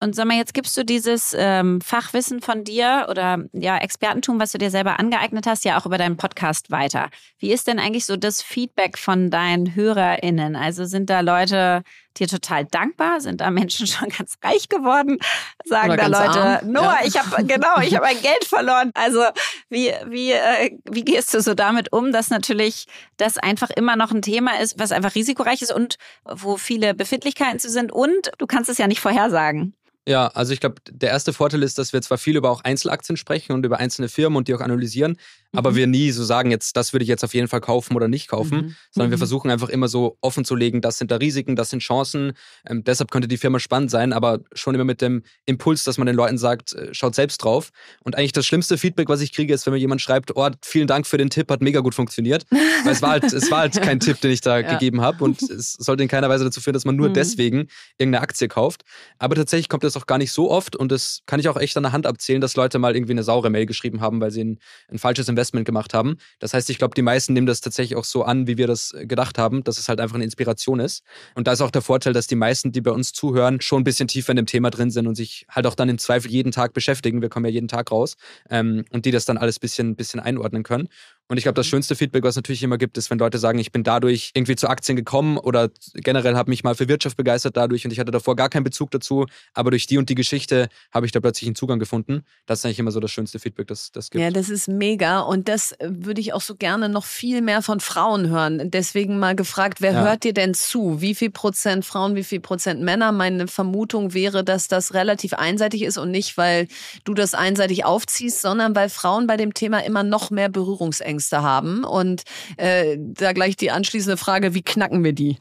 Und 0.00 0.14
sag 0.14 0.26
mal, 0.26 0.38
jetzt 0.38 0.54
gibst 0.54 0.74
du 0.78 0.84
dieses 0.84 1.36
ähm, 1.36 1.82
Fachwissen 1.82 2.40
von 2.40 2.64
dir 2.64 3.08
oder 3.10 3.44
ja, 3.52 3.76
Expertentum, 3.76 4.40
was 4.40 4.52
du 4.52 4.58
dir 4.58 4.70
selber 4.70 4.98
angeeignet 4.98 5.46
hast, 5.46 5.66
ja 5.66 5.78
auch 5.78 5.84
über 5.84 5.98
deinen 5.98 6.16
Podcast 6.16 6.70
weiter. 6.70 7.10
Wie 7.38 7.52
ist 7.52 7.66
denn 7.66 7.78
eigentlich 7.78 8.06
so 8.06 8.16
das 8.16 8.40
Feedback 8.40 8.96
von 8.96 9.30
deinen 9.30 9.74
HörerInnen? 9.74 10.56
Also 10.56 10.86
sind 10.86 11.10
da 11.10 11.20
Leute 11.20 11.82
dir 12.16 12.26
total 12.26 12.64
dankbar? 12.64 13.20
Sind 13.20 13.40
da 13.40 13.50
Menschen 13.50 13.86
schon 13.86 14.08
ganz 14.08 14.36
reich 14.42 14.68
geworden? 14.68 15.18
Sagen 15.64 15.96
da 15.96 16.06
Leute, 16.06 16.40
arm. 16.40 16.72
Noah, 16.72 16.98
ja. 17.00 17.06
ich 17.06 17.18
habe 17.18 17.44
genau, 17.44 17.80
ich 17.80 17.94
habe 17.94 18.06
mein 18.06 18.20
Geld 18.20 18.44
verloren. 18.44 18.90
Also 18.94 19.22
wie, 19.68 19.92
wie, 20.06 20.32
äh, 20.32 20.78
wie 20.90 21.04
gehst 21.04 21.34
du 21.34 21.40
so 21.40 21.54
damit 21.54 21.92
um, 21.92 22.12
dass 22.12 22.30
natürlich 22.30 22.86
das 23.16 23.38
einfach 23.38 23.70
immer 23.70 23.96
noch 23.96 24.12
ein 24.12 24.22
Thema 24.22 24.60
ist, 24.60 24.78
was 24.78 24.92
einfach 24.92 25.14
risikoreich 25.14 25.62
ist 25.62 25.72
und 25.72 25.96
wo 26.24 26.56
viele 26.56 26.94
Befindlichkeiten 26.94 27.58
zu 27.58 27.70
sind 27.70 27.92
und 27.92 28.30
du 28.38 28.46
kannst 28.46 28.70
es 28.70 28.78
ja 28.78 28.86
nicht 28.86 29.00
vorhersagen. 29.00 29.74
Ja, 30.08 30.28
also 30.28 30.54
ich 30.54 30.60
glaube, 30.60 30.76
der 30.90 31.10
erste 31.10 31.34
Vorteil 31.34 31.62
ist, 31.62 31.76
dass 31.76 31.92
wir 31.92 32.00
zwar 32.00 32.16
viel 32.16 32.34
über 32.34 32.50
auch 32.50 32.64
Einzelaktien 32.64 33.18
sprechen 33.18 33.52
und 33.52 33.66
über 33.66 33.78
einzelne 33.78 34.08
Firmen 34.08 34.38
und 34.38 34.48
die 34.48 34.54
auch 34.54 34.62
analysieren, 34.62 35.18
mhm. 35.52 35.58
aber 35.58 35.74
wir 35.74 35.86
nie 35.86 36.10
so 36.10 36.24
sagen, 36.24 36.50
jetzt 36.50 36.76
das 36.76 36.92
würde 36.92 37.02
ich 37.02 37.08
jetzt 37.08 37.24
auf 37.24 37.34
jeden 37.34 37.48
Fall 37.48 37.60
kaufen 37.60 37.96
oder 37.96 38.08
nicht 38.08 38.28
kaufen, 38.28 38.58
mhm. 38.58 38.76
sondern 38.90 39.08
mhm. 39.08 39.12
wir 39.12 39.18
versuchen 39.18 39.50
einfach 39.50 39.68
immer 39.68 39.88
so 39.88 40.16
offen 40.20 40.44
zu 40.44 40.54
legen, 40.54 40.80
das 40.80 40.98
sind 40.98 41.10
da 41.10 41.16
Risiken, 41.16 41.56
das 41.56 41.70
sind 41.70 41.80
Chancen. 41.80 42.32
Ähm, 42.66 42.84
deshalb 42.84 43.10
könnte 43.10 43.28
die 43.28 43.36
Firma 43.36 43.58
spannend 43.58 43.90
sein, 43.90 44.12
aber 44.12 44.40
schon 44.52 44.74
immer 44.74 44.84
mit 44.84 45.00
dem 45.00 45.22
Impuls, 45.46 45.84
dass 45.84 45.98
man 45.98 46.06
den 46.06 46.16
Leuten 46.16 46.38
sagt, 46.38 46.72
äh, 46.74 46.92
schaut 46.92 47.14
selbst 47.14 47.38
drauf. 47.38 47.70
Und 48.04 48.16
eigentlich 48.16 48.32
das 48.32 48.46
schlimmste 48.46 48.78
Feedback, 48.78 49.08
was 49.08 49.20
ich 49.20 49.32
kriege, 49.32 49.54
ist, 49.54 49.66
wenn 49.66 49.72
mir 49.72 49.78
jemand 49.78 50.00
schreibt, 50.00 50.36
oh, 50.36 50.48
vielen 50.62 50.86
Dank 50.86 51.06
für 51.06 51.18
den 51.18 51.30
Tipp, 51.30 51.50
hat 51.50 51.62
mega 51.62 51.80
gut 51.80 51.94
funktioniert. 51.94 52.46
Weil 52.84 52.92
es 52.92 53.02
war 53.02 53.10
halt, 53.10 53.24
es 53.24 53.50
war 53.50 53.60
halt 53.60 53.72
kein 53.82 54.00
Tipp, 54.00 54.20
den 54.20 54.30
ich 54.30 54.40
da 54.40 54.58
ja. 54.58 54.72
gegeben 54.72 55.00
habe 55.00 55.24
und 55.24 55.42
es 55.50 55.72
sollte 55.72 56.02
in 56.02 56.08
keiner 56.08 56.28
Weise 56.28 56.44
dazu 56.44 56.60
führen, 56.60 56.74
dass 56.74 56.84
man 56.84 56.96
nur 56.96 57.08
mhm. 57.08 57.14
deswegen 57.14 57.68
irgendeine 57.96 58.22
Aktie 58.22 58.48
kauft. 58.48 58.82
Aber 59.18 59.34
tatsächlich 59.34 59.68
kommt 59.68 59.84
das 59.84 59.96
auch 59.96 60.06
gar 60.06 60.18
nicht 60.18 60.32
so 60.32 60.50
oft 60.50 60.76
und 60.76 60.92
das 60.92 61.20
kann 61.26 61.40
ich 61.40 61.48
auch 61.48 61.56
echt 61.56 61.76
an 61.76 61.82
der 61.82 61.92
Hand 61.92 62.06
abzählen, 62.06 62.40
dass 62.40 62.56
Leute 62.56 62.78
mal 62.78 62.94
irgendwie 62.94 63.12
eine 63.12 63.22
saure 63.22 63.50
Mail 63.50 63.66
geschrieben 63.66 64.00
haben, 64.00 64.20
weil 64.20 64.30
sie 64.30 64.44
ein, 64.44 64.58
ein 64.90 64.98
falsches 64.98 65.28
Investment 65.28 65.37
gemacht 65.64 65.94
haben. 65.94 66.16
Das 66.38 66.54
heißt, 66.54 66.70
ich 66.70 66.78
glaube, 66.78 66.94
die 66.94 67.02
meisten 67.02 67.32
nehmen 67.32 67.46
das 67.46 67.60
tatsächlich 67.60 67.96
auch 67.96 68.04
so 68.04 68.22
an, 68.22 68.46
wie 68.46 68.58
wir 68.58 68.66
das 68.66 68.94
gedacht 69.02 69.38
haben, 69.38 69.64
dass 69.64 69.78
es 69.78 69.88
halt 69.88 70.00
einfach 70.00 70.16
eine 70.16 70.24
Inspiration 70.24 70.80
ist. 70.80 71.02
Und 71.34 71.46
da 71.46 71.52
ist 71.52 71.60
auch 71.60 71.70
der 71.70 71.82
Vorteil, 71.82 72.12
dass 72.12 72.26
die 72.26 72.36
meisten, 72.36 72.72
die 72.72 72.80
bei 72.80 72.90
uns 72.90 73.12
zuhören, 73.12 73.60
schon 73.60 73.80
ein 73.80 73.84
bisschen 73.84 74.08
tiefer 74.08 74.30
in 74.30 74.36
dem 74.36 74.46
Thema 74.46 74.70
drin 74.70 74.90
sind 74.90 75.06
und 75.06 75.14
sich 75.14 75.46
halt 75.50 75.66
auch 75.66 75.74
dann 75.74 75.88
im 75.88 75.98
Zweifel 75.98 76.30
jeden 76.30 76.52
Tag 76.52 76.72
beschäftigen. 76.72 77.22
Wir 77.22 77.28
kommen 77.28 77.46
ja 77.46 77.52
jeden 77.52 77.68
Tag 77.68 77.90
raus 77.90 78.16
ähm, 78.50 78.84
und 78.90 79.04
die 79.04 79.10
das 79.10 79.24
dann 79.24 79.38
alles 79.38 79.56
ein 79.56 79.60
bisschen, 79.60 79.96
bisschen 79.96 80.20
einordnen 80.20 80.62
können. 80.62 80.88
Und 81.30 81.36
ich 81.36 81.42
glaube, 81.42 81.56
das 81.56 81.66
schönste 81.66 81.94
Feedback, 81.94 82.24
was 82.24 82.30
es 82.30 82.36
natürlich 82.36 82.62
immer 82.62 82.78
gibt, 82.78 82.96
ist, 82.96 83.10
wenn 83.10 83.18
Leute 83.18 83.36
sagen, 83.36 83.58
ich 83.58 83.70
bin 83.70 83.84
dadurch 83.84 84.30
irgendwie 84.32 84.56
zu 84.56 84.66
Aktien 84.66 84.96
gekommen 84.96 85.36
oder 85.36 85.68
generell 85.92 86.36
habe 86.36 86.50
mich 86.50 86.64
mal 86.64 86.74
für 86.74 86.88
Wirtschaft 86.88 87.18
begeistert 87.18 87.54
dadurch 87.54 87.84
und 87.84 87.90
ich 87.90 88.00
hatte 88.00 88.10
davor 88.10 88.34
gar 88.34 88.48
keinen 88.48 88.64
Bezug 88.64 88.90
dazu, 88.92 89.26
aber 89.52 89.70
durch 89.70 89.86
die 89.86 89.98
und 89.98 90.08
die 90.08 90.14
Geschichte 90.14 90.70
habe 90.90 91.04
ich 91.04 91.12
da 91.12 91.20
plötzlich 91.20 91.46
einen 91.46 91.54
Zugang 91.54 91.78
gefunden. 91.78 92.22
Das 92.46 92.60
ist 92.60 92.64
eigentlich 92.64 92.78
immer 92.78 92.92
so 92.92 93.00
das 93.00 93.10
schönste 93.10 93.38
Feedback, 93.38 93.66
das 93.66 93.92
das 93.92 94.08
gibt. 94.08 94.22
Ja, 94.22 94.30
das 94.30 94.48
ist 94.48 94.68
mega 94.68 95.20
und 95.20 95.48
das 95.48 95.72
äh, 95.72 95.90
würde 95.90 96.22
ich 96.22 96.32
auch 96.32 96.40
so 96.40 96.56
gerne 96.56 96.88
noch 96.88 97.04
viel 97.04 97.42
mehr 97.42 97.60
von 97.60 97.80
Frauen 97.80 98.30
hören. 98.30 98.70
Deswegen 98.70 99.18
mal 99.18 99.36
gefragt, 99.36 99.82
wer 99.82 99.92
ja. 99.92 100.04
hört 100.04 100.24
dir 100.24 100.32
denn 100.32 100.54
zu? 100.54 101.02
Wie 101.02 101.14
viel 101.14 101.30
Prozent 101.30 101.84
Frauen, 101.84 102.14
wie 102.14 102.24
viel 102.24 102.40
Prozent 102.40 102.80
Männer? 102.80 103.12
Meine 103.12 103.48
Vermutung 103.48 104.14
wäre, 104.14 104.44
dass 104.44 104.66
das 104.68 104.94
relativ 104.94 105.34
einseitig 105.34 105.82
ist 105.82 105.98
und 105.98 106.10
nicht, 106.10 106.38
weil 106.38 106.68
du 107.04 107.12
das 107.12 107.34
einseitig 107.34 107.84
aufziehst, 107.84 108.40
sondern 108.40 108.74
weil 108.74 108.88
Frauen 108.88 109.26
bei 109.26 109.36
dem 109.36 109.52
Thema 109.52 109.84
immer 109.84 110.02
noch 110.02 110.30
mehr 110.30 110.48
Berührungsängste 110.48 111.17
Ängste 111.18 111.42
haben. 111.42 111.84
Und 111.84 112.22
äh, 112.56 112.96
da 112.98 113.32
gleich 113.32 113.56
die 113.56 113.70
anschließende 113.70 114.16
Frage, 114.16 114.54
wie 114.54 114.62
knacken 114.62 115.02
wir 115.02 115.12
die? 115.12 115.36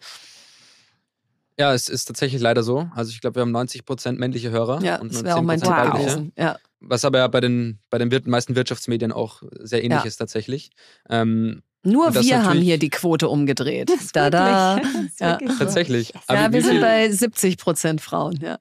Ja, 1.59 1.73
es 1.73 1.89
ist 1.89 2.05
tatsächlich 2.05 2.41
leider 2.41 2.63
so. 2.63 2.89
Also 2.95 3.11
ich 3.11 3.21
glaube, 3.21 3.35
wir 3.35 3.41
haben 3.41 3.51
90 3.51 3.85
Prozent 3.85 4.19
männliche 4.19 4.51
Hörer 4.51 4.81
ja, 4.83 4.99
und 4.99 5.13
nur 5.13 5.23
10 5.23 5.45
Prozent 5.45 5.67
weibliche. 5.67 6.31
Ja. 6.37 6.57
Was 6.79 7.05
aber 7.05 7.19
ja 7.19 7.27
bei 7.27 7.41
den, 7.41 7.79
bei 7.89 7.97
den 7.97 8.11
meisten 8.25 8.55
Wirtschaftsmedien 8.55 9.11
auch 9.11 9.41
sehr 9.59 9.83
ähnlich 9.83 10.01
ja. 10.01 10.05
ist 10.05 10.17
tatsächlich. 10.17 10.69
Ähm, 11.09 11.63
nur 11.83 12.13
wir 12.13 12.43
haben 12.43 12.59
hier 12.59 12.77
die 12.77 12.89
Quote 12.89 13.29
umgedreht. 13.29 13.91
Da, 14.13 14.29
da. 14.29 14.79
Ja. 15.19 15.37
Tatsächlich. 15.59 16.13
Ja, 16.29 16.51
wir 16.51 16.63
sind 16.63 16.81
bei 16.81 17.09
70 17.09 17.57
Prozent 17.57 18.01
Frauen, 18.01 18.39
ja. 18.41 18.59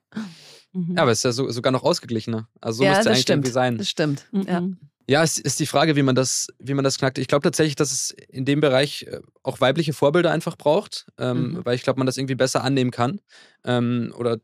Mhm. 0.73 0.95
Ja, 0.97 1.03
aber 1.03 1.13
es 1.13 1.19
ist 1.19 1.25
ja 1.25 1.33
so, 1.33 1.51
sogar 1.51 1.73
noch 1.73 1.83
ausgeglichener. 1.83 2.49
Also 2.61 2.79
so 2.79 2.85
ja, 2.85 2.91
müsste 2.91 3.01
es 3.01 3.07
eigentlich 3.09 3.23
stimmt. 3.23 3.37
irgendwie 3.37 3.53
sein. 3.53 3.79
Das 3.79 3.89
stimmt. 3.89 4.27
Mhm. 4.33 4.43
Ja. 4.47 4.63
Ja, 5.09 5.23
es 5.23 5.39
ist 5.39 5.61
die 5.61 5.67
Frage, 5.67 5.95
wie 5.95 6.03
man 6.03 6.17
das, 6.17 6.49
wie 6.59 6.75
man 6.75 6.83
das 6.83 6.99
knackt. 6.99 7.19
Ich 7.19 7.29
glaube 7.29 7.43
tatsächlich, 7.43 7.77
dass 7.77 7.93
es 7.93 8.11
in 8.11 8.45
dem 8.45 8.61
Bereich 8.61 9.05
äh, 9.05 9.21
auch 9.43 9.61
weibliche 9.61 9.93
Vorbilder 9.93 10.33
einfach 10.33 10.57
braucht, 10.57 11.07
ähm, 11.19 11.53
mhm. 11.53 11.65
weil 11.65 11.77
ich 11.77 11.83
glaube, 11.83 11.99
man 11.99 12.07
das 12.07 12.17
irgendwie 12.17 12.35
besser 12.35 12.65
annehmen 12.65 12.91
kann. 12.91 13.21
Ähm, 13.65 14.13
oder 14.17 14.39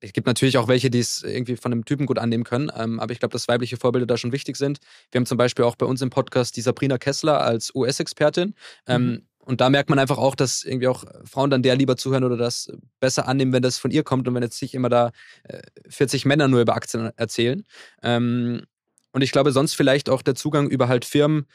es 0.00 0.12
gibt 0.12 0.26
natürlich 0.26 0.58
auch 0.58 0.66
welche, 0.66 0.90
die 0.90 0.98
es 0.98 1.22
irgendwie 1.22 1.56
von 1.56 1.72
einem 1.72 1.84
Typen 1.84 2.06
gut 2.06 2.18
annehmen 2.18 2.44
können, 2.44 2.72
ähm, 2.76 2.98
aber 2.98 3.12
ich 3.12 3.20
glaube, 3.20 3.32
dass 3.32 3.46
weibliche 3.46 3.76
Vorbilder 3.76 4.06
da 4.06 4.16
schon 4.16 4.32
wichtig 4.32 4.56
sind. 4.56 4.78
Wir 5.12 5.20
haben 5.20 5.26
zum 5.26 5.38
Beispiel 5.38 5.64
auch 5.64 5.76
bei 5.76 5.86
uns 5.86 6.02
im 6.02 6.10
Podcast 6.10 6.56
die 6.56 6.62
Sabrina 6.62 6.98
Kessler 6.98 7.40
als 7.40 7.72
US-Expertin. 7.74 8.54
Ähm, 8.86 9.06
mhm. 9.06 9.22
Und 9.38 9.60
da 9.60 9.70
merkt 9.70 9.90
man 9.90 9.98
einfach 9.98 10.18
auch, 10.18 10.34
dass 10.34 10.64
irgendwie 10.64 10.88
auch 10.88 11.04
Frauen 11.24 11.50
dann 11.50 11.62
der 11.62 11.74
lieber 11.74 11.96
zuhören 11.96 12.24
oder 12.24 12.36
das 12.36 12.70
besser 13.00 13.26
annehmen, 13.26 13.52
wenn 13.52 13.62
das 13.62 13.78
von 13.78 13.90
ihr 13.90 14.02
kommt 14.02 14.28
und 14.28 14.34
wenn 14.34 14.42
jetzt 14.42 14.60
nicht 14.60 14.74
immer 14.74 14.88
da 14.88 15.12
40 15.88 16.24
äh, 16.24 16.28
Männer 16.28 16.46
nur 16.46 16.60
über 16.60 16.74
Aktien 16.74 17.10
erzählen. 17.16 17.64
Ähm, 18.02 18.62
und 19.12 19.22
ich 19.22 19.32
glaube, 19.32 19.50
sonst 19.52 19.74
vielleicht 19.74 20.08
auch 20.08 20.22
der 20.22 20.34
Zugang 20.34 20.68
über 20.68 20.88
halt 20.88 21.04
Firmen, 21.04 21.46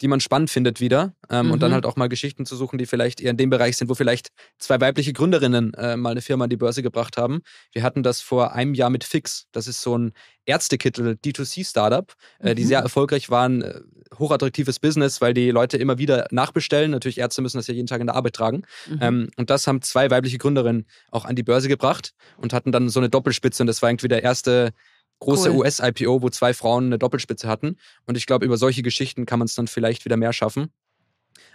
die 0.00 0.08
man 0.08 0.20
spannend 0.20 0.50
findet 0.50 0.80
wieder. 0.80 1.14
Ähm, 1.28 1.46
mhm. 1.46 1.52
Und 1.52 1.62
dann 1.62 1.70
mhm. 1.70 1.74
halt 1.74 1.86
auch 1.86 1.96
mal 1.96 2.08
Geschichten 2.08 2.46
zu 2.46 2.54
suchen, 2.54 2.78
die 2.78 2.86
vielleicht 2.86 3.20
eher 3.20 3.32
in 3.32 3.36
dem 3.36 3.50
Bereich 3.50 3.76
sind, 3.76 3.88
wo 3.88 3.94
vielleicht 3.94 4.28
zwei 4.58 4.80
weibliche 4.80 5.12
Gründerinnen 5.12 5.74
äh, 5.74 5.96
mal 5.96 6.10
eine 6.10 6.22
Firma 6.22 6.44
an 6.44 6.50
die 6.50 6.56
Börse 6.56 6.82
gebracht 6.82 7.16
haben. 7.16 7.40
Wir 7.72 7.82
hatten 7.82 8.02
das 8.02 8.20
vor 8.20 8.52
einem 8.52 8.74
Jahr 8.74 8.90
mit 8.90 9.02
Fix. 9.02 9.46
Das 9.50 9.66
ist 9.66 9.82
so 9.82 9.98
ein 9.98 10.12
Ärztekittel 10.46 11.18
D2C-Startup, 11.24 12.12
äh, 12.38 12.50
mhm. 12.50 12.56
die 12.56 12.64
sehr 12.64 12.80
erfolgreich 12.80 13.30
waren. 13.30 13.62
Äh, 13.62 13.80
hochattraktives 14.18 14.78
Business, 14.78 15.20
weil 15.20 15.34
die 15.34 15.50
Leute 15.50 15.76
immer 15.76 15.98
wieder 15.98 16.28
nachbestellen. 16.30 16.92
Natürlich, 16.92 17.18
Ärzte 17.18 17.42
müssen 17.42 17.56
das 17.56 17.66
ja 17.66 17.74
jeden 17.74 17.88
Tag 17.88 18.00
in 18.00 18.06
der 18.06 18.14
Arbeit 18.14 18.34
tragen. 18.34 18.62
Mhm. 18.88 18.98
Ähm, 19.00 19.30
und 19.36 19.50
das 19.50 19.66
haben 19.66 19.82
zwei 19.82 20.10
weibliche 20.10 20.38
Gründerinnen 20.38 20.86
auch 21.10 21.24
an 21.24 21.34
die 21.34 21.42
Börse 21.42 21.66
gebracht 21.66 22.12
und 22.36 22.52
hatten 22.52 22.70
dann 22.70 22.88
so 22.88 23.00
eine 23.00 23.08
Doppelspitze. 23.08 23.62
Und 23.62 23.66
das 23.66 23.82
war 23.82 23.90
irgendwie 23.90 24.06
der 24.06 24.22
erste 24.22 24.72
große 25.20 25.50
cool. 25.50 25.58
US-IPO, 25.58 26.22
wo 26.22 26.28
zwei 26.28 26.54
Frauen 26.54 26.86
eine 26.86 26.98
Doppelspitze 26.98 27.48
hatten. 27.48 27.76
Und 28.06 28.16
ich 28.16 28.26
glaube, 28.26 28.44
über 28.44 28.56
solche 28.56 28.82
Geschichten 28.82 29.26
kann 29.26 29.38
man 29.38 29.46
es 29.46 29.54
dann 29.54 29.66
vielleicht 29.66 30.04
wieder 30.04 30.16
mehr 30.16 30.32
schaffen. 30.32 30.70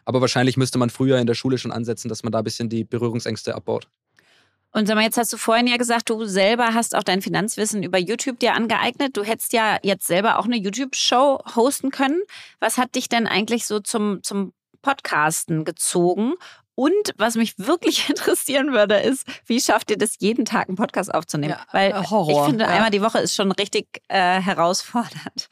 Aber 0.06 0.22
wahrscheinlich 0.22 0.58
müsste 0.58 0.78
man 0.78 0.90
früher 0.90 1.20
in 1.20 1.28
der 1.28 1.36
Schule 1.36 1.58
schon 1.58 1.72
ansetzen, 1.72 2.10
dass 2.10 2.24
man 2.24 2.32
da 2.32 2.40
ein 2.40 2.44
bisschen 2.44 2.70
die 2.70 2.84
Berührungsängste 2.84 3.56
abbaut. 3.56 3.88
Und 4.72 4.88
sag 4.88 4.96
mal, 4.96 5.04
jetzt 5.04 5.18
hast 5.18 5.34
du 5.34 5.38
vorhin 5.38 5.66
ja 5.66 5.78
gesagt, 5.78 6.10
du 6.10 6.26
selber 6.26 6.74
hast 6.76 6.96
auch 6.96 7.04
dein 7.04 7.22
Finanzwissen 7.22 7.82
über 7.82 7.98
YouTube 7.98 8.40
dir 8.40 8.54
angeeignet. 8.54 9.18
Du 9.18 9.24
hättest 9.24 9.54
ja 9.54 9.80
jetzt 9.82 10.06
selber 10.06 10.38
auch 10.38 10.46
eine 10.46 10.58
YouTube-Show 10.58 11.40
hosten 11.56 11.90
können. 11.90 12.22
Was 12.60 12.78
hat 12.78 12.94
dich 12.94 13.10
denn 13.10 13.26
eigentlich 13.26 13.66
so 13.66 13.80
zum, 13.80 14.22
zum 14.22 14.54
Podcasten 14.84 15.66
gezogen? 15.66 16.36
Und 16.80 17.12
was 17.18 17.36
mich 17.36 17.60
wirklich 17.60 18.08
interessieren 18.10 18.72
würde, 18.72 18.96
ist, 18.96 19.28
wie 19.46 19.60
schafft 19.60 19.92
ihr 19.92 19.98
das, 19.98 20.16
jeden 20.20 20.46
Tag 20.46 20.70
einen 20.70 20.78
Podcast 20.78 21.14
aufzunehmen? 21.14 21.56
Ja, 21.58 21.66
Weil 21.74 21.92
äh, 21.92 22.10
Horror, 22.10 22.44
ich 22.44 22.50
finde, 22.50 22.64
ja. 22.64 22.70
einmal 22.70 22.90
die 22.90 23.02
Woche 23.02 23.20
ist 23.20 23.36
schon 23.36 23.52
richtig 23.52 24.02
äh, 24.08 24.40
herausfordernd. 24.40 25.50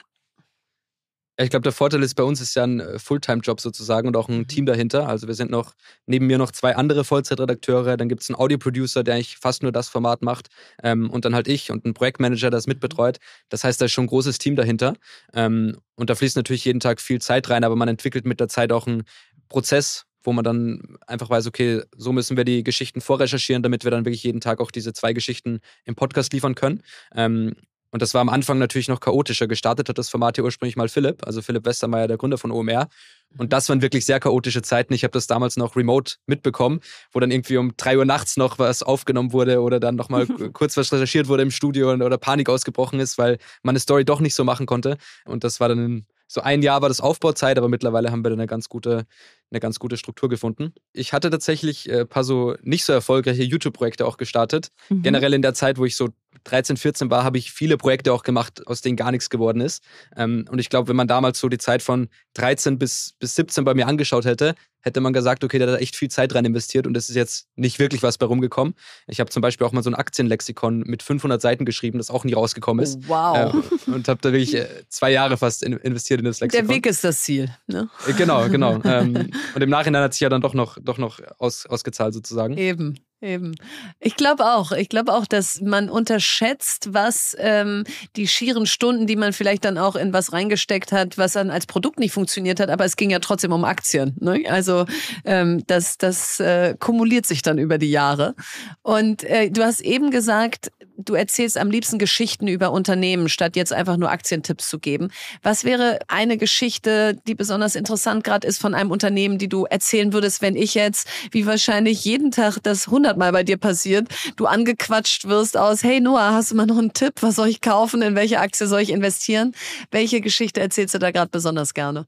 Ich 1.36 1.50
glaube, 1.50 1.63
der 1.63 1.74
Vorteil 1.74 2.02
ist, 2.02 2.16
bei 2.16 2.24
uns 2.24 2.40
ist 2.40 2.56
ja 2.56 2.63
ein 2.63 2.80
äh, 2.80 2.98
Fulltime-Job 2.98 3.60
sozusagen 3.60 4.08
und 4.08 4.16
auch 4.16 4.30
ein 4.30 4.38
mhm. 4.38 4.48
Team 4.48 4.66
dahinter. 4.66 5.10
Also 5.10 5.28
wir 5.28 5.34
sind 5.34 5.52
noch 5.52 5.74
neben 6.06 6.28
mir 6.28 6.38
noch 6.38 6.54
zwei 6.54 6.78
andere 6.78 7.04
Vollzeitredakteure, 7.04 7.98
dann 7.98 8.08
gibt 8.08 8.22
es 8.22 8.30
einen 8.30 8.38
Audioproducer, 8.38 9.04
der 9.04 9.16
eigentlich 9.16 9.36
fast 9.36 9.63
nur 9.63 9.74
das 9.74 9.90
Format 9.90 10.22
macht 10.22 10.48
ähm, 10.82 11.10
und 11.10 11.26
dann 11.26 11.36
halt 11.36 11.50
ich 11.50 11.72
und 11.72 11.84
ein 11.84 11.94
Projektmanager, 11.94 12.52
der 12.52 12.58
es 12.58 12.68
mitbetreut. 12.68 13.18
Das 13.50 13.66
heißt, 13.66 13.82
da 13.82 13.86
ist 13.86 13.92
schon 13.92 14.06
ein 14.06 14.08
großes 14.08 14.38
Team 14.38 14.56
dahinter 14.56 14.94
ähm, 15.34 15.78
und 15.96 16.10
da 16.10 16.16
fließt 16.16 16.38
natürlich 16.38 16.63
jeden 16.63 16.80
Tag 16.80 17.02
viel 17.02 17.20
Zeit 17.20 17.50
rein, 17.50 17.66
aber 17.66 17.76
man 17.76 17.90
entwickelt 17.90 18.26
mit 18.26 18.40
der 18.40 18.48
Zeit 18.48 18.72
auch 18.72 18.88
einen 18.88 19.04
Prozess, 19.50 20.07
wo 20.28 20.34
man 20.34 20.44
dann 20.44 20.98
einfach 21.08 21.30
weiß, 21.30 21.48
okay, 21.48 21.84
so 21.96 22.12
müssen 22.12 22.36
wir 22.36 22.44
die 22.44 22.62
Geschichten 22.62 23.00
vorrecherchieren, 23.00 23.63
damit 23.63 23.86
wir 23.86 23.92
dann 23.92 24.04
wirklich 24.04 24.24
jeden 24.24 24.42
Tag 24.42 24.60
auch 24.60 24.72
diese 24.72 24.92
zwei 24.92 25.13
Geschichten 25.13 25.62
im 25.86 25.96
Podcast 25.96 26.34
liefern 26.34 26.54
können. 26.54 26.84
Ähm, 27.16 27.56
und 27.92 28.02
das 28.02 28.13
war 28.13 28.20
am 28.20 28.28
Anfang 28.28 28.58
natürlich 28.60 28.90
noch 28.90 29.00
chaotischer. 29.00 29.48
Gestartet 29.48 29.88
hat 29.88 29.98
das 29.98 30.10
Format 30.10 30.36
hier 30.36 30.44
ursprünglich 30.44 30.76
mal 30.76 30.90
Philipp, 30.90 31.26
also 31.26 31.42
Philipp 31.42 31.66
Westermeier, 31.66 32.10
der 32.10 32.18
Gründer 32.18 32.38
von 32.38 32.52
OMR. 32.52 32.90
Und 33.38 33.54
das 33.54 33.70
waren 33.70 33.82
wirklich 33.82 34.06
sehr 34.06 34.20
chaotische 34.20 34.62
Zeiten. 34.62 34.94
Ich 34.94 35.06
habe 35.06 35.13
das 35.13 35.28
damals 35.28 35.56
noch 35.56 35.78
remote 35.78 36.16
mitbekommen, 36.26 36.82
wo 37.13 37.22
dann 37.22 37.32
irgendwie 37.32 37.56
um 37.56 37.78
drei 37.78 37.98
Uhr 37.98 38.04
nachts 38.04 38.36
noch 38.36 38.60
was 38.60 38.84
aufgenommen 38.84 39.32
wurde 39.32 39.62
oder 39.62 39.80
dann 39.80 39.96
nochmal 39.96 40.28
kurz 40.52 40.76
was 40.76 40.92
recherchiert 40.92 41.30
wurde 41.30 41.44
im 41.44 41.52
Studio 41.52 41.94
oder 41.94 42.18
Panik 42.18 42.50
ausgebrochen 42.50 43.00
ist, 43.00 43.18
weil 43.18 43.38
man 43.63 43.72
eine 43.72 43.80
Story 43.80 44.04
doch 44.04 44.20
nicht 44.20 44.36
so 44.36 44.44
machen 44.44 44.66
konnte. 44.66 44.98
Und 45.24 45.46
das 45.46 45.62
war 45.62 45.70
dann 45.70 46.06
so 46.28 46.42
ein 46.42 46.62
Jahr 46.62 46.82
war 46.82 46.90
das 46.90 47.00
Aufbauzeit, 47.00 47.58
aber 47.58 47.70
mittlerweile 47.70 48.12
haben 48.12 48.24
wir 48.24 48.32
eine 48.32 48.48
ganz 48.48 48.68
gute, 48.68 49.06
eine 49.50 49.60
ganz 49.60 49.80
gute 49.80 49.96
Struktur 49.96 50.28
gefunden. 50.28 50.74
Ich 50.92 51.13
hatte 51.13 51.30
tatsächlich 51.30 51.90
ein 51.90 52.00
äh, 52.00 52.06
paar 52.06 52.26
so 52.26 52.56
nicht 52.62 52.84
so 52.84 52.92
erfolgreiche 52.94 53.44
YouTube-Projekte 53.44 54.06
auch 54.06 54.18
gestartet. 54.18 54.70
Mhm. 54.90 55.04
Generell 55.04 55.34
in 55.34 55.42
der 55.42 55.54
Zeit, 55.54 55.78
wo 55.78 55.86
ich 55.86 55.96
so 55.96 56.10
13, 56.47 56.77
14 56.77 57.10
war, 57.10 57.23
habe 57.23 57.38
ich 57.38 57.51
viele 57.51 57.77
Projekte 57.77 58.13
auch 58.13 58.23
gemacht, 58.23 58.65
aus 58.67 58.81
denen 58.81 58.95
gar 58.95 59.12
nichts 59.12 59.29
geworden 59.29 59.62
ist. 59.62 59.83
Ähm, 60.15 60.45
und 60.49 60.60
ich 60.60 60.69
glaube, 60.69 60.88
wenn 60.88 60.95
man 60.95 61.07
damals 61.07 61.39
so 61.39 61.49
die 61.49 61.57
Zeit 61.57 61.81
von 61.81 62.10
13 62.36 62.79
bis, 62.79 63.13
bis 63.19 63.36
17 63.36 63.63
bei 63.63 63.73
mir 63.73 63.88
angeschaut 63.88 64.25
hätte, 64.25 64.55
hätte 64.81 65.01
man 65.01 65.13
gesagt, 65.13 65.43
okay, 65.43 65.60
der 65.60 65.69
hat 65.71 65.81
echt 65.81 65.95
viel 65.95 66.10
Zeit 66.10 66.33
rein 66.33 66.45
investiert 66.45 66.88
und 66.88 66.95
es 66.95 67.10
ist 67.10 67.15
jetzt 67.15 67.47
nicht 67.55 67.77
wirklich 67.77 68.03
was 68.03 68.17
bei 68.17 68.25
rumgekommen. 68.25 68.73
Ich 69.07 69.19
habe 69.19 69.29
zum 69.29 69.41
Beispiel 69.41 69.67
auch 69.67 69.71
mal 69.73 69.83
so 69.83 69.89
ein 69.89 69.95
Aktienlexikon 69.95 70.79
mit 70.86 71.03
500 71.03 71.41
Seiten 71.41 71.65
geschrieben, 71.65 71.97
das 71.97 72.10
auch 72.10 72.23
nie 72.23 72.33
rausgekommen 72.33 72.83
ist. 72.83 72.99
Oh, 73.03 73.10
wow. 73.10 73.53
Äh, 73.88 73.91
und 73.91 74.07
habe 74.07 74.19
da 74.21 74.31
wirklich 74.31 74.55
äh, 74.55 74.67
zwei 74.88 75.12
Jahre 75.12 75.38
fast 75.38 75.63
in, 75.63 75.73
investiert 75.73 76.19
in 76.19 76.25
das 76.25 76.39
Lexikon. 76.39 76.67
Der 76.67 76.75
Weg 76.75 76.86
ist 76.86 77.03
das 77.03 77.21
Ziel. 77.21 77.49
Ne? 77.67 77.89
Äh, 78.07 78.13
genau, 78.13 78.47
genau. 78.49 78.79
ähm, 78.86 79.31
und 79.53 79.62
im 79.62 79.69
Nachhinein 79.69 80.03
hat 80.03 80.13
sich 80.13 80.21
ja 80.21 80.29
dann 80.29 80.41
doch 80.41 80.53
noch, 80.53 80.77
doch 80.81 80.97
noch 80.97 81.19
aus, 81.38 81.65
ausgezahlt 81.65 82.13
sozusagen. 82.13 82.57
Eben. 82.57 82.95
Eben. 83.19 83.56
Ich 83.99 84.15
glaube 84.15 84.45
auch. 84.45 84.71
Ich 84.71 84.89
glaube 84.89 85.12
auch, 85.13 85.25
dass 85.25 85.60
man 85.60 85.89
unterschätzt, 85.89 86.93
was 86.93 87.36
ähm, 87.39 87.84
die 88.15 88.27
schieren 88.27 88.67
Stunden, 88.67 89.08
die 89.08 89.15
man 89.15 89.34
vielleicht 89.34 89.65
dann 89.65 89.80
auch 89.80 89.95
in 89.95 90.13
was 90.13 90.34
reingesteckt 90.34 90.91
hat, 90.91 91.17
was 91.17 91.34
dann 91.34 91.49
als 91.49 91.65
Produkt 91.65 91.97
nicht 91.99 92.12
funktioniert 92.12 92.60
hat, 92.60 92.69
aber 92.69 92.86
es 92.86 92.95
ging 92.95 93.10
ja 93.10 93.17
trotzdem 93.17 93.51
um 93.53 93.63
Aktien. 93.63 94.15
Ne? 94.19 94.43
Also 94.47 94.86
ähm, 95.25 95.63
das, 95.65 95.97
das 95.97 96.39
äh, 96.39 96.75
kumuliert 96.80 97.25
sich 97.25 97.41
dann 97.41 97.58
über 97.58 97.80
die 97.80 97.89
Jahre. 97.89 98.36
Und 98.84 99.23
äh, 99.23 99.49
du 99.49 99.63
hast 99.63 99.82
eben 99.82 100.12
gesagt, 100.12 100.71
du 100.97 101.13
erzählst 101.13 101.57
am 101.57 101.69
liebsten 101.69 101.99
Geschichten 101.99 102.47
über 102.47 102.71
Unternehmen, 102.71 103.29
statt 103.29 103.55
jetzt 103.55 103.71
einfach 103.71 103.97
nur 103.97 104.10
Aktientipps 104.10 104.67
zu 104.67 104.79
geben. 104.79 105.10
Was 105.43 105.63
wäre 105.63 105.99
eine 106.07 106.38
Geschichte, 106.38 107.17
die 107.27 107.36
besonders 107.36 107.75
interessant 107.75 108.23
gerade 108.23 108.47
ist 108.47 108.60
von 108.60 108.73
einem 108.73 108.91
Unternehmen, 108.91 109.38
die 109.38 109.47
du 109.47 109.65
erzählen 109.65 110.13
würdest, 110.13 110.41
wenn 110.41 110.55
ich 110.55 110.73
jetzt, 110.73 111.07
wie 111.31 111.45
wahrscheinlich 111.45 112.03
jeden 112.03 112.31
Tag 112.31 112.57
das 112.63 112.88
hundertmal 112.88 113.31
bei 113.31 113.43
dir 113.43 113.57
passiert, 113.57 114.07
du 114.36 114.45
angequatscht 114.45 115.25
wirst 115.25 115.57
aus, 115.57 115.83
hey 115.83 115.99
Noah, 115.99 116.33
hast 116.33 116.51
du 116.51 116.55
mal 116.55 116.65
noch 116.65 116.77
einen 116.77 116.93
Tipp? 116.93 117.13
Was 117.21 117.36
soll 117.36 117.47
ich 117.47 117.62
kaufen? 117.62 118.01
In 118.01 118.15
welche 118.15 118.39
Aktie 118.39 118.67
soll 118.67 118.81
ich 118.81 118.89
investieren? 118.89 119.53
Welche 119.91 120.21
Geschichte 120.21 120.60
erzählst 120.60 120.95
du 120.95 120.99
da 120.99 121.12
gerade 121.12 121.29
besonders 121.29 121.73
gerne? 121.73 122.05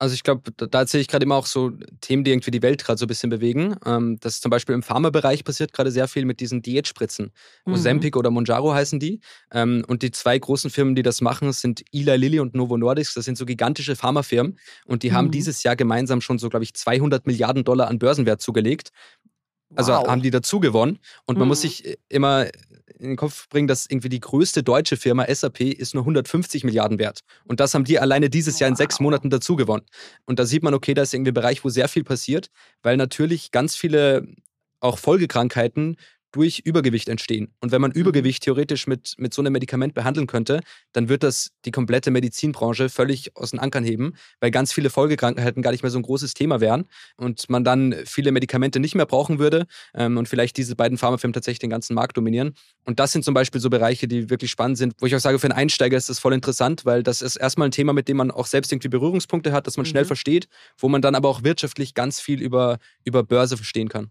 Also 0.00 0.14
ich 0.14 0.22
glaube, 0.22 0.50
da, 0.56 0.64
da 0.64 0.80
erzähle 0.80 1.02
ich 1.02 1.08
gerade 1.08 1.24
immer 1.24 1.36
auch 1.36 1.44
so 1.44 1.72
Themen, 2.00 2.24
die 2.24 2.30
irgendwie 2.30 2.50
die 2.50 2.62
Welt 2.62 2.82
gerade 2.82 2.98
so 2.98 3.04
ein 3.04 3.08
bisschen 3.08 3.28
bewegen. 3.28 3.76
Ähm, 3.84 4.16
das 4.20 4.36
ist 4.36 4.42
zum 4.42 4.48
Beispiel 4.48 4.74
im 4.74 4.82
Pharmabereich 4.82 5.44
passiert 5.44 5.74
gerade 5.74 5.90
sehr 5.90 6.08
viel 6.08 6.24
mit 6.24 6.40
diesen 6.40 6.62
Diätspritzen. 6.62 7.32
Mhm. 7.66 7.74
Ozempic 7.74 8.16
oder 8.16 8.30
Monjaro 8.30 8.72
heißen 8.72 8.98
die. 8.98 9.20
Ähm, 9.52 9.84
und 9.88 10.00
die 10.00 10.10
zwei 10.10 10.38
großen 10.38 10.70
Firmen, 10.70 10.94
die 10.94 11.02
das 11.02 11.20
machen, 11.20 11.52
sind 11.52 11.84
Eli 11.92 12.16
Lilly 12.16 12.40
und 12.40 12.54
Novo 12.54 12.78
Nordisk. 12.78 13.14
Das 13.14 13.26
sind 13.26 13.36
so 13.36 13.44
gigantische 13.44 13.94
Pharmafirmen. 13.94 14.58
Und 14.86 15.02
die 15.02 15.10
mhm. 15.10 15.14
haben 15.14 15.30
dieses 15.30 15.62
Jahr 15.64 15.76
gemeinsam 15.76 16.22
schon 16.22 16.38
so, 16.38 16.48
glaube 16.48 16.64
ich, 16.64 16.72
200 16.72 17.26
Milliarden 17.26 17.64
Dollar 17.64 17.88
an 17.88 17.98
Börsenwert 17.98 18.40
zugelegt. 18.40 18.92
Also 19.74 19.92
wow. 19.92 20.08
haben 20.08 20.22
die 20.22 20.30
dazu 20.30 20.60
gewonnen. 20.60 20.98
Und 21.26 21.38
man 21.38 21.46
muss 21.46 21.58
mhm. 21.58 21.68
sich 21.68 21.98
immer 22.08 22.46
in 23.00 23.08
den 23.08 23.16
Kopf 23.16 23.48
bringen, 23.48 23.66
dass 23.66 23.86
irgendwie 23.88 24.08
die 24.08 24.20
größte 24.20 24.62
deutsche 24.62 24.96
Firma 24.96 25.26
SAP 25.32 25.60
ist 25.60 25.94
nur 25.94 26.02
150 26.02 26.64
Milliarden 26.64 26.98
wert. 26.98 27.20
Und 27.44 27.60
das 27.60 27.74
haben 27.74 27.84
die 27.84 27.98
alleine 27.98 28.30
dieses 28.30 28.58
Jahr 28.58 28.68
in 28.68 28.76
sechs 28.76 29.00
Monaten 29.00 29.30
dazu 29.30 29.56
gewonnen. 29.56 29.84
Und 30.26 30.38
da 30.38 30.44
sieht 30.44 30.62
man, 30.62 30.74
okay, 30.74 30.94
da 30.94 31.02
ist 31.02 31.14
irgendwie 31.14 31.30
ein 31.30 31.34
Bereich, 31.34 31.64
wo 31.64 31.68
sehr 31.70 31.88
viel 31.88 32.04
passiert, 32.04 32.50
weil 32.82 32.96
natürlich 32.96 33.50
ganz 33.50 33.74
viele 33.74 34.26
auch 34.80 34.98
Folgekrankheiten 34.98 35.96
durch 36.32 36.60
Übergewicht 36.64 37.08
entstehen. 37.08 37.52
Und 37.60 37.72
wenn 37.72 37.80
man 37.80 37.90
mhm. 37.90 38.00
Übergewicht 38.00 38.42
theoretisch 38.42 38.86
mit, 38.86 39.14
mit 39.18 39.34
so 39.34 39.42
einem 39.42 39.52
Medikament 39.52 39.94
behandeln 39.94 40.26
könnte, 40.26 40.60
dann 40.92 41.08
wird 41.08 41.22
das 41.22 41.50
die 41.64 41.70
komplette 41.70 42.10
Medizinbranche 42.10 42.88
völlig 42.88 43.36
aus 43.36 43.50
den 43.50 43.60
Ankern 43.60 43.84
heben, 43.84 44.14
weil 44.40 44.50
ganz 44.50 44.72
viele 44.72 44.90
Folgekrankheiten 44.90 45.62
gar 45.62 45.72
nicht 45.72 45.82
mehr 45.82 45.90
so 45.90 45.98
ein 45.98 46.02
großes 46.02 46.34
Thema 46.34 46.60
wären 46.60 46.84
und 47.16 47.48
man 47.50 47.64
dann 47.64 47.94
viele 48.04 48.32
Medikamente 48.32 48.80
nicht 48.80 48.94
mehr 48.94 49.06
brauchen 49.06 49.38
würde 49.38 49.66
ähm, 49.94 50.16
und 50.16 50.28
vielleicht 50.28 50.56
diese 50.56 50.76
beiden 50.76 50.98
Pharmafirmen 50.98 51.32
tatsächlich 51.32 51.60
den 51.60 51.70
ganzen 51.70 51.94
Markt 51.94 52.16
dominieren. 52.16 52.54
Und 52.84 53.00
das 53.00 53.12
sind 53.12 53.24
zum 53.24 53.34
Beispiel 53.34 53.60
so 53.60 53.70
Bereiche, 53.70 54.08
die 54.08 54.30
wirklich 54.30 54.50
spannend 54.50 54.78
sind, 54.78 54.94
wo 54.98 55.06
ich 55.06 55.16
auch 55.16 55.20
sage, 55.20 55.38
für 55.38 55.46
einen 55.46 55.58
Einsteiger 55.58 55.96
ist 55.96 56.08
das 56.08 56.18
voll 56.18 56.34
interessant, 56.34 56.84
weil 56.84 57.02
das 57.02 57.22
ist 57.22 57.36
erstmal 57.36 57.68
ein 57.68 57.72
Thema, 57.72 57.92
mit 57.92 58.08
dem 58.08 58.16
man 58.16 58.30
auch 58.30 58.46
selbst 58.46 58.72
irgendwie 58.72 58.88
Berührungspunkte 58.88 59.52
hat, 59.52 59.66
dass 59.66 59.76
man 59.76 59.84
mhm. 59.84 59.90
schnell 59.90 60.04
versteht, 60.04 60.48
wo 60.78 60.88
man 60.88 61.02
dann 61.02 61.14
aber 61.14 61.28
auch 61.28 61.42
wirtschaftlich 61.42 61.94
ganz 61.94 62.20
viel 62.20 62.40
über, 62.40 62.78
über 63.04 63.22
Börse 63.22 63.56
verstehen 63.56 63.88
kann. 63.88 64.10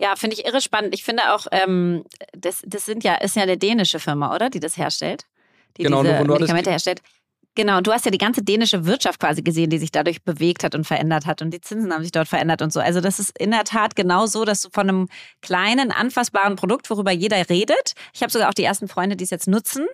Ja, 0.00 0.16
finde 0.16 0.34
ich 0.34 0.46
irre 0.46 0.62
spannend. 0.62 0.94
Ich 0.94 1.04
finde 1.04 1.34
auch, 1.34 1.46
ähm, 1.52 2.04
das, 2.32 2.62
das 2.66 2.86
sind 2.86 3.04
ja, 3.04 3.16
ist 3.16 3.36
ja 3.36 3.42
eine 3.42 3.58
dänische 3.58 3.98
Firma, 3.98 4.34
oder? 4.34 4.48
Die 4.48 4.58
das 4.58 4.78
herstellt. 4.78 5.26
Die 5.76 5.82
genau, 5.82 6.02
diese 6.02 6.24
Medikamente 6.24 6.70
herstellt. 6.70 7.02
Genau, 7.54 7.78
und 7.78 7.86
du 7.86 7.92
hast 7.92 8.04
ja 8.04 8.10
die 8.10 8.18
ganze 8.18 8.42
dänische 8.42 8.86
Wirtschaft 8.86 9.20
quasi 9.20 9.42
gesehen, 9.42 9.68
die 9.70 9.78
sich 9.78 9.90
dadurch 9.90 10.22
bewegt 10.22 10.64
hat 10.64 10.74
und 10.74 10.86
verändert 10.86 11.26
hat. 11.26 11.42
Und 11.42 11.50
die 11.50 11.60
Zinsen 11.60 11.92
haben 11.92 12.02
sich 12.02 12.12
dort 12.12 12.28
verändert 12.28 12.62
und 12.62 12.72
so. 12.72 12.80
Also 12.80 13.00
das 13.00 13.18
ist 13.18 13.36
in 13.38 13.50
der 13.50 13.64
Tat 13.64 13.96
genau 13.96 14.26
so, 14.26 14.44
dass 14.44 14.62
du 14.62 14.70
von 14.72 14.88
einem 14.88 15.08
kleinen, 15.42 15.90
anfassbaren 15.90 16.56
Produkt, 16.56 16.88
worüber 16.88 17.10
jeder 17.10 17.50
redet. 17.50 17.94
Ich 18.14 18.22
habe 18.22 18.32
sogar 18.32 18.48
auch 18.48 18.54
die 18.54 18.64
ersten 18.64 18.88
Freunde, 18.88 19.16
die 19.16 19.24
es 19.24 19.30
jetzt 19.30 19.48
nutzen, 19.48 19.86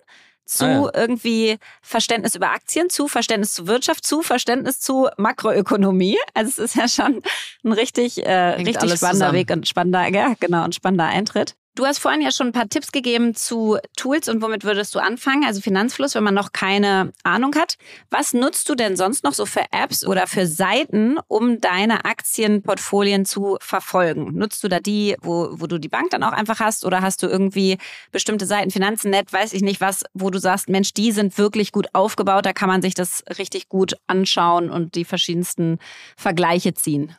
zu 0.47 0.65
ah, 0.65 0.69
ja. 0.69 0.91
irgendwie 0.93 1.57
Verständnis 1.81 2.35
über 2.35 2.51
Aktien, 2.51 2.89
zu 2.89 3.07
Verständnis 3.07 3.53
zu 3.53 3.67
Wirtschaft, 3.67 4.05
zu 4.05 4.21
Verständnis 4.21 4.79
zu 4.79 5.09
Makroökonomie. 5.17 6.17
Also 6.33 6.49
es 6.49 6.57
ist 6.57 6.75
ja 6.75 6.87
schon 6.87 7.21
ein 7.63 7.71
richtig, 7.71 8.25
äh, 8.25 8.31
richtig 8.31 8.75
spannender 8.75 8.97
zusammen. 8.97 9.33
Weg 9.33 9.51
und 9.51 9.67
spannender, 9.67 10.07
ja, 10.07 10.33
genau, 10.39 10.63
ein 10.63 10.71
spannender 10.71 11.05
Eintritt. 11.05 11.55
Du 11.77 11.85
hast 11.85 11.99
vorhin 11.99 12.21
ja 12.21 12.31
schon 12.31 12.47
ein 12.47 12.53
paar 12.53 12.67
Tipps 12.67 12.91
gegeben 12.91 13.35
zu 13.35 13.77
Tools 13.95 14.27
und 14.29 14.41
womit 14.41 14.63
würdest 14.63 14.95
du 14.95 14.99
anfangen? 14.99 15.45
Also 15.45 15.61
Finanzfluss, 15.61 16.15
wenn 16.15 16.23
man 16.23 16.33
noch 16.33 16.51
keine 16.51 17.13
Ahnung 17.21 17.53
hat. 17.53 17.77
Was 18.09 18.33
nutzt 18.33 18.67
du 18.67 18.73
denn 18.73 18.97
sonst 18.97 19.23
noch 19.23 19.33
so 19.33 19.45
für 19.45 19.63
Apps 19.71 20.03
oder 20.03 20.25
für 20.25 20.47
Seiten, 20.47 21.19
um 21.27 21.61
deine 21.61 22.03
Aktienportfolien 22.05 23.25
zu 23.25 23.59
verfolgen? 23.61 24.35
Nutzt 24.35 24.63
du 24.63 24.69
da 24.69 24.79
die, 24.79 25.17
wo, 25.21 25.49
wo 25.51 25.67
du 25.67 25.77
die 25.77 25.87
Bank 25.87 26.09
dann 26.09 26.23
auch 26.23 26.31
einfach 26.31 26.59
hast 26.59 26.83
oder 26.83 27.03
hast 27.03 27.21
du 27.21 27.27
irgendwie 27.27 27.77
bestimmte 28.11 28.47
Seiten, 28.47 28.71
Finanzen.net, 28.71 29.31
weiß 29.31 29.53
ich 29.53 29.61
nicht 29.61 29.79
was, 29.79 30.03
wo 30.15 30.31
du 30.31 30.39
sagst, 30.39 30.69
Mensch, 30.69 30.95
die 30.95 31.11
sind 31.11 31.37
wirklich 31.37 31.71
gut 31.71 31.89
aufgebaut, 31.93 32.47
da 32.47 32.53
kann 32.53 32.69
man 32.69 32.81
sich 32.81 32.95
das 32.95 33.23
richtig 33.37 33.69
gut 33.69 33.93
anschauen 34.07 34.71
und 34.71 34.95
die 34.95 35.05
verschiedensten 35.05 35.77
Vergleiche 36.15 36.73
ziehen? 36.73 37.15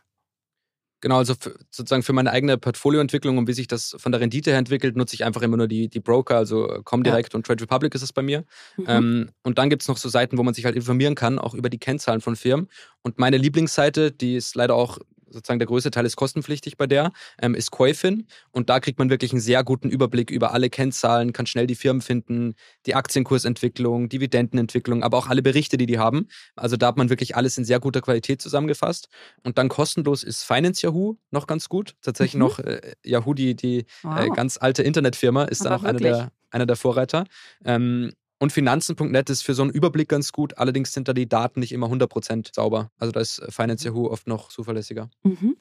Genau, 1.01 1.19
also 1.19 1.35
für, 1.39 1.55
sozusagen 1.71 2.03
für 2.03 2.13
meine 2.13 2.33
eigene 2.33 2.59
Portfolioentwicklung 2.59 3.39
und 3.39 3.47
wie 3.47 3.53
sich 3.53 3.69
das 3.69 3.95
von 3.99 4.11
der 4.11 4.21
Rendite 4.21 4.51
her 4.51 4.59
entwickelt, 4.59 4.97
nutze 4.97 5.15
ich 5.15 5.25
einfach 5.25 5.43
immer 5.43 5.57
nur 5.57 5.69
die, 5.69 5.89
die 5.89 6.01
Broker, 6.01 6.37
also 6.37 6.67
Comdirect 6.85 7.33
ja. 7.33 7.37
und 7.37 7.47
Trade 7.47 7.63
Republic 7.63 7.95
ist 7.95 8.03
es 8.03 8.13
bei 8.13 8.23
mir. 8.23 8.45
Mhm. 8.77 8.85
Ähm, 8.89 9.31
und 9.43 9.59
dann 9.59 9.71
gibt 9.71 9.83
es 9.83 9.89
noch 9.89 9.97
so 9.97 10.09
Seiten, 10.09 10.39
wo 10.39 10.43
man 10.43 10.55
sich 10.55 10.65
halt 10.65 10.75
informieren 10.75 11.15
kann, 11.15 11.39
auch 11.39 11.55
über 11.55 11.71
die 11.71 11.79
Kennzahlen 11.79 12.21
von 12.21 12.35
Firmen. 12.35 12.69
Und 13.03 13.19
meine 13.19 13.37
Lieblingsseite, 13.37 14.11
die 14.11 14.35
ist 14.35 14.57
leider 14.57 14.75
auch 14.75 14.99
sozusagen 15.31 15.59
der 15.59 15.67
größte 15.67 15.91
Teil 15.91 16.07
ist 16.07 16.17
kostenpflichtig 16.17 16.77
bei 16.77 16.87
der, 16.87 17.13
ähm, 17.41 17.55
ist 17.55 17.71
Coifin. 17.71 18.27
Und 18.51 18.71
da 18.71 18.81
kriegt 18.81 18.99
man 18.99 19.11
wirklich 19.11 19.33
einen 19.33 19.41
sehr 19.41 19.65
guten 19.65 19.89
Überblick 19.89 20.31
über 20.31 20.53
alle 20.53 20.71
Kennzahlen, 20.71 21.33
kann 21.33 21.47
schnell 21.47 21.67
die 21.67 21.75
Firmen 21.75 22.03
finden, 22.03 22.55
die 22.87 22.95
Aktienkursentwicklung, 22.95 24.09
Dividendenentwicklung, 24.09 25.03
aber 25.03 25.19
auch 25.19 25.27
alle 25.29 25.43
Berichte, 25.43 25.77
die 25.77 25.87
die 25.87 25.99
haben. 25.99 26.29
Also 26.57 26.77
da 26.77 26.89
hat 26.89 26.97
man 26.97 27.11
wirklich 27.11 27.37
alles 27.37 27.59
in 27.59 27.65
sehr 27.65 27.81
guter 27.81 28.01
Qualität 28.01 28.43
zusammengefasst. 28.43 29.09
Und 29.43 29.59
dann 29.59 29.69
kostenlos 29.69 30.23
ist 30.23 30.45
Finance 30.45 30.85
Yahoo 30.85 31.17
noch 31.31 31.47
ganz 31.47 31.69
gut. 31.69 31.95
Tatsächlich 32.03 32.35
mhm. 32.35 32.41
noch 32.41 32.59
äh, 32.61 32.93
Yahoo, 33.05 33.35
die, 33.35 33.55
die 33.55 33.79
äh, 33.79 33.85
wow. 34.03 34.21
äh, 34.21 34.29
ganz 34.31 34.59
alte 34.59 34.83
Internetfirma, 34.83 35.45
ist 35.45 35.67
aber 35.67 35.71
dann 35.71 35.81
auch 35.81 35.85
einer 35.85 35.99
der, 35.99 36.33
einer 36.51 36.67
der 36.67 36.77
Vorreiter. 36.77 37.25
Ähm, 37.65 38.13
und 38.39 38.53
Finanzen.net 38.53 39.31
ist 39.31 39.43
für 39.43 39.55
so 39.55 39.63
einen 39.63 39.71
Überblick 39.71 40.09
ganz 40.09 40.33
gut. 40.33 40.59
Allerdings 40.59 40.93
sind 40.93 41.09
da 41.09 41.13
die 41.13 41.29
Daten 41.29 41.61
nicht 41.61 41.73
immer 41.73 41.89
100% 41.89 42.55
sauber. 42.55 42.91
Also 42.99 43.13
da 43.13 43.21
ist 43.21 43.43
Finance 43.49 43.85
Yahoo 43.85 44.09
oft 44.09 44.27
noch 44.27 44.49
zuverlässiger. 44.49 45.11
Mhm. 45.25 45.57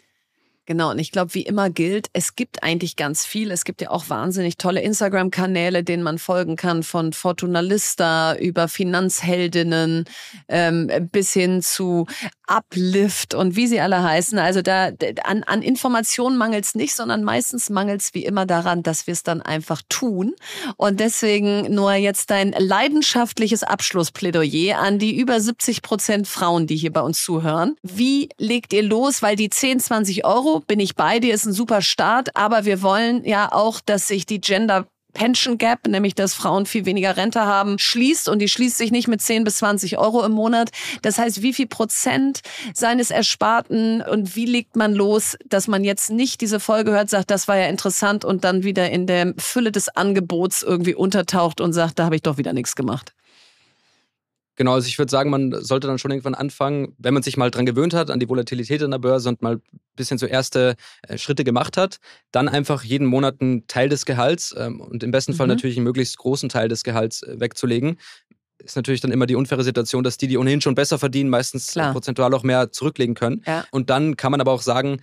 Genau, 0.68 0.92
und 0.92 1.00
ich 1.00 1.14
glaube, 1.14 1.34
wie 1.34 1.44
immer 1.44 1.70
gilt, 1.70 2.10
es 2.12 2.36
gibt 2.36 2.62
eigentlich 2.62 2.98
ganz 2.98 3.26
viel. 3.26 3.52
Es 3.52 3.64
gibt 3.64 3.80
ja 3.80 3.90
auch 3.90 4.10
wahnsinnig 4.10 4.58
tolle 4.58 4.82
Instagram-Kanäle, 4.82 5.82
denen 5.82 6.04
man 6.04 6.18
folgen 6.18 6.58
kann, 6.58 6.84
von 6.84 7.14
Fortuna 7.14 7.62
Lista 7.62 8.36
über 8.36 8.68
Finanzheldinnen 8.68 10.04
ähm, 10.50 10.92
bis 11.10 11.32
hin 11.32 11.62
zu 11.62 12.06
Uplift 12.48 13.34
und 13.34 13.56
wie 13.56 13.68
sie 13.68 13.80
alle 13.80 14.04
heißen. 14.04 14.38
Also 14.40 14.62
da 14.62 14.92
an, 15.24 15.44
an 15.44 15.62
Informationen 15.62 16.38
mangelt 16.38 16.66
es 16.66 16.76
nicht, 16.76 16.96
sondern 16.96 17.24
meistens 17.24 17.70
mangelt 17.70 18.02
es 18.02 18.14
wie 18.14 18.26
immer 18.26 18.46
daran, 18.46 18.84
dass 18.84 19.08
wir 19.08 19.14
es 19.14 19.24
dann 19.24 19.42
einfach 19.42 19.82
tun. 19.88 20.36
Und 20.76 21.00
deswegen 21.00 21.74
nur 21.74 21.94
jetzt 21.94 22.30
dein 22.30 22.52
leidenschaftliches 22.52 23.64
Abschlussplädoyer 23.64 24.80
an 24.80 25.00
die 25.00 25.18
über 25.18 25.40
70 25.40 25.82
Prozent 25.82 26.28
Frauen, 26.28 26.68
die 26.68 26.76
hier 26.76 26.92
bei 26.92 27.02
uns 27.02 27.24
zuhören. 27.24 27.78
Wie 27.84 28.28
legt 28.38 28.74
ihr 28.74 28.84
los? 28.84 29.22
Weil 29.22 29.38
die 29.38 29.50
10, 29.50 29.80
20 29.80 30.26
Euro 30.26 30.57
bin 30.60 30.80
ich 30.80 30.96
bei 30.96 31.20
dir, 31.20 31.34
ist 31.34 31.46
ein 31.46 31.54
super 31.54 31.82
Start, 31.82 32.36
aber 32.36 32.66
wir 32.66 32.82
wollen 32.82 33.24
ja 33.26 33.52
auch, 33.52 33.82
dass 33.82 34.08
sich 34.08 34.26
die 34.26 34.42
Gender 34.42 34.88
Pension 35.18 35.58
Gap, 35.58 35.88
nämlich 35.88 36.14
dass 36.14 36.36
Frauen 36.36 36.68
viel 36.68 36.86
weniger 36.86 37.18
Rente 37.18 37.42
haben, 37.42 37.80
schließt 37.80 38.30
und 38.30 38.40
die 38.40 38.48
schließt 38.48 38.78
sich 38.78 38.92
nicht 38.92 39.08
mit 39.08 39.20
10 39.20 39.44
bis 39.44 39.58
20 39.58 39.98
Euro 39.98 40.24
im 40.24 40.32
Monat. 40.32 40.70
Das 41.02 41.18
heißt, 41.18 41.42
wie 41.42 41.54
viel 41.54 41.66
Prozent 41.66 42.42
seines 42.76 43.10
Ersparten 43.10 44.04
und 44.04 44.36
wie 44.36 44.46
legt 44.46 44.76
man 44.76 44.94
los, 44.94 45.36
dass 45.50 45.68
man 45.68 45.84
jetzt 45.84 46.12
nicht 46.12 46.40
diese 46.42 46.60
Folge 46.60 46.92
hört, 46.92 47.10
sagt, 47.10 47.32
das 47.32 47.48
war 47.48 47.58
ja 47.58 47.66
interessant 47.66 48.26
und 48.26 48.44
dann 48.44 48.64
wieder 48.64 48.92
in 48.92 49.08
der 49.08 49.34
Fülle 49.40 49.72
des 49.72 49.90
Angebots 49.90 50.62
irgendwie 50.62 50.94
untertaucht 50.94 51.62
und 51.62 51.74
sagt, 51.74 51.98
da 51.98 52.06
habe 52.06 52.16
ich 52.16 52.22
doch 52.22 52.38
wieder 52.38 52.54
nichts 52.54 52.76
gemacht. 52.76 53.17
Genau, 54.58 54.74
also 54.74 54.88
ich 54.88 54.98
würde 54.98 55.12
sagen, 55.12 55.30
man 55.30 55.64
sollte 55.64 55.88
dann 55.88 56.00
schon 56.00 56.12
irgendwann 56.12 56.34
anfangen, 56.34 56.96
wenn 56.98 57.14
man 57.14 57.22
sich 57.22 57.38
mal 57.38 57.52
dran 57.52 57.68
gewöhnt 57.68 57.94
hat, 57.94 58.10
an 58.10 58.20
die 58.20 58.28
Volatilität 58.28 58.82
in 58.82 58.90
der 58.90 58.98
Börse 58.98 59.30
und 59.30 59.42
mal 59.44 59.56
ein 59.58 59.62
bisschen 59.96 60.18
so 60.18 60.26
erste 60.26 60.76
äh, 61.08 61.18
Schritte 61.20 61.44
gemacht 61.44 61.78
hat, 61.78 61.98
dann 62.32 62.50
einfach 62.50 62.84
jeden 62.84 63.06
Monat 63.06 63.40
einen 63.40 63.68
Teil 63.68 63.88
des 63.88 64.06
Gehalts 64.06 64.56
ähm, 64.58 64.82
und 64.82 65.04
im 65.04 65.12
besten 65.12 65.34
mhm. 65.34 65.38
Fall 65.38 65.48
natürlich 65.48 65.78
einen 65.78 65.84
möglichst 65.84 66.18
großen 66.18 66.50
Teil 66.50 66.70
des 66.70 66.84
Gehalts 66.84 67.22
äh, 67.22 67.40
wegzulegen. 67.40 67.98
Ist 68.58 68.76
natürlich 68.76 69.02
dann 69.02 69.12
immer 69.12 69.28
die 69.28 69.36
unfaire 69.36 69.64
Situation, 69.64 70.04
dass 70.04 70.18
die, 70.18 70.28
die 70.28 70.40
ohnehin 70.40 70.62
schon 70.62 70.74
besser 70.74 70.98
verdienen, 70.98 71.30
meistens 71.30 71.68
Klar. 71.68 71.94
prozentual 71.94 72.34
auch 72.34 72.42
mehr 72.42 72.72
zurücklegen 72.72 73.14
können. 73.14 73.44
Ja. 73.46 73.64
Und 73.70 73.92
dann 73.92 74.18
kann 74.18 74.32
man 74.32 74.42
aber 74.42 74.52
auch 74.52 74.64
sagen, 74.64 75.02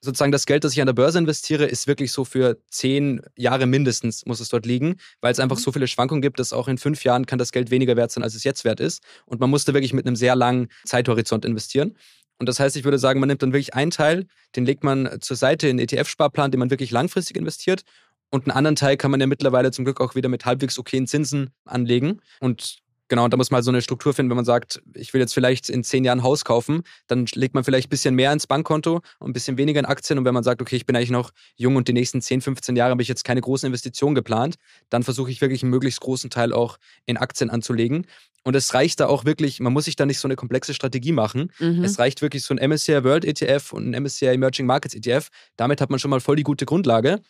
sozusagen 0.00 0.32
das 0.32 0.46
Geld, 0.46 0.64
das 0.64 0.72
ich 0.72 0.80
an 0.80 0.86
der 0.86 0.94
Börse 0.94 1.18
investiere, 1.18 1.66
ist 1.66 1.86
wirklich 1.86 2.12
so 2.12 2.24
für 2.24 2.58
zehn 2.70 3.20
Jahre 3.36 3.66
mindestens 3.66 4.24
muss 4.26 4.40
es 4.40 4.48
dort 4.48 4.66
liegen, 4.66 4.96
weil 5.20 5.32
es 5.32 5.40
einfach 5.40 5.56
mhm. 5.56 5.62
so 5.62 5.72
viele 5.72 5.86
Schwankungen 5.86 6.22
gibt, 6.22 6.38
dass 6.38 6.52
auch 6.52 6.68
in 6.68 6.78
fünf 6.78 7.04
Jahren 7.04 7.26
kann 7.26 7.38
das 7.38 7.52
Geld 7.52 7.70
weniger 7.70 7.96
wert 7.96 8.10
sein, 8.10 8.24
als 8.24 8.34
es 8.34 8.44
jetzt 8.44 8.64
wert 8.64 8.80
ist. 8.80 9.02
Und 9.26 9.40
man 9.40 9.50
musste 9.50 9.74
wirklich 9.74 9.92
mit 9.92 10.06
einem 10.06 10.16
sehr 10.16 10.34
langen 10.34 10.68
Zeithorizont 10.84 11.44
investieren. 11.44 11.96
Und 12.38 12.48
das 12.48 12.58
heißt, 12.58 12.76
ich 12.76 12.84
würde 12.84 12.98
sagen, 12.98 13.20
man 13.20 13.28
nimmt 13.28 13.42
dann 13.42 13.52
wirklich 13.52 13.74
einen 13.74 13.90
Teil, 13.90 14.26
den 14.56 14.64
legt 14.64 14.82
man 14.82 15.20
zur 15.20 15.36
Seite 15.36 15.68
in 15.68 15.78
ETF-Sparplan, 15.78 16.50
den 16.50 16.58
man 16.58 16.70
wirklich 16.70 16.90
langfristig 16.90 17.36
investiert. 17.36 17.82
Und 18.30 18.46
einen 18.46 18.56
anderen 18.56 18.76
Teil 18.76 18.96
kann 18.96 19.10
man 19.10 19.20
ja 19.20 19.26
mittlerweile 19.26 19.72
zum 19.72 19.84
Glück 19.84 20.00
auch 20.00 20.14
wieder 20.14 20.30
mit 20.30 20.46
halbwegs 20.46 20.78
okayen 20.78 21.06
Zinsen 21.06 21.50
anlegen. 21.64 22.20
Und 22.40 22.78
Genau, 23.10 23.24
und 23.24 23.32
da 23.32 23.36
muss 23.36 23.50
man 23.50 23.56
halt 23.56 23.64
so 23.64 23.72
eine 23.72 23.82
Struktur 23.82 24.14
finden, 24.14 24.30
wenn 24.30 24.36
man 24.36 24.44
sagt, 24.44 24.80
ich 24.94 25.12
will 25.12 25.20
jetzt 25.20 25.34
vielleicht 25.34 25.68
in 25.68 25.82
zehn 25.82 26.04
Jahren 26.04 26.20
ein 26.20 26.22
Haus 26.22 26.44
kaufen, 26.44 26.84
dann 27.08 27.26
legt 27.34 27.54
man 27.54 27.64
vielleicht 27.64 27.88
ein 27.88 27.90
bisschen 27.90 28.14
mehr 28.14 28.32
ins 28.32 28.46
Bankkonto 28.46 29.00
und 29.18 29.30
ein 29.30 29.32
bisschen 29.32 29.58
weniger 29.58 29.80
in 29.80 29.84
Aktien. 29.84 30.16
Und 30.16 30.24
wenn 30.24 30.32
man 30.32 30.44
sagt, 30.44 30.62
okay, 30.62 30.76
ich 30.76 30.86
bin 30.86 30.94
eigentlich 30.94 31.10
noch 31.10 31.32
jung 31.56 31.74
und 31.74 31.88
die 31.88 31.92
nächsten 31.92 32.22
10, 32.22 32.40
15 32.40 32.76
Jahre 32.76 32.92
habe 32.92 33.02
ich 33.02 33.08
jetzt 33.08 33.24
keine 33.24 33.40
großen 33.40 33.66
Investitionen 33.66 34.14
geplant, 34.14 34.54
dann 34.90 35.02
versuche 35.02 35.28
ich 35.32 35.40
wirklich 35.40 35.64
einen 35.64 35.70
möglichst 35.70 36.00
großen 36.00 36.30
Teil 36.30 36.52
auch 36.52 36.78
in 37.04 37.16
Aktien 37.16 37.50
anzulegen. 37.50 38.06
Und 38.44 38.54
es 38.54 38.72
reicht 38.74 39.00
da 39.00 39.08
auch 39.08 39.24
wirklich, 39.24 39.58
man 39.58 39.72
muss 39.72 39.86
sich 39.86 39.96
da 39.96 40.06
nicht 40.06 40.20
so 40.20 40.28
eine 40.28 40.36
komplexe 40.36 40.72
Strategie 40.72 41.12
machen. 41.12 41.50
Mhm. 41.58 41.82
Es 41.82 41.98
reicht 41.98 42.22
wirklich 42.22 42.44
so 42.44 42.54
ein 42.54 42.70
MSCI 42.70 43.02
World 43.02 43.24
ETF 43.24 43.72
und 43.72 43.92
ein 43.92 44.02
MSCI 44.04 44.26
Emerging 44.26 44.66
Markets 44.66 44.94
ETF. 44.94 45.30
Damit 45.56 45.80
hat 45.80 45.90
man 45.90 45.98
schon 45.98 46.10
mal 46.10 46.20
voll 46.20 46.36
die 46.36 46.44
gute 46.44 46.64
Grundlage. 46.64 47.20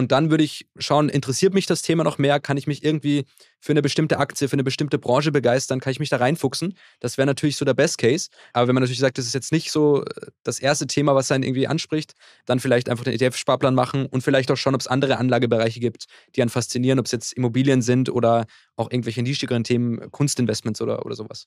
Und 0.00 0.12
dann 0.12 0.30
würde 0.30 0.42
ich 0.42 0.66
schauen, 0.78 1.10
interessiert 1.10 1.52
mich 1.52 1.66
das 1.66 1.82
Thema 1.82 2.04
noch 2.04 2.16
mehr? 2.16 2.40
Kann 2.40 2.56
ich 2.56 2.66
mich 2.66 2.82
irgendwie 2.82 3.26
für 3.60 3.74
eine 3.74 3.82
bestimmte 3.82 4.16
Aktie, 4.18 4.48
für 4.48 4.54
eine 4.54 4.64
bestimmte 4.64 4.98
Branche 4.98 5.30
begeistern? 5.30 5.78
Kann 5.78 5.90
ich 5.90 6.00
mich 6.00 6.08
da 6.08 6.16
reinfuchsen? 6.16 6.72
Das 7.00 7.18
wäre 7.18 7.26
natürlich 7.26 7.58
so 7.58 7.66
der 7.66 7.74
Best 7.74 7.98
Case. 7.98 8.30
Aber 8.54 8.66
wenn 8.66 8.74
man 8.74 8.82
natürlich 8.82 9.00
sagt, 9.00 9.18
das 9.18 9.26
ist 9.26 9.34
jetzt 9.34 9.52
nicht 9.52 9.70
so 9.70 10.02
äh, 10.02 10.28
das 10.42 10.58
erste 10.58 10.86
Thema, 10.86 11.14
was 11.14 11.30
einen 11.30 11.44
irgendwie 11.44 11.66
anspricht, 11.66 12.14
dann 12.46 12.60
vielleicht 12.60 12.88
einfach 12.88 13.04
den 13.04 13.12
ETF-Sparplan 13.12 13.74
machen 13.74 14.06
und 14.06 14.22
vielleicht 14.22 14.50
auch 14.50 14.56
schauen, 14.56 14.74
ob 14.74 14.80
es 14.80 14.86
andere 14.86 15.18
Anlagebereiche 15.18 15.80
gibt, 15.80 16.06
die 16.34 16.40
einen 16.40 16.48
faszinieren, 16.48 16.98
ob 16.98 17.04
es 17.04 17.12
jetzt 17.12 17.34
Immobilien 17.34 17.82
sind 17.82 18.08
oder 18.08 18.46
auch 18.76 18.90
irgendwelche 18.90 19.22
nischigeren 19.22 19.64
Themen, 19.64 20.10
Kunstinvestments 20.10 20.80
oder, 20.80 21.04
oder 21.04 21.14
sowas. 21.14 21.46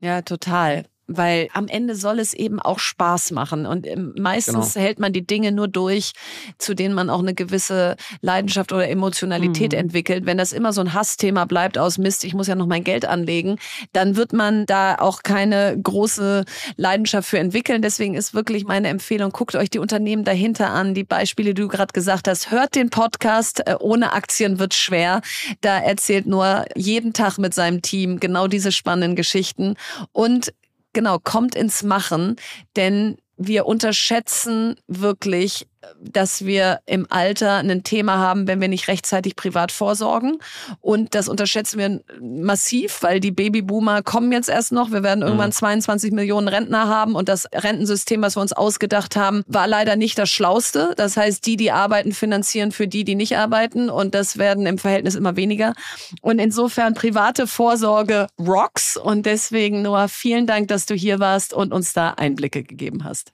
Ja, 0.00 0.20
total. 0.20 0.84
Weil 1.06 1.48
am 1.52 1.68
Ende 1.68 1.94
soll 1.94 2.18
es 2.18 2.32
eben 2.32 2.60
auch 2.60 2.78
Spaß 2.78 3.32
machen 3.32 3.66
und 3.66 3.86
ähm, 3.86 4.14
meistens 4.18 4.74
genau. 4.74 4.84
hält 4.84 4.98
man 4.98 5.12
die 5.12 5.26
Dinge 5.26 5.52
nur 5.52 5.68
durch, 5.68 6.12
zu 6.58 6.74
denen 6.74 6.94
man 6.94 7.10
auch 7.10 7.20
eine 7.20 7.34
gewisse 7.34 7.96
Leidenschaft 8.22 8.72
oder 8.72 8.88
Emotionalität 8.88 9.72
mhm. 9.72 9.78
entwickelt. 9.78 10.26
Wenn 10.26 10.38
das 10.38 10.52
immer 10.52 10.72
so 10.72 10.80
ein 10.80 10.94
Hassthema 10.94 11.44
bleibt 11.44 11.76
aus 11.76 11.98
Mist, 11.98 12.24
ich 12.24 12.34
muss 12.34 12.46
ja 12.46 12.54
noch 12.54 12.66
mein 12.66 12.84
Geld 12.84 13.04
anlegen, 13.04 13.58
dann 13.92 14.16
wird 14.16 14.32
man 14.32 14.66
da 14.66 14.96
auch 14.96 15.22
keine 15.22 15.78
große 15.82 16.44
Leidenschaft 16.76 17.28
für 17.28 17.38
entwickeln. 17.38 17.82
Deswegen 17.82 18.14
ist 18.14 18.34
wirklich 18.34 18.64
meine 18.64 18.88
Empfehlung, 18.88 19.30
guckt 19.30 19.56
euch 19.56 19.70
die 19.70 19.78
Unternehmen 19.78 20.24
dahinter 20.24 20.70
an, 20.70 20.94
die 20.94 21.04
Beispiele, 21.04 21.54
die 21.54 21.62
du 21.62 21.68
gerade 21.68 21.92
gesagt 21.92 22.28
hast, 22.28 22.50
hört 22.50 22.74
den 22.74 22.90
Podcast, 22.90 23.66
äh, 23.66 23.76
ohne 23.78 24.12
Aktien 24.12 24.58
wird 24.58 24.74
schwer. 24.74 25.20
Da 25.60 25.78
erzählt 25.78 26.26
nur 26.26 26.64
jeden 26.74 27.12
Tag 27.12 27.38
mit 27.38 27.52
seinem 27.52 27.82
Team 27.82 28.20
genau 28.20 28.46
diese 28.46 28.72
spannenden 28.72 29.16
Geschichten 29.16 29.74
und 30.12 30.52
genau, 30.94 31.18
kommt 31.22 31.54
ins 31.54 31.82
Machen, 31.82 32.36
denn 32.76 33.18
wir 33.36 33.66
unterschätzen 33.66 34.76
wirklich 34.86 35.66
dass 36.00 36.44
wir 36.44 36.80
im 36.86 37.06
Alter 37.10 37.56
ein 37.56 37.82
Thema 37.82 38.18
haben, 38.18 38.46
wenn 38.46 38.60
wir 38.60 38.68
nicht 38.68 38.88
rechtzeitig 38.88 39.36
privat 39.36 39.72
vorsorgen. 39.72 40.38
Und 40.80 41.14
das 41.14 41.28
unterschätzen 41.28 41.78
wir 41.78 42.00
massiv, 42.20 43.02
weil 43.02 43.20
die 43.20 43.30
Babyboomer 43.30 44.02
kommen 44.02 44.32
jetzt 44.32 44.48
erst 44.48 44.72
noch. 44.72 44.92
Wir 44.92 45.02
werden 45.02 45.22
irgendwann 45.22 45.52
22 45.52 46.10
mhm. 46.10 46.16
Millionen 46.16 46.48
Rentner 46.48 46.88
haben. 46.88 47.14
Und 47.14 47.28
das 47.28 47.46
Rentensystem, 47.52 48.22
was 48.22 48.36
wir 48.36 48.42
uns 48.42 48.52
ausgedacht 48.52 49.16
haben, 49.16 49.42
war 49.46 49.66
leider 49.66 49.96
nicht 49.96 50.18
das 50.18 50.30
Schlauste. 50.30 50.94
Das 50.96 51.16
heißt, 51.16 51.44
die, 51.46 51.56
die 51.56 51.70
arbeiten, 51.70 52.12
finanzieren 52.12 52.72
für 52.72 52.88
die, 52.88 53.04
die 53.04 53.14
nicht 53.14 53.36
arbeiten. 53.36 53.90
Und 53.90 54.14
das 54.14 54.38
werden 54.38 54.66
im 54.66 54.78
Verhältnis 54.78 55.14
immer 55.14 55.36
weniger. 55.36 55.74
Und 56.20 56.38
insofern 56.38 56.94
private 56.94 57.46
Vorsorge 57.46 58.26
rocks. 58.38 58.96
Und 58.96 59.26
deswegen, 59.26 59.82
Noah, 59.82 60.08
vielen 60.08 60.46
Dank, 60.46 60.68
dass 60.68 60.86
du 60.86 60.94
hier 60.94 61.20
warst 61.20 61.52
und 61.52 61.72
uns 61.72 61.92
da 61.92 62.10
Einblicke 62.10 62.62
gegeben 62.62 63.04
hast. 63.04 63.32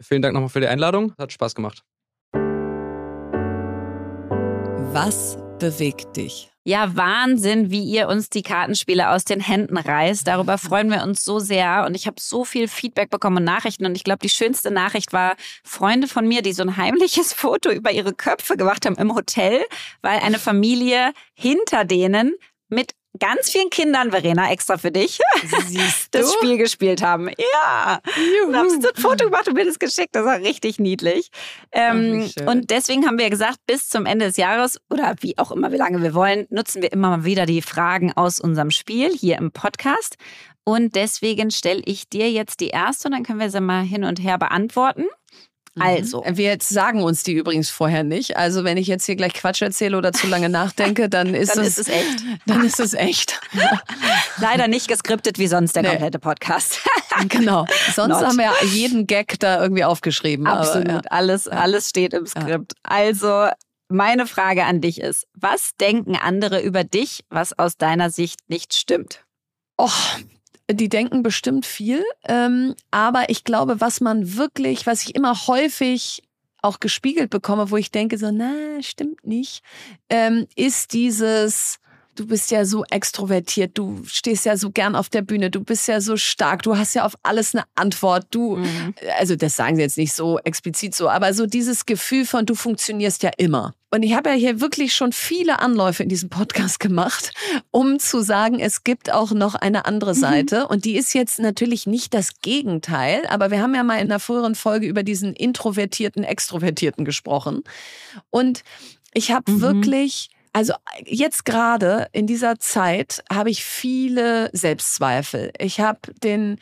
Vielen 0.00 0.22
Dank 0.22 0.34
nochmal 0.34 0.48
für 0.48 0.60
die 0.60 0.66
Einladung. 0.66 1.12
Hat 1.18 1.32
Spaß 1.32 1.54
gemacht. 1.54 1.84
Was 4.92 5.38
bewegt 5.60 6.16
dich? 6.16 6.50
Ja, 6.64 6.96
Wahnsinn, 6.96 7.70
wie 7.70 7.84
ihr 7.84 8.08
uns 8.08 8.28
die 8.28 8.42
Kartenspiele 8.42 9.10
aus 9.10 9.24
den 9.24 9.38
Händen 9.38 9.76
reißt. 9.76 10.26
Darüber 10.26 10.58
freuen 10.58 10.90
wir 10.90 11.04
uns 11.04 11.24
so 11.24 11.38
sehr. 11.38 11.84
Und 11.86 11.94
ich 11.94 12.08
habe 12.08 12.16
so 12.18 12.44
viel 12.44 12.66
Feedback 12.66 13.08
bekommen 13.08 13.36
und 13.36 13.44
Nachrichten. 13.44 13.86
Und 13.86 13.94
ich 13.94 14.02
glaube, 14.02 14.18
die 14.18 14.28
schönste 14.28 14.72
Nachricht 14.72 15.12
war 15.12 15.36
Freunde 15.62 16.08
von 16.08 16.26
mir, 16.26 16.42
die 16.42 16.52
so 16.52 16.64
ein 16.64 16.76
heimliches 16.76 17.32
Foto 17.34 17.70
über 17.70 17.92
ihre 17.92 18.12
Köpfe 18.12 18.56
gemacht 18.56 18.84
haben 18.84 18.96
im 18.96 19.14
Hotel, 19.14 19.64
weil 20.02 20.18
eine 20.18 20.40
Familie 20.40 21.12
hinter 21.34 21.84
denen 21.84 22.34
mit 22.68 22.92
ganz 23.18 23.50
vielen 23.50 23.70
Kindern, 23.70 24.10
Verena, 24.10 24.50
extra 24.50 24.78
für 24.78 24.90
dich, 24.90 25.18
das 26.10 26.32
Spiel 26.34 26.56
gespielt 26.56 27.02
haben. 27.02 27.28
Ja. 27.28 28.00
Juhu. 28.16 28.54
Haben 28.54 28.70
sie 28.70 28.88
ein 28.88 28.94
Foto 29.02 29.24
gemacht 29.24 29.48
und 29.48 29.54
mir 29.54 29.64
das 29.64 29.78
geschickt. 29.78 30.14
Das 30.14 30.24
war 30.24 30.38
richtig 30.38 30.78
niedlich. 30.78 31.30
Ähm, 31.72 32.30
Ach, 32.40 32.46
und 32.46 32.70
deswegen 32.70 33.06
haben 33.06 33.18
wir 33.18 33.30
gesagt, 33.30 33.58
bis 33.66 33.88
zum 33.88 34.06
Ende 34.06 34.26
des 34.26 34.36
Jahres 34.36 34.80
oder 34.90 35.14
wie 35.20 35.36
auch 35.38 35.50
immer, 35.50 35.72
wie 35.72 35.76
lange 35.76 36.02
wir 36.02 36.14
wollen, 36.14 36.46
nutzen 36.50 36.82
wir 36.82 36.92
immer 36.92 37.10
mal 37.10 37.24
wieder 37.24 37.46
die 37.46 37.62
Fragen 37.62 38.12
aus 38.12 38.40
unserem 38.40 38.70
Spiel 38.70 39.10
hier 39.10 39.38
im 39.38 39.50
Podcast. 39.50 40.16
Und 40.64 40.94
deswegen 40.94 41.50
stelle 41.50 41.82
ich 41.84 42.08
dir 42.08 42.30
jetzt 42.30 42.60
die 42.60 42.68
erste 42.68 43.08
und 43.08 43.14
dann 43.14 43.22
können 43.24 43.40
wir 43.40 43.50
sie 43.50 43.60
mal 43.60 43.82
hin 43.82 44.04
und 44.04 44.20
her 44.20 44.38
beantworten. 44.38 45.06
Mhm. 45.74 45.82
Also. 45.82 46.24
Wir 46.26 46.56
sagen 46.60 47.02
uns 47.02 47.22
die 47.22 47.32
übrigens 47.32 47.70
vorher 47.70 48.02
nicht. 48.02 48.36
Also 48.36 48.64
wenn 48.64 48.76
ich 48.76 48.86
jetzt 48.86 49.06
hier 49.06 49.16
gleich 49.16 49.34
Quatsch 49.34 49.62
erzähle 49.62 49.96
oder 49.96 50.12
zu 50.12 50.26
lange 50.26 50.48
nachdenke, 50.48 51.08
dann 51.08 51.34
ist, 51.34 51.56
dann 51.56 51.64
es, 51.64 51.78
ist 51.78 51.88
es 51.88 51.94
echt. 51.94 52.24
Dann 52.46 52.64
ist 52.64 52.80
es 52.80 52.94
echt. 52.94 53.40
Leider 54.38 54.66
nicht 54.66 54.88
geskriptet 54.88 55.38
wie 55.38 55.46
sonst 55.46 55.76
der 55.76 55.82
nee. 55.82 55.88
komplette 55.90 56.18
Podcast. 56.18 56.80
genau. 57.28 57.66
Sonst 57.94 58.20
Not. 58.20 58.26
haben 58.26 58.38
wir 58.38 58.52
jeden 58.72 59.06
Gag 59.06 59.38
da 59.38 59.62
irgendwie 59.62 59.84
aufgeschrieben. 59.84 60.46
Absolut. 60.46 60.88
Aber, 60.88 60.94
ja. 60.94 61.10
Alles, 61.10 61.48
alles 61.48 61.88
steht 61.88 62.14
im 62.14 62.26
Skript. 62.26 62.72
Ja. 62.74 62.90
Also 62.90 63.48
meine 63.88 64.26
Frage 64.26 64.64
an 64.64 64.80
dich 64.80 65.00
ist, 65.00 65.26
was 65.34 65.72
denken 65.80 66.16
andere 66.16 66.60
über 66.60 66.84
dich, 66.84 67.24
was 67.28 67.58
aus 67.58 67.76
deiner 67.76 68.10
Sicht 68.10 68.40
nicht 68.48 68.74
stimmt? 68.74 69.24
Och, 69.80 70.18
die 70.72 70.88
denken 70.88 71.22
bestimmt 71.22 71.66
viel, 71.66 72.02
ähm, 72.26 72.74
aber 72.90 73.28
ich 73.28 73.44
glaube, 73.44 73.80
was 73.80 74.00
man 74.00 74.36
wirklich, 74.36 74.86
was 74.86 75.02
ich 75.02 75.14
immer 75.14 75.46
häufig 75.46 76.22
auch 76.62 76.80
gespiegelt 76.80 77.30
bekomme, 77.30 77.70
wo 77.70 77.76
ich 77.76 77.90
denke 77.90 78.18
so, 78.18 78.30
na, 78.30 78.52
stimmt 78.82 79.26
nicht, 79.26 79.62
ähm, 80.08 80.46
ist 80.56 80.92
dieses, 80.92 81.78
du 82.20 82.26
bist 82.26 82.50
ja 82.50 82.66
so 82.66 82.84
extrovertiert, 82.84 83.78
du 83.78 84.02
stehst 84.04 84.44
ja 84.44 84.58
so 84.58 84.70
gern 84.70 84.94
auf 84.94 85.08
der 85.08 85.22
Bühne, 85.22 85.50
du 85.50 85.64
bist 85.64 85.88
ja 85.88 86.02
so 86.02 86.18
stark, 86.18 86.62
du 86.62 86.76
hast 86.76 86.94
ja 86.94 87.06
auf 87.06 87.14
alles 87.22 87.54
eine 87.54 87.64
Antwort, 87.74 88.26
du, 88.30 88.56
mhm. 88.56 88.94
also 89.18 89.36
das 89.36 89.56
sagen 89.56 89.76
sie 89.76 89.82
jetzt 89.82 89.96
nicht 89.96 90.12
so 90.12 90.38
explizit 90.40 90.94
so, 90.94 91.08
aber 91.08 91.32
so 91.32 91.46
dieses 91.46 91.86
Gefühl 91.86 92.26
von, 92.26 92.44
du 92.44 92.54
funktionierst 92.54 93.22
ja 93.22 93.30
immer. 93.38 93.74
Und 93.90 94.02
ich 94.02 94.14
habe 94.14 94.28
ja 94.28 94.36
hier 94.36 94.60
wirklich 94.60 94.94
schon 94.94 95.12
viele 95.12 95.60
Anläufe 95.60 96.02
in 96.02 96.10
diesem 96.10 96.28
Podcast 96.28 96.78
gemacht, 96.78 97.32
um 97.70 97.98
zu 97.98 98.20
sagen, 98.20 98.60
es 98.60 98.84
gibt 98.84 99.10
auch 99.10 99.32
noch 99.32 99.54
eine 99.54 99.86
andere 99.86 100.14
mhm. 100.14 100.18
Seite. 100.18 100.60
Mhm. 100.60 100.66
Und 100.66 100.84
die 100.84 100.96
ist 100.96 101.14
jetzt 101.14 101.40
natürlich 101.40 101.86
nicht 101.86 102.12
das 102.12 102.40
Gegenteil, 102.40 103.26
aber 103.28 103.50
wir 103.50 103.62
haben 103.62 103.74
ja 103.74 103.82
mal 103.82 103.96
in 103.96 104.02
einer 104.02 104.20
früheren 104.20 104.54
Folge 104.54 104.86
über 104.86 105.02
diesen 105.02 105.32
introvertierten, 105.32 106.22
extrovertierten 106.22 107.04
gesprochen. 107.04 107.64
Und 108.28 108.62
ich 109.12 109.32
habe 109.32 109.50
mhm. 109.50 109.60
wirklich 109.60 110.30
also 110.52 110.74
jetzt 111.04 111.44
gerade 111.44 112.08
in 112.12 112.26
dieser 112.26 112.58
Zeit 112.58 113.22
habe 113.32 113.50
ich 113.50 113.64
viele 113.64 114.50
Selbstzweifel. 114.52 115.52
Ich 115.58 115.80
habe 115.80 116.00
den 116.22 116.58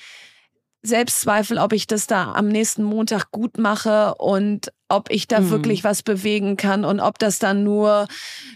Selbstzweifel, 0.83 1.59
ob 1.59 1.73
ich 1.73 1.87
das 1.87 2.07
da 2.07 2.33
am 2.33 2.49
nächsten 2.49 2.85
Montag 2.85 3.31
gut 3.33 3.59
mache 3.59 4.15
und 4.15 4.73
ob 4.89 5.11
ich 5.11 5.27
da 5.27 5.41
mhm. 5.41 5.51
wirklich 5.51 5.85
was 5.85 6.03
bewegen 6.03 6.57
kann 6.57 6.85
und 6.85 7.01
ob 7.01 7.19
das 7.19 7.39
dann 7.39 7.65
nur 7.65 8.07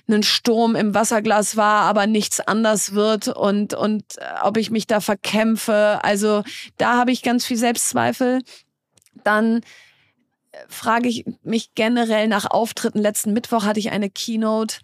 ein 0.09 0.23
Sturm 0.23 0.77
im 0.77 0.95
Wasserglas 0.95 1.57
war, 1.57 1.83
aber 1.83 2.07
nichts 2.07 2.41
anders 2.41 2.95
wird 2.95 3.29
und, 3.29 3.75
und 3.75 4.05
äh, 4.19 4.25
ob 4.43 4.57
ich 4.57 4.71
mich 4.71 4.87
da 4.87 5.01
verkämpfe. 5.01 5.99
Also 6.03 6.45
da 6.77 6.97
habe 6.97 7.11
ich 7.11 7.23
ganz 7.23 7.45
viel 7.45 7.57
Selbstzweifel. 7.57 8.43
Dann 9.25 9.59
äh, 10.53 10.59
frage 10.69 11.09
ich 11.09 11.25
mich 11.43 11.75
generell 11.75 12.29
nach 12.29 12.49
Auftritten. 12.49 13.01
Letzten 13.01 13.33
Mittwoch 13.33 13.65
hatte 13.65 13.81
ich 13.81 13.91
eine 13.91 14.11
Keynote 14.11 14.77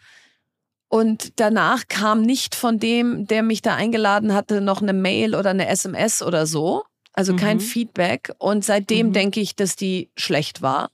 und 0.88 1.38
danach 1.40 1.86
kam 1.88 2.22
nicht 2.22 2.54
von 2.54 2.78
dem, 2.78 3.26
der 3.26 3.42
mich 3.42 3.62
da 3.62 3.74
eingeladen 3.74 4.32
hatte, 4.32 4.60
noch 4.60 4.80
eine 4.80 4.94
Mail 4.94 5.34
oder 5.34 5.50
eine 5.50 5.68
SMS 5.68 6.22
oder 6.22 6.46
so. 6.46 6.84
Also 7.12 7.34
kein 7.34 7.56
mhm. 7.56 7.62
Feedback. 7.62 8.32
Und 8.38 8.64
seitdem 8.64 9.08
mhm. 9.08 9.12
denke 9.12 9.40
ich, 9.40 9.56
dass 9.56 9.76
die 9.76 10.10
schlecht 10.16 10.62
war. 10.62 10.90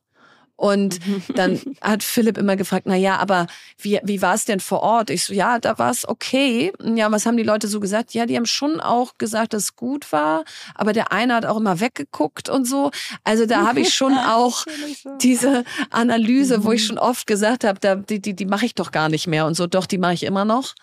Und 0.56 1.00
dann 1.34 1.60
hat 1.80 2.02
Philipp 2.02 2.38
immer 2.38 2.56
gefragt, 2.56 2.86
na 2.86 2.96
ja, 2.96 3.16
aber 3.16 3.46
wie, 3.78 4.00
wie 4.04 4.22
war 4.22 4.34
es 4.34 4.44
denn 4.44 4.60
vor 4.60 4.80
Ort? 4.80 5.10
Ich 5.10 5.24
so, 5.24 5.34
ja, 5.34 5.58
da 5.58 5.78
war 5.78 5.90
es 5.90 6.08
okay. 6.08 6.72
Ja, 6.82 7.10
was 7.10 7.26
haben 7.26 7.36
die 7.36 7.42
Leute 7.42 7.68
so 7.68 7.80
gesagt? 7.80 8.14
Ja, 8.14 8.26
die 8.26 8.36
haben 8.36 8.46
schon 8.46 8.80
auch 8.80 9.18
gesagt, 9.18 9.52
dass 9.52 9.64
es 9.64 9.76
gut 9.76 10.12
war, 10.12 10.44
aber 10.74 10.92
der 10.92 11.12
eine 11.12 11.34
hat 11.34 11.46
auch 11.46 11.56
immer 11.56 11.80
weggeguckt 11.80 12.48
und 12.48 12.66
so. 12.66 12.90
Also 13.24 13.46
da 13.46 13.66
habe 13.66 13.80
ich 13.80 13.94
schon 13.94 14.16
auch 14.16 14.64
diese 15.20 15.64
Analyse, 15.90 16.64
wo 16.64 16.72
ich 16.72 16.82
mhm. 16.82 16.86
schon 16.86 16.98
oft 16.98 17.26
gesagt 17.26 17.64
habe, 17.64 18.04
die, 18.08 18.20
die, 18.20 18.34
die 18.34 18.46
mache 18.46 18.66
ich 18.66 18.74
doch 18.74 18.92
gar 18.92 19.08
nicht 19.08 19.26
mehr 19.26 19.46
und 19.46 19.54
so. 19.54 19.66
Doch, 19.66 19.86
die 19.86 19.98
mache 19.98 20.14
ich 20.14 20.22
immer 20.22 20.44
noch. 20.44 20.74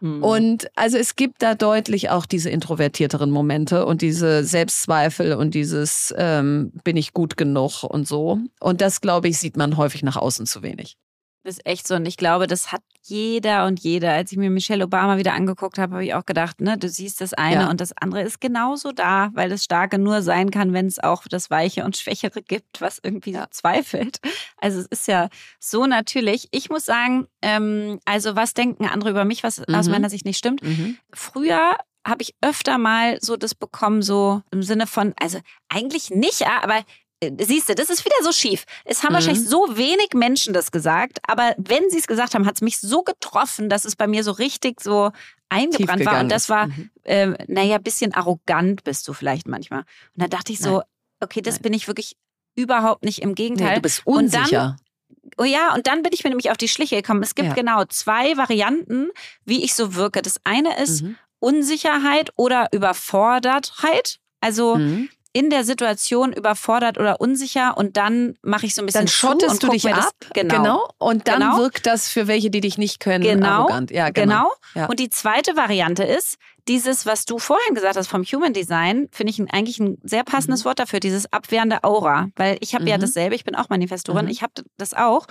Mhm. 0.00 0.22
Und 0.22 0.70
also 0.76 0.96
es 0.96 1.16
gibt 1.16 1.42
da 1.42 1.54
deutlich 1.54 2.10
auch 2.10 2.26
diese 2.26 2.50
introvertierteren 2.50 3.30
Momente 3.30 3.86
und 3.86 4.02
diese 4.02 4.44
Selbstzweifel 4.44 5.34
und 5.34 5.54
dieses 5.54 6.14
ähm, 6.16 6.72
bin 6.84 6.96
ich 6.96 7.12
gut 7.12 7.36
genug 7.36 7.82
und 7.84 8.06
so. 8.06 8.38
Und 8.60 8.80
das, 8.80 9.00
glaube 9.00 9.28
ich, 9.28 9.38
sieht 9.38 9.56
man 9.56 9.76
häufig 9.76 10.02
nach 10.02 10.16
außen 10.16 10.46
zu 10.46 10.62
wenig. 10.62 10.96
Ist 11.48 11.64
echt 11.64 11.88
so. 11.88 11.94
Und 11.94 12.04
ich 12.04 12.18
glaube, 12.18 12.46
das 12.46 12.72
hat 12.72 12.82
jeder 13.04 13.64
und 13.64 13.80
jeder. 13.80 14.12
Als 14.12 14.30
ich 14.32 14.36
mir 14.36 14.50
Michelle 14.50 14.84
Obama 14.84 15.16
wieder 15.16 15.32
angeguckt 15.32 15.78
habe, 15.78 15.94
habe 15.94 16.04
ich 16.04 16.12
auch 16.12 16.26
gedacht, 16.26 16.60
ne, 16.60 16.76
du 16.76 16.90
siehst 16.90 17.22
das 17.22 17.32
eine 17.32 17.62
ja. 17.62 17.70
und 17.70 17.80
das 17.80 17.96
andere 17.96 18.20
ist 18.20 18.38
genauso 18.38 18.92
da, 18.92 19.30
weil 19.32 19.48
das 19.48 19.64
Starke 19.64 19.98
nur 19.98 20.20
sein 20.20 20.50
kann, 20.50 20.74
wenn 20.74 20.84
es 20.84 20.98
auch 20.98 21.22
das 21.26 21.48
Weiche 21.48 21.84
und 21.84 21.96
Schwächere 21.96 22.42
gibt, 22.42 22.82
was 22.82 23.00
irgendwie 23.02 23.32
ja. 23.32 23.46
zweifelt. 23.50 24.18
Also 24.58 24.80
es 24.80 24.86
ist 24.88 25.08
ja 25.08 25.30
so 25.58 25.86
natürlich. 25.86 26.48
Ich 26.50 26.68
muss 26.68 26.84
sagen, 26.84 27.28
ähm, 27.40 27.98
also 28.04 28.36
was 28.36 28.52
denken 28.52 28.84
andere 28.84 29.08
über 29.08 29.24
mich, 29.24 29.42
was 29.42 29.66
mhm. 29.66 29.74
aus 29.74 29.88
meiner 29.88 30.10
Sicht 30.10 30.26
nicht 30.26 30.36
stimmt. 30.36 30.62
Mhm. 30.62 30.98
Früher 31.14 31.76
habe 32.06 32.22
ich 32.22 32.34
öfter 32.42 32.76
mal 32.76 33.18
so 33.22 33.38
das 33.38 33.54
bekommen, 33.54 34.02
so 34.02 34.42
im 34.50 34.62
Sinne 34.62 34.86
von, 34.86 35.14
also 35.18 35.38
eigentlich 35.70 36.10
nicht, 36.10 36.46
aber 36.46 36.78
äh, 36.78 36.82
Siehst 37.20 37.68
du, 37.68 37.74
das 37.74 37.90
ist 37.90 38.04
wieder 38.04 38.14
so 38.22 38.30
schief. 38.30 38.64
Es 38.84 39.02
haben 39.02 39.10
mhm. 39.10 39.14
wahrscheinlich 39.14 39.48
so 39.48 39.76
wenig 39.76 40.10
Menschen 40.14 40.54
das 40.54 40.70
gesagt, 40.70 41.18
aber 41.26 41.54
wenn 41.58 41.90
sie 41.90 41.98
es 41.98 42.06
gesagt 42.06 42.34
haben, 42.34 42.46
hat 42.46 42.56
es 42.56 42.60
mich 42.60 42.78
so 42.78 43.02
getroffen, 43.02 43.68
dass 43.68 43.84
es 43.84 43.96
bei 43.96 44.06
mir 44.06 44.22
so 44.22 44.30
richtig 44.30 44.80
so 44.80 45.10
eingebrannt 45.48 46.04
war. 46.06 46.20
Und 46.20 46.28
das 46.30 46.48
war, 46.48 46.68
mhm. 46.68 46.90
äh, 47.02 47.26
naja, 47.48 47.76
ein 47.76 47.82
bisschen 47.82 48.14
arrogant 48.14 48.84
bist 48.84 49.08
du 49.08 49.12
vielleicht 49.12 49.48
manchmal. 49.48 49.80
Und 49.80 50.22
da 50.22 50.28
dachte 50.28 50.52
ich 50.52 50.60
so, 50.60 50.76
Nein. 50.76 50.82
okay, 51.20 51.42
das 51.42 51.56
Nein. 51.56 51.62
bin 51.62 51.72
ich 51.72 51.88
wirklich 51.88 52.16
überhaupt 52.54 53.04
nicht 53.04 53.20
im 53.22 53.34
Gegenteil. 53.34 53.68
Nee, 53.70 53.74
du 53.76 53.82
bist 53.82 54.06
unsicher. 54.06 54.40
Und 54.42 54.52
dann, 54.52 54.76
Oh 55.36 55.44
ja, 55.44 55.74
und 55.74 55.86
dann 55.86 56.02
bin 56.02 56.12
ich 56.14 56.24
mir 56.24 56.30
nämlich 56.30 56.50
auf 56.50 56.56
die 56.56 56.68
Schliche 56.68 56.96
gekommen. 56.96 57.22
Es 57.22 57.34
gibt 57.34 57.48
ja. 57.48 57.54
genau 57.54 57.84
zwei 57.84 58.36
Varianten, 58.36 59.10
wie 59.44 59.62
ich 59.62 59.74
so 59.74 59.94
wirke. 59.94 60.22
Das 60.22 60.40
eine 60.44 60.80
ist 60.80 61.02
mhm. 61.02 61.16
Unsicherheit 61.38 62.30
oder 62.36 62.68
Überfordertheit 62.72 64.18
Also 64.40 64.76
mhm 64.76 65.08
in 65.38 65.50
der 65.50 65.62
Situation 65.62 66.32
überfordert 66.32 66.98
oder 66.98 67.20
unsicher 67.20 67.76
und 67.76 67.96
dann 67.96 68.36
mache 68.42 68.66
ich 68.66 68.74
so 68.74 68.82
ein 68.82 68.86
bisschen 68.86 69.02
Dann 69.02 69.06
schottest 69.06 69.62
du 69.62 69.68
dich 69.68 69.88
ab, 69.88 70.12
genau. 70.34 70.56
genau. 70.56 70.88
Und 70.98 71.28
dann 71.28 71.38
genau. 71.38 71.58
wirkt 71.58 71.86
das 71.86 72.08
für 72.08 72.26
welche, 72.26 72.50
die 72.50 72.60
dich 72.60 72.76
nicht 72.76 72.98
können, 72.98 73.22
genau. 73.22 73.46
arrogant. 73.46 73.92
Ja, 73.92 74.10
genau. 74.10 74.34
genau. 74.34 74.52
Ja. 74.74 74.86
Und 74.86 74.98
die 74.98 75.10
zweite 75.10 75.54
Variante 75.54 76.02
ist, 76.02 76.38
dieses, 76.66 77.06
was 77.06 77.24
du 77.24 77.38
vorhin 77.38 77.76
gesagt 77.76 77.96
hast 77.96 78.08
vom 78.08 78.24
Human 78.24 78.52
Design, 78.52 79.06
finde 79.12 79.30
ich 79.30 79.40
eigentlich 79.54 79.78
ein 79.78 79.98
sehr 80.02 80.24
passendes 80.24 80.64
mhm. 80.64 80.70
Wort 80.70 80.80
dafür, 80.80 80.98
dieses 80.98 81.32
abwehrende 81.32 81.84
Aura. 81.84 82.30
Weil 82.34 82.56
ich 82.58 82.74
habe 82.74 82.82
mhm. 82.82 82.90
ja 82.90 82.98
dasselbe, 82.98 83.36
ich 83.36 83.44
bin 83.44 83.54
auch 83.54 83.68
Manifestorin, 83.68 84.24
mhm. 84.24 84.32
ich 84.32 84.42
habe 84.42 84.54
das 84.76 84.92
auch. 84.92 85.28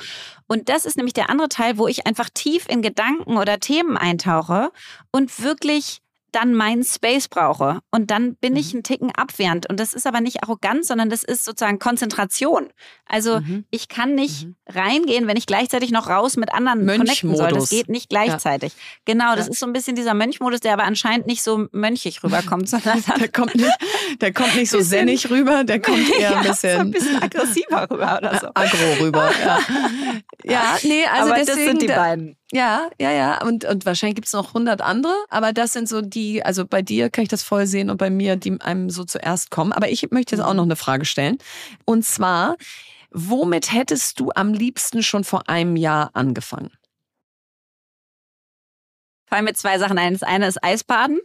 Und 0.48 0.70
das 0.70 0.86
ist 0.86 0.96
nämlich 0.96 1.16
der 1.16 1.30
andere 1.30 1.50
Teil, 1.50 1.78
wo 1.78 1.90
ich 1.90 2.08
einfach 2.08 2.30
tief 2.34 2.66
in 2.70 2.82
Gedanken 2.82 3.36
oder 3.36 3.60
Themen 3.60 3.98
eintauche 3.98 4.72
und 5.12 5.44
wirklich 5.44 6.02
dann 6.38 6.54
meinen 6.54 6.84
Space 6.84 7.28
brauche. 7.28 7.80
Und 7.90 8.12
dann 8.12 8.36
bin 8.36 8.54
mhm. 8.54 8.60
ich 8.60 8.74
einen 8.74 8.84
Ticken 8.84 9.12
abwehrend. 9.12 9.68
Und 9.68 9.80
das 9.80 9.94
ist 9.94 10.06
aber 10.06 10.22
nicht 10.22 10.44
arrogant, 10.44 10.86
sondern 10.86 11.10
das 11.10 11.24
ist 11.24 11.44
sozusagen 11.44 11.80
Konzentration. 11.80 12.68
Also 13.08 13.40
mhm. 13.40 13.66
ich 13.72 13.88
kann 13.88 14.14
nicht 14.14 14.46
mhm. 14.46 14.56
reingehen, 14.68 15.26
wenn 15.26 15.36
ich 15.36 15.48
gleichzeitig 15.48 15.90
noch 15.90 16.10
raus 16.10 16.38
mit 16.38 16.54
anderen 16.54 16.86
connecten 16.86 17.36
soll. 17.36 17.52
Das 17.52 17.70
geht 17.70 17.90
nicht 17.90 18.10
gleichzeitig. 18.10 18.74
Ja. 18.74 18.80
Genau, 19.06 19.36
das 19.36 19.48
ja. 19.48 19.54
ist 19.54 19.60
so 19.60 19.66
ein 19.66 19.74
bisschen 19.74 19.96
dieser 19.96 20.14
Mönchmodus, 20.14 20.60
der 20.60 20.74
aber 20.74 20.84
anscheinend 20.84 21.26
nicht 21.26 21.42
so 21.42 21.68
mönchig 21.72 22.24
rüberkommt, 22.24 22.70
sondern 22.70 23.04
der 23.20 23.30
kommt 23.30 23.56
nicht, 23.56 23.78
der 24.22 24.32
kommt 24.32 24.56
nicht 24.56 24.70
so 24.70 24.82
sennig 24.82 25.32
rüber, 25.32 25.64
der 25.64 25.82
kommt 25.82 26.08
eher 26.20 26.32
ja, 26.32 26.38
ein 26.38 26.48
bisschen, 26.48 26.76
so 26.76 26.80
ein 26.82 26.92
bisschen 26.92 27.22
aggressiver 27.22 27.90
rüber 27.90 28.18
oder 28.20 28.40
so. 28.40 28.48
Agro 28.54 29.04
rüber, 29.04 29.32
ja. 29.44 29.60
ja, 30.44 30.78
nee, 30.84 31.06
also 31.06 31.32
aber 31.32 31.40
deswegen, 31.40 31.58
das 31.58 31.66
sind 31.66 31.82
die 31.82 31.88
beiden. 31.88 32.38
Ja, 32.52 32.90
ja, 33.00 33.12
ja. 33.12 33.44
Und, 33.44 33.66
und 33.66 33.86
wahrscheinlich 33.86 34.16
gibt 34.16 34.28
es 34.28 34.34
noch 34.34 34.54
hundert 34.54 34.82
andere, 34.82 35.14
aber 35.30 35.52
das 35.52 35.74
sind 35.74 35.90
so 35.90 36.02
die, 36.02 36.44
also 36.46 36.66
bei 36.66 36.82
dir 36.82 37.10
kann 37.10 37.24
ich 37.24 37.30
das 37.30 37.44
voll 37.44 37.68
sehen 37.68 37.90
und 37.90 37.98
bei 37.98 38.10
mir, 38.10 38.38
die 38.38 38.60
einem 38.62 38.90
so 38.90 39.04
zuerst 39.04 39.52
kommen. 39.52 39.74
Aber 39.74 39.90
ich 39.90 40.10
möchte 40.12 40.36
jetzt 40.36 40.44
auch 40.46 40.54
noch 40.54 40.64
eine 40.64 40.78
Frage 40.78 41.04
stellen. 41.06 41.40
Und 41.84 42.06
zwar, 42.06 42.56
womit 43.12 43.74
hättest 43.74 44.20
du 44.20 44.32
am 44.34 44.54
liebsten 44.54 45.04
schon 45.04 45.26
vor 45.26 45.50
einem 45.50 45.76
Jahr 45.76 46.12
angefangen? 46.14 46.72
Fallen 49.26 49.44
mir 49.44 49.54
zwei 49.54 49.78
Sachen 49.78 49.98
ein. 49.98 50.14
Das 50.14 50.24
eine 50.24 50.48
ist 50.48 50.64
Eisbaden. 50.64 51.20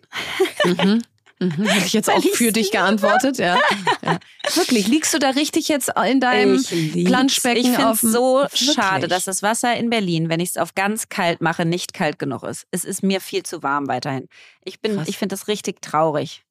Mhm. 0.64 1.02
Mhm, 1.46 1.66
Hätte 1.66 1.86
ich 1.86 1.92
jetzt 1.92 2.10
auch 2.10 2.22
für 2.34 2.52
dich 2.52 2.70
geantwortet, 2.70 3.38
ja. 3.38 3.58
ja. 4.02 4.18
Wirklich, 4.54 4.88
liegst 4.88 5.12
du 5.14 5.18
da 5.18 5.30
richtig 5.30 5.68
jetzt 5.68 5.90
in 6.08 6.20
deinem 6.20 6.62
Planschbecken? 7.04 7.62
Ich 7.62 7.70
finde 7.70 7.92
es 7.92 8.00
so 8.00 8.40
Wirklich? 8.40 8.72
schade, 8.72 9.08
dass 9.08 9.24
das 9.24 9.42
Wasser 9.42 9.76
in 9.76 9.90
Berlin, 9.90 10.28
wenn 10.28 10.40
ich 10.40 10.50
es 10.50 10.56
auf 10.56 10.74
ganz 10.74 11.08
kalt 11.08 11.40
mache, 11.40 11.64
nicht 11.64 11.94
kalt 11.94 12.18
genug 12.18 12.42
ist. 12.42 12.66
Es 12.70 12.84
ist 12.84 13.02
mir 13.02 13.20
viel 13.20 13.42
zu 13.42 13.62
warm 13.62 13.88
weiterhin. 13.88 14.28
Ich 14.64 14.78
ich 14.82 15.18
finde 15.18 15.34
das 15.34 15.48
richtig 15.48 15.82
traurig 15.82 16.44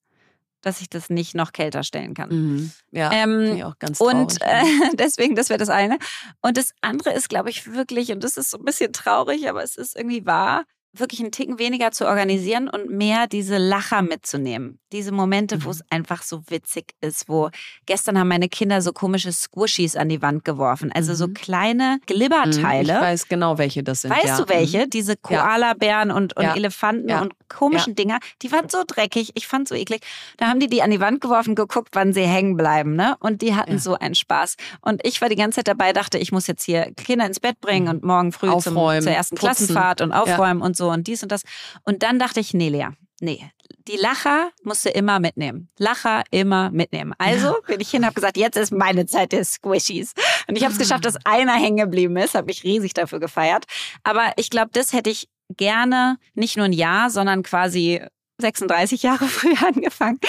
dass 0.61 0.81
ich 0.81 0.89
das 0.89 1.09
nicht 1.09 1.35
noch 1.35 1.51
kälter 1.53 1.83
stellen 1.83 2.13
kann. 2.13 2.29
Mhm. 2.29 2.71
Ja, 2.91 3.11
ähm, 3.11 3.61
auch 3.63 3.77
ganz 3.79 3.97
traurig. 3.97 4.15
Und 4.15 4.41
äh, 4.41 4.63
deswegen, 4.93 5.35
das 5.35 5.49
wäre 5.49 5.57
das 5.57 5.69
eine. 5.69 5.97
Und 6.41 6.57
das 6.57 6.73
andere 6.81 7.13
ist, 7.13 7.29
glaube 7.29 7.49
ich, 7.49 7.73
wirklich, 7.73 8.11
und 8.11 8.23
das 8.23 8.37
ist 8.37 8.51
so 8.51 8.57
ein 8.57 8.65
bisschen 8.65 8.93
traurig, 8.93 9.49
aber 9.49 9.63
es 9.63 9.75
ist 9.75 9.95
irgendwie 9.95 10.25
wahr, 10.25 10.65
wirklich 10.93 11.21
einen 11.21 11.31
Ticken 11.31 11.57
weniger 11.57 11.91
zu 11.91 12.05
organisieren 12.05 12.67
und 12.67 12.89
mehr 12.89 13.27
diese 13.27 13.57
Lacher 13.57 14.01
mitzunehmen. 14.01 14.77
Diese 14.91 15.13
Momente, 15.13 15.57
mhm. 15.57 15.65
wo 15.65 15.69
es 15.69 15.81
einfach 15.89 16.21
so 16.21 16.43
witzig 16.49 16.93
ist, 16.99 17.29
wo 17.29 17.49
gestern 17.85 18.19
haben 18.19 18.27
meine 18.27 18.49
Kinder 18.49 18.81
so 18.81 18.91
komische 18.91 19.31
Squishies 19.31 19.95
an 19.95 20.09
die 20.09 20.21
Wand 20.21 20.43
geworfen. 20.43 20.91
Also 20.93 21.13
mhm. 21.13 21.15
so 21.15 21.27
kleine 21.29 21.99
Glibberteile. 22.07 22.93
Mhm. 22.93 22.99
Ich 22.99 23.05
weiß 23.05 23.27
genau, 23.29 23.57
welche 23.57 23.83
das 23.83 24.01
sind. 24.01 24.11
Weißt 24.11 24.25
ja. 24.25 24.37
du 24.37 24.49
welche? 24.49 24.85
Mhm. 24.85 24.89
Diese 24.89 25.15
Koalabären 25.15 26.11
und, 26.11 26.35
und 26.35 26.43
ja. 26.43 26.55
Elefanten 26.55 27.07
ja. 27.07 27.21
und 27.21 27.33
komischen 27.47 27.95
Dinger. 27.95 28.19
Die 28.41 28.51
waren 28.51 28.67
so 28.67 28.83
dreckig. 28.85 29.31
Ich 29.35 29.47
fand 29.47 29.69
so 29.69 29.75
eklig. 29.75 30.01
Da 30.37 30.47
haben 30.47 30.59
die 30.59 30.67
die 30.67 30.81
an 30.81 30.91
die 30.91 30.99
Wand 30.99 31.21
geworfen, 31.21 31.55
geguckt, 31.55 31.89
wann 31.93 32.11
sie 32.11 32.23
hängen 32.23 32.57
bleiben. 32.57 32.95
Ne? 32.95 33.15
Und 33.21 33.41
die 33.41 33.55
hatten 33.55 33.79
so 33.79 33.95
einen 33.95 34.15
Spaß. 34.15 34.57
Und 34.81 35.05
ich 35.05 35.21
war 35.21 35.29
die 35.29 35.35
ganze 35.37 35.57
Zeit 35.57 35.69
dabei, 35.69 35.93
dachte, 35.93 36.17
ich 36.17 36.33
muss 36.33 36.47
jetzt 36.47 36.63
hier 36.63 36.91
Kinder 36.95 37.25
ins 37.25 37.39
Bett 37.39 37.61
bringen 37.61 37.85
mhm. 37.85 37.91
und 37.91 38.03
morgen 38.03 38.31
früh 38.33 38.49
zum, 38.59 38.73
zur 38.73 39.11
ersten 39.11 39.35
putzen. 39.35 39.37
Klassenfahrt 39.37 40.01
und 40.01 40.11
aufräumen 40.11 40.61
und 40.61 40.75
so 40.75 40.80
und 40.89 41.07
dies 41.07 41.23
und 41.23 41.31
das. 41.31 41.43
Und 41.83 42.03
dann 42.03 42.19
dachte 42.19 42.39
ich, 42.39 42.53
nee, 42.53 42.69
Lea, 42.69 42.87
nee, 43.19 43.51
die 43.87 43.97
Lacher 43.97 44.51
musst 44.63 44.85
du 44.85 44.89
immer 44.89 45.19
mitnehmen. 45.19 45.69
Lacher 45.77 46.23
immer 46.31 46.71
mitnehmen. 46.71 47.13
Also 47.17 47.55
bin 47.67 47.79
ich 47.79 47.89
hin, 47.89 48.05
habe 48.05 48.13
gesagt, 48.13 48.37
jetzt 48.37 48.57
ist 48.57 48.71
meine 48.71 49.05
Zeit 49.05 49.31
der 49.31 49.43
Squishies. 49.43 50.13
Und 50.47 50.57
ich 50.57 50.63
habe 50.63 50.73
es 50.73 50.79
geschafft, 50.79 51.05
dass 51.05 51.17
einer 51.25 51.53
hängen 51.53 51.77
geblieben 51.77 52.17
ist. 52.17 52.35
Habe 52.35 52.47
mich 52.47 52.63
riesig 52.63 52.93
dafür 52.93 53.19
gefeiert. 53.19 53.65
Aber 54.03 54.33
ich 54.37 54.49
glaube, 54.49 54.69
das 54.73 54.93
hätte 54.93 55.09
ich 55.09 55.29
gerne 55.57 56.17
nicht 56.33 56.57
nur 56.57 56.65
ein 56.65 56.73
Jahr, 56.73 57.09
sondern 57.09 57.43
quasi 57.43 58.01
36 58.39 59.03
Jahre 59.03 59.25
früher 59.27 59.67
angefangen. 59.67 60.19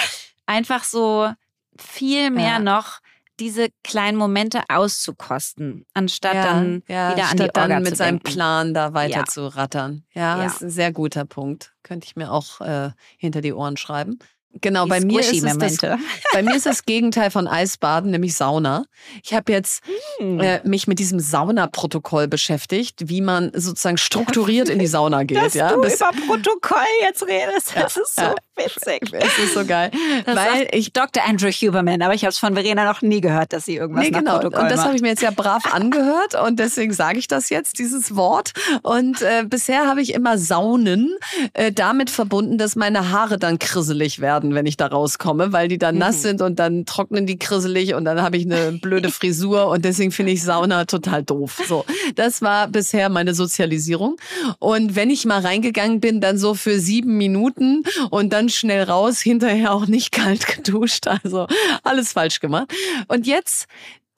Einfach 0.45 0.83
so 0.83 1.31
viel 1.79 2.31
mehr 2.31 2.53
ja. 2.53 2.59
noch 2.59 2.99
diese 3.39 3.69
kleinen 3.83 4.17
Momente 4.17 4.61
auszukosten, 4.69 5.85
anstatt 5.93 6.35
ja, 6.35 6.43
dann 6.43 6.83
ja, 6.87 7.11
wieder 7.11 7.29
an 7.29 7.37
die 7.37 7.43
Orga 7.43 7.67
dann 7.67 7.83
mit 7.83 7.97
seinem 7.97 8.19
Plan 8.19 8.73
da 8.73 8.93
weiter 8.93 9.19
ja. 9.19 9.25
zu 9.25 9.47
rattern. 9.47 10.03
Ja, 10.13 10.39
ja, 10.39 10.45
ist 10.45 10.61
ein 10.61 10.69
sehr 10.69 10.91
guter 10.91 11.25
Punkt. 11.25 11.73
Könnte 11.83 12.05
ich 12.05 12.15
mir 12.15 12.31
auch 12.31 12.61
äh, 12.61 12.91
hinter 13.17 13.41
die 13.41 13.53
Ohren 13.53 13.77
schreiben. 13.77 14.19
Genau, 14.61 14.85
bei 14.85 15.01
mir, 15.01 15.19
ist 15.19 15.43
es 15.43 15.57
das, 15.57 15.77
bei 16.33 16.43
mir 16.43 16.55
ist 16.55 16.67
das 16.67 16.85
Gegenteil 16.85 17.31
von 17.31 17.47
Eisbaden, 17.47 18.11
nämlich 18.11 18.35
Sauna. 18.35 18.85
Ich 19.23 19.33
habe 19.33 19.51
jetzt 19.51 19.83
hm. 20.19 20.39
äh, 20.39 20.61
mich 20.63 20.87
mit 20.87 20.99
diesem 20.99 21.19
Saunaprotokoll 21.19 22.27
beschäftigt, 22.27 23.09
wie 23.09 23.21
man 23.21 23.51
sozusagen 23.53 23.97
strukturiert 23.97 24.69
in 24.69 24.77
die 24.77 24.87
Sauna 24.87 25.23
geht. 25.23 25.37
Dass 25.37 25.55
ja, 25.55 25.73
du 25.73 25.81
Bis, 25.81 25.95
über 25.95 26.11
Protokoll 26.27 26.77
jetzt 27.01 27.23
redest, 27.23 27.73
das 27.75 27.97
ist 27.97 28.15
so 28.15 28.21
ja, 28.21 28.35
witzig. 28.55 29.11
Es 29.23 29.39
ist 29.39 29.53
so 29.53 29.65
geil. 29.65 29.89
Das 30.25 30.35
weil 30.35 30.67
ich 30.71 30.91
Dr. 30.93 31.23
Andrew 31.25 31.49
Huberman, 31.49 32.01
aber 32.01 32.13
ich 32.13 32.23
habe 32.23 32.31
es 32.31 32.37
von 32.37 32.53
Verena 32.53 32.85
noch 32.85 33.01
nie 33.01 33.21
gehört, 33.21 33.53
dass 33.53 33.65
sie 33.65 33.77
irgendwas 33.77 34.03
nee, 34.03 34.11
genau. 34.11 34.39
Protokoll 34.39 34.63
Und 34.63 34.71
das 34.71 34.83
habe 34.83 34.95
ich 34.95 35.01
mir 35.01 35.09
jetzt 35.09 35.21
ja 35.21 35.31
brav 35.31 35.73
angehört 35.73 36.35
und 36.35 36.59
deswegen 36.59 36.93
sage 36.93 37.19
ich 37.19 37.27
das 37.27 37.49
jetzt, 37.49 37.79
dieses 37.79 38.15
Wort. 38.15 38.51
Und 38.81 39.21
äh, 39.21 39.45
bisher 39.47 39.87
habe 39.87 40.01
ich 40.01 40.13
immer 40.13 40.37
Saunen 40.37 41.15
äh, 41.53 41.71
damit 41.71 42.09
verbunden, 42.09 42.57
dass 42.57 42.75
meine 42.75 43.11
Haare 43.11 43.39
dann 43.39 43.59
krisselig 43.59 44.19
werden 44.19 44.42
werden, 44.43 44.55
wenn 44.55 44.65
ich 44.65 44.77
da 44.77 44.87
rauskomme, 44.87 45.53
weil 45.53 45.67
die 45.67 45.77
dann 45.77 45.97
nass 45.97 46.17
mhm. 46.17 46.21
sind 46.21 46.41
und 46.41 46.59
dann 46.59 46.85
trocknen 46.85 47.25
die 47.25 47.39
krisselig 47.39 47.93
und 47.95 48.05
dann 48.05 48.21
habe 48.21 48.37
ich 48.37 48.45
eine 48.45 48.71
blöde 48.81 49.09
Frisur 49.09 49.67
und 49.67 49.85
deswegen 49.85 50.11
finde 50.11 50.33
ich 50.33 50.43
Sauna 50.43 50.85
total 50.85 51.23
doof. 51.23 51.61
So, 51.67 51.85
das 52.15 52.41
war 52.41 52.67
bisher 52.67 53.09
meine 53.09 53.33
Sozialisierung. 53.33 54.17
Und 54.59 54.95
wenn 54.95 55.09
ich 55.09 55.25
mal 55.25 55.41
reingegangen 55.41 55.99
bin, 55.99 56.21
dann 56.21 56.37
so 56.37 56.53
für 56.53 56.79
sieben 56.79 57.17
Minuten 57.17 57.83
und 58.09 58.33
dann 58.33 58.49
schnell 58.49 58.83
raus, 58.83 59.19
hinterher 59.19 59.73
auch 59.73 59.87
nicht 59.87 60.11
kalt 60.11 60.45
geduscht. 60.47 61.07
Also 61.07 61.47
alles 61.83 62.13
falsch 62.13 62.39
gemacht. 62.39 62.71
Und 63.07 63.25
jetzt 63.27 63.67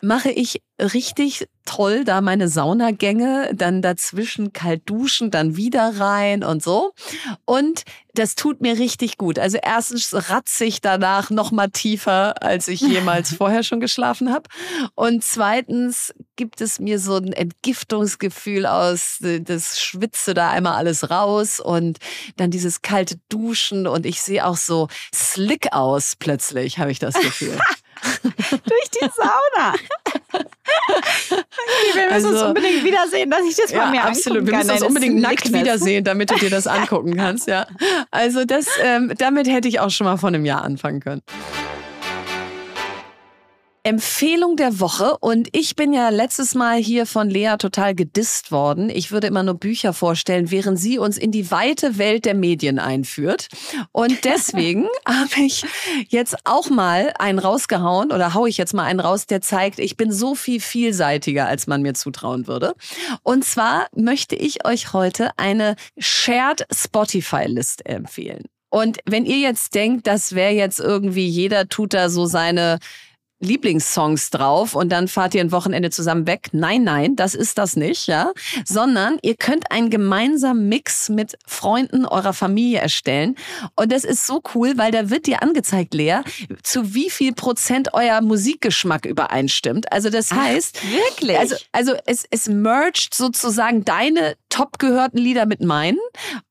mache 0.01 0.29
ich 0.29 0.61
richtig 0.79 1.47
toll 1.65 2.03
da 2.03 2.21
meine 2.21 2.47
Saunagänge, 2.47 3.51
dann 3.55 3.81
dazwischen 3.81 4.53
kalt 4.53 4.87
duschen, 4.89 5.31
dann 5.31 5.55
wieder 5.57 5.99
rein 5.99 6.43
und 6.43 6.61
so. 6.61 6.93
Und 7.45 7.83
das 8.13 8.35
tut 8.35 8.61
mir 8.61 8.77
richtig 8.77 9.17
gut. 9.17 9.39
Also 9.39 9.57
erstens 9.61 10.13
ratze 10.29 10.65
ich 10.65 10.81
danach 10.81 11.31
noch 11.31 11.51
mal 11.51 11.69
tiefer, 11.69 12.41
als 12.43 12.67
ich 12.67 12.81
jemals 12.81 13.33
vorher 13.37 13.63
schon 13.63 13.79
geschlafen 13.79 14.31
habe. 14.31 14.49
Und 14.93 15.23
zweitens 15.23 16.13
gibt 16.35 16.61
es 16.61 16.79
mir 16.79 16.99
so 16.99 17.15
ein 17.15 17.33
Entgiftungsgefühl 17.33 18.65
aus, 18.65 19.17
das 19.21 19.81
schwitze 19.81 20.33
da 20.33 20.51
einmal 20.51 20.75
alles 20.75 21.09
raus 21.09 21.59
und 21.59 21.97
dann 22.37 22.51
dieses 22.51 22.81
kalte 22.81 23.15
Duschen 23.29 23.87
und 23.87 24.05
ich 24.05 24.21
sehe 24.21 24.45
auch 24.45 24.57
so 24.57 24.87
slick 25.13 25.73
aus 25.73 26.15
plötzlich, 26.17 26.77
habe 26.77 26.91
ich 26.91 26.99
das 26.99 27.15
Gefühl. 27.15 27.57
Durch 28.23 28.89
die 28.93 29.07
Sauna. 29.15 29.73
wir 31.93 32.03
müssen 32.03 32.13
also, 32.13 32.29
uns 32.29 32.41
unbedingt 32.41 32.83
wiedersehen, 32.83 33.29
dass 33.29 33.41
ich 33.47 33.55
das 33.55 33.71
ja, 33.71 33.77
mal 33.79 33.91
mir 33.91 34.03
absolut. 34.03 34.45
Wir 34.45 34.57
müssen 34.57 34.71
uns 34.71 34.83
unbedingt 34.83 35.21
nackt 35.21 35.51
wiedersehen, 35.51 36.03
damit 36.03 36.31
du 36.31 36.35
dir 36.35 36.49
das 36.49 36.67
angucken 36.75 37.15
kannst. 37.15 37.47
Ja. 37.47 37.67
Also 38.11 38.45
das, 38.45 38.67
ähm, 38.81 39.13
damit 39.17 39.47
hätte 39.47 39.67
ich 39.67 39.79
auch 39.79 39.89
schon 39.89 40.05
mal 40.05 40.17
vor 40.17 40.29
einem 40.29 40.45
Jahr 40.45 40.63
anfangen 40.63 40.99
können. 40.99 41.21
Empfehlung 43.85 44.57
der 44.57 44.79
Woche 44.79 45.15
und 45.19 45.47
ich 45.51 45.75
bin 45.75 45.93
ja 45.93 46.09
letztes 46.09 46.55
Mal 46.55 46.79
hier 46.79 47.05
von 47.05 47.29
Lea 47.29 47.53
total 47.59 47.93
gedisst 47.93 48.51
worden. 48.51 48.89
Ich 48.89 49.11
würde 49.11 49.27
immer 49.27 49.43
nur 49.43 49.53
Bücher 49.53 49.93
vorstellen, 49.93 50.49
während 50.49 50.79
sie 50.79 50.97
uns 50.97 51.19
in 51.19 51.31
die 51.31 51.51
weite 51.51 51.99
Welt 51.99 52.25
der 52.25 52.33
Medien 52.33 52.79
einführt. 52.79 53.47
Und 53.91 54.23
deswegen 54.25 54.87
habe 55.07 55.39
ich 55.39 55.63
jetzt 56.09 56.35
auch 56.45 56.71
mal 56.71 57.13
einen 57.19 57.37
rausgehauen 57.37 58.11
oder 58.11 58.33
haue 58.33 58.49
ich 58.49 58.57
jetzt 58.57 58.73
mal 58.73 58.85
einen 58.85 58.99
raus, 58.99 59.27
der 59.27 59.41
zeigt, 59.41 59.77
ich 59.77 59.97
bin 59.97 60.11
so 60.11 60.33
viel 60.33 60.61
vielseitiger, 60.61 61.45
als 61.45 61.67
man 61.67 61.83
mir 61.83 61.93
zutrauen 61.93 62.47
würde. 62.47 62.73
Und 63.21 63.45
zwar 63.45 63.85
möchte 63.95 64.35
ich 64.35 64.65
euch 64.65 64.93
heute 64.93 65.29
eine 65.37 65.75
Shared 65.99 66.65
Spotify 66.73 67.45
List 67.45 67.85
empfehlen. 67.85 68.45
Und 68.71 68.97
wenn 69.05 69.27
ihr 69.27 69.37
jetzt 69.37 69.75
denkt, 69.75 70.07
das 70.07 70.33
wäre 70.33 70.53
jetzt 70.53 70.79
irgendwie, 70.79 71.27
jeder 71.27 71.69
tut 71.69 71.93
da 71.93 72.09
so 72.09 72.25
seine 72.25 72.79
Lieblingssongs 73.45 74.29
drauf 74.29 74.75
und 74.75 74.89
dann 74.91 75.07
fahrt 75.07 75.35
ihr 75.35 75.41
ein 75.41 75.51
Wochenende 75.51 75.89
zusammen 75.89 76.27
weg. 76.27 76.49
Nein, 76.51 76.83
nein, 76.83 77.15
das 77.15 77.35
ist 77.35 77.57
das 77.57 77.75
nicht, 77.75 78.07
ja. 78.07 78.31
Sondern 78.65 79.17
ihr 79.21 79.35
könnt 79.35 79.71
einen 79.71 79.89
gemeinsamen 79.89 80.67
Mix 80.67 81.09
mit 81.09 81.37
Freunden 81.47 82.05
eurer 82.05 82.33
Familie 82.33 82.79
erstellen. 82.79 83.35
Und 83.75 83.91
das 83.91 84.03
ist 84.03 84.25
so 84.27 84.41
cool, 84.53 84.73
weil 84.77 84.91
da 84.91 85.09
wird 85.09 85.27
dir 85.27 85.41
angezeigt, 85.41 85.93
Lea, 85.93 86.19
zu 86.63 86.93
wie 86.93 87.09
viel 87.09 87.33
Prozent 87.33 87.93
euer 87.93 88.21
Musikgeschmack 88.21 89.05
übereinstimmt. 89.05 89.91
Also 89.91 90.09
das 90.09 90.31
heißt, 90.31 90.79
Ach, 90.79 90.91
wirklich? 90.91 91.37
Also, 91.37 91.55
also 91.71 91.95
es, 92.05 92.25
es 92.29 92.47
mergt 92.47 93.13
sozusagen 93.13 93.85
deine 93.85 94.35
top 94.49 94.79
gehörten 94.79 95.17
Lieder 95.17 95.45
mit 95.45 95.61
meinen 95.61 95.99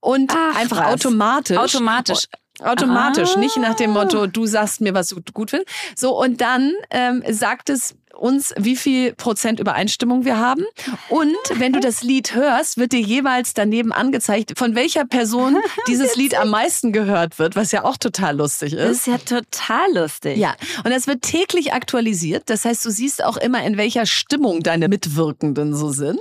und 0.01 0.33
Ach, 0.35 0.57
einfach 0.57 0.79
was. 0.79 0.95
automatisch. 0.95 1.57
Automatisch. 1.57 2.27
Automatisch, 2.61 3.31
Ah. 3.37 3.39
nicht 3.41 3.57
nach 3.57 3.75
dem 3.75 3.91
Motto, 3.91 4.27
du 4.27 4.47
sagst 4.47 4.81
mir, 4.81 4.95
was 4.95 5.09
du 5.09 5.17
gut 5.33 5.51
findest. 5.51 5.71
So, 5.97 6.19
und 6.21 6.41
dann 6.41 6.73
ähm, 6.91 7.23
sagt 7.29 7.69
es 7.69 7.95
uns, 8.17 8.55
wie 8.57 8.77
viel 8.77 9.13
Prozent 9.13 9.59
Übereinstimmung 9.59 10.25
wir 10.25 10.39
haben. 10.39 10.63
Und 11.09 11.35
wenn 11.57 11.73
du 11.73 11.81
das 11.81 12.05
Lied 12.05 12.37
hörst, 12.37 12.79
wird 12.79 12.93
dir 12.93 13.01
jeweils 13.01 13.55
daneben 13.55 13.93
angezeigt, 13.93 14.57
von 14.57 14.77
welcher 14.77 15.05
Person 15.05 15.57
dieses 15.89 16.15
Lied 16.15 16.39
am 16.39 16.49
meisten 16.51 16.93
gehört 16.93 17.41
wird, 17.41 17.57
was 17.57 17.73
ja 17.73 17.83
auch 17.85 17.97
total 17.97 18.37
lustig 18.37 18.77
Das 18.77 18.89
ist. 18.89 18.99
ist 18.99 19.07
ja 19.09 19.19
total 19.19 19.93
lustig. 19.95 20.37
Ja, 20.39 20.55
und 20.85 20.93
das 20.93 21.09
wird 21.09 21.23
täglich 21.23 21.73
aktualisiert. 21.73 22.45
Das 22.47 22.65
heißt, 22.65 22.85
du 22.85 22.91
siehst 22.91 23.25
auch 23.25 23.37
immer, 23.37 23.65
in 23.65 23.77
welcher 23.77 24.07
Stimmung 24.07 24.61
deine 24.63 24.87
Mitwirkenden 24.89 25.75
so 25.75 25.91
sind. 25.91 26.21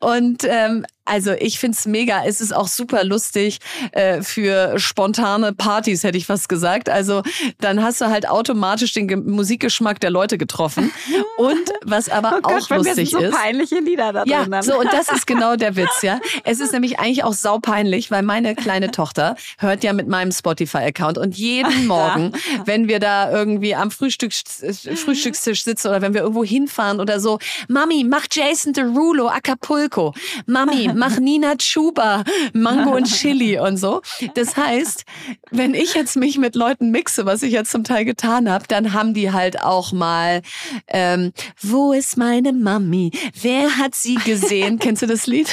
Und 0.00 0.44
ähm, 0.44 0.84
also 1.04 1.32
ich 1.32 1.58
find's 1.58 1.86
mega. 1.86 2.24
Es 2.24 2.40
ist 2.40 2.54
auch 2.54 2.68
super 2.68 3.04
lustig 3.04 3.58
äh, 3.92 4.22
für 4.22 4.78
spontane 4.78 5.52
Partys, 5.52 6.04
hätte 6.04 6.16
ich 6.18 6.26
fast 6.26 6.48
gesagt. 6.48 6.88
Also 6.88 7.22
dann 7.60 7.82
hast 7.82 8.00
du 8.00 8.06
halt 8.06 8.28
automatisch 8.28 8.92
den 8.92 9.08
Ge 9.08 9.16
Musikgeschmack 9.16 10.00
der 10.00 10.10
Leute 10.10 10.38
getroffen. 10.38 10.90
Und 11.38 11.72
was 11.84 12.08
aber 12.08 12.32
Oh 12.34 12.46
auch 12.46 12.50
Gott, 12.60 12.70
mir 12.70 12.76
lustig 12.78 13.10
sind 13.10 13.10
so 13.10 13.18
ist. 13.18 13.34
peinliche 13.34 13.80
Lieder 13.80 14.12
da 14.12 14.24
Ja, 14.26 14.44
drin. 14.44 14.62
so 14.62 14.78
und 14.78 14.92
das 14.92 15.08
ist 15.12 15.26
genau 15.26 15.56
der 15.56 15.74
Witz, 15.76 16.02
ja. 16.02 16.20
Es 16.44 16.60
ist 16.60 16.72
nämlich 16.72 16.98
eigentlich 17.00 17.24
auch 17.24 17.32
saupeinlich, 17.32 18.10
weil 18.10 18.22
meine 18.22 18.54
kleine 18.54 18.90
Tochter 18.90 19.36
hört 19.58 19.82
ja 19.84 19.92
mit 19.92 20.06
meinem 20.08 20.30
Spotify-Account 20.30 21.18
und 21.18 21.36
jeden 21.36 21.86
Morgen, 21.86 22.32
wenn 22.64 22.86
wir 22.88 23.00
da 23.00 23.30
irgendwie 23.32 23.74
am 23.74 23.90
Frühstück, 23.90 24.32
Frühstückstisch 24.32 25.64
sitzen 25.64 25.88
oder 25.88 26.02
wenn 26.02 26.14
wir 26.14 26.22
irgendwo 26.22 26.44
hinfahren 26.44 27.00
oder 27.00 27.20
so, 27.20 27.38
Mami, 27.68 28.04
mach 28.04 28.26
Jason 28.30 28.72
Derulo 28.72 29.28
Acapulco, 29.28 30.14
Mami, 30.46 30.91
mach 30.96 31.18
Nina 31.18 31.56
Chuba 31.56 32.24
Mango 32.52 32.94
und 32.94 33.04
Chili 33.06 33.58
und 33.58 33.76
so. 33.76 34.02
Das 34.34 34.56
heißt, 34.56 35.04
wenn 35.50 35.74
ich 35.74 35.94
jetzt 35.94 36.16
mich 36.16 36.38
mit 36.38 36.54
Leuten 36.54 36.90
mixe, 36.90 37.26
was 37.26 37.42
ich 37.42 37.52
jetzt 37.52 37.70
zum 37.70 37.84
Teil 37.84 38.04
getan 38.04 38.50
habe, 38.50 38.64
dann 38.68 38.92
haben 38.92 39.14
die 39.14 39.32
halt 39.32 39.60
auch 39.62 39.92
mal 39.92 40.42
ähm, 40.88 41.32
Wo 41.60 41.92
ist 41.92 42.16
meine 42.16 42.52
Mami? 42.52 43.10
Wer 43.40 43.76
hat 43.78 43.94
sie 43.94 44.16
gesehen? 44.16 44.78
Kennst 44.80 45.02
du 45.02 45.06
das 45.06 45.26
Lied? 45.26 45.48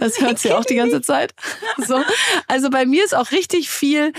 Das 0.00 0.20
hört 0.20 0.38
sie 0.38 0.52
auch 0.52 0.64
die 0.64 0.76
ganze 0.76 1.02
Zeit. 1.02 1.34
So. 1.86 2.02
Also 2.48 2.70
bei 2.70 2.86
mir 2.86 3.04
ist 3.04 3.14
auch 3.14 3.30
richtig 3.32 3.68
viel 3.70 4.12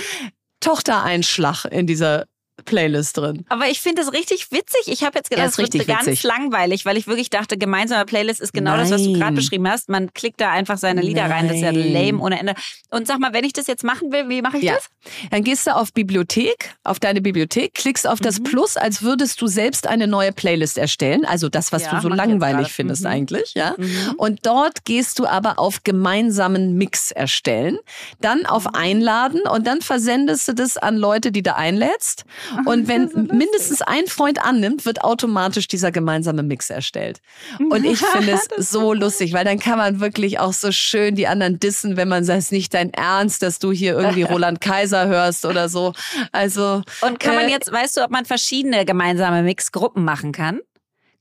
Tochtereinschlag 0.60 1.66
in 1.66 1.88
dieser 1.88 2.26
Playlist 2.66 3.18
drin. 3.18 3.46
Aber 3.50 3.68
ich 3.68 3.82
finde 3.82 4.02
das 4.04 4.14
richtig 4.14 4.52
witzig. 4.52 4.82
Ich 4.88 5.04
habe 5.04 5.18
jetzt 5.18 5.30
gedacht, 5.30 5.46
es 5.48 5.52
ist 5.54 5.58
wird 5.58 5.74
richtig 5.74 5.88
ganz 5.88 6.06
witzig. 6.06 6.24
langweilig, 6.24 6.86
weil 6.86 6.98
ich 6.98 7.08
wirklich 7.08 7.30
dachte, 7.30 7.58
gemeinsame 7.58 8.06
Playlist 8.06 8.40
ist 8.40 8.54
genau 8.54 8.78
das, 8.78 8.92
was 8.92 9.02
du 9.04 9.10
Nein. 9.12 9.20
gerade 9.20 9.36
beschrieben 9.36 9.68
hast. 9.68 9.90
Man 9.90 10.14
klickt 10.14 10.40
da 10.40 10.52
einfach 10.52 10.78
seine 10.78 11.02
Lieder 11.02 11.30
rein. 11.30 11.48
Das 11.48 11.58
ist 11.58 11.64
ja 11.64 11.72
Nein. 11.72 11.92
lame 11.92 12.20
ohne 12.22 12.40
Ende. 12.40 12.54
Und 12.92 13.08
sag 13.08 13.20
mal, 13.20 13.34
wenn 13.34 13.44
ich 13.44 13.54
das 13.54 13.68
jetzt 13.68 13.84
machen 13.84 14.12
will, 14.12 14.30
wie 14.30 14.42
mache 14.42 14.58
ich 14.60 14.64
Ja. 14.64 14.76
das? 14.76 14.90
Dann 15.32 15.44
gehst 15.44 15.66
du 15.68 15.76
auf 15.76 15.94
Bibliothek, 15.94 16.76
auf 16.84 17.00
deine 17.00 17.22
Bibliothek, 17.22 17.74
klickst 17.74 18.08
auf 18.08 18.20
Mhm. 18.20 18.24
das 18.24 18.44
Plus, 18.44 18.78
als 18.78 19.02
würdest 19.02 19.42
du 19.42 19.48
selbst 19.48 19.88
eine 19.88 20.08
neue 20.08 20.32
Playlist 20.32 20.78
erstellen. 20.78 21.26
Also 21.26 21.50
das, 21.50 21.72
was 21.72 21.84
Ja, 21.84 21.96
du 21.96 22.02
so 22.02 22.10
langweilig 22.10 22.72
findest 22.72 23.02
Mhm. 23.02 23.08
eigentlich, 23.08 23.54
ja. 23.56 23.76
Und 24.18 24.46
dort 24.46 24.86
gehst 24.86 25.18
du 25.20 25.26
aber 25.26 25.58
auf 25.60 25.84
gemeinsamen 25.84 26.76
Mix 26.76 27.12
erstellen, 27.12 27.80
dann 28.22 28.46
auf 28.46 28.66
Mhm. 28.66 28.76
Einladen 28.76 29.42
und 29.52 29.66
dann 29.66 29.82
versendest 29.82 30.48
du 30.48 30.54
das 30.54 30.78
an 30.78 30.98
Leute, 30.98 31.32
die 31.32 31.42
du 31.42 31.56
einlädst. 31.56 32.26
Und 32.66 32.88
wenn 32.88 33.10
mindestens 33.32 33.82
ein 33.82 34.08
Freund 34.08 34.44
annimmt, 34.44 34.86
wird 34.86 35.04
automatisch 35.04 35.68
dieser 35.68 35.92
gemeinsame 35.92 36.44
Mix 36.44 36.70
erstellt. 36.70 37.22
Und 37.70 37.86
ich 37.86 38.00
finde 38.00 38.34
es 38.58 38.70
so 38.70 38.94
lustig, 38.94 39.34
weil 39.34 39.46
dann 39.46 39.60
kann 39.60 39.78
man 39.78 40.00
wirklich 40.00 40.40
auch 40.40 40.54
so 40.54 40.72
schön 40.72 41.16
die 41.16 41.28
anderen 41.28 41.60
dissen, 41.60 41.98
wenn 41.98 42.08
man 42.08 42.24
sagt, 42.24 42.40
es 42.40 42.46
ist 42.46 42.52
nicht 42.52 42.74
dein 42.74 42.92
Ernst, 42.94 43.42
dass 43.42 43.60
du 43.60 43.72
hier 43.72 43.94
irgendwie 43.98 44.24
Roland 44.34 44.62
Kaiser 44.62 45.08
hörst 45.08 45.46
oder 45.46 45.70
so. 45.70 45.94
Also 46.32 46.82
Und 47.02 47.20
kann 47.20 47.36
man 47.36 47.46
äh, 47.48 47.52
jetzt, 47.52 47.72
weißt 47.72 47.98
du, 47.98 48.02
ob 48.04 48.12
man 48.12 48.26
verschiedene 48.26 48.86
gemeinsame 48.86 49.44
Mixgruppen 49.44 50.04
machen 50.04 50.32
kann? 50.32 50.60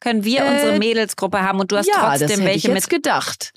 Können 0.00 0.24
wir 0.24 0.40
Äh, 0.40 0.50
unsere 0.52 0.78
Mädelsgruppe 0.78 1.42
haben 1.42 1.60
und 1.60 1.70
du 1.70 1.76
hast 1.76 1.86
ja, 1.86 1.94
das 1.94 2.20
trotzdem 2.20 2.40
hätte 2.40 2.44
welche 2.44 2.68
ich 2.68 2.74
jetzt 2.74 2.90
mit. 2.90 3.02
gedacht. 3.02 3.52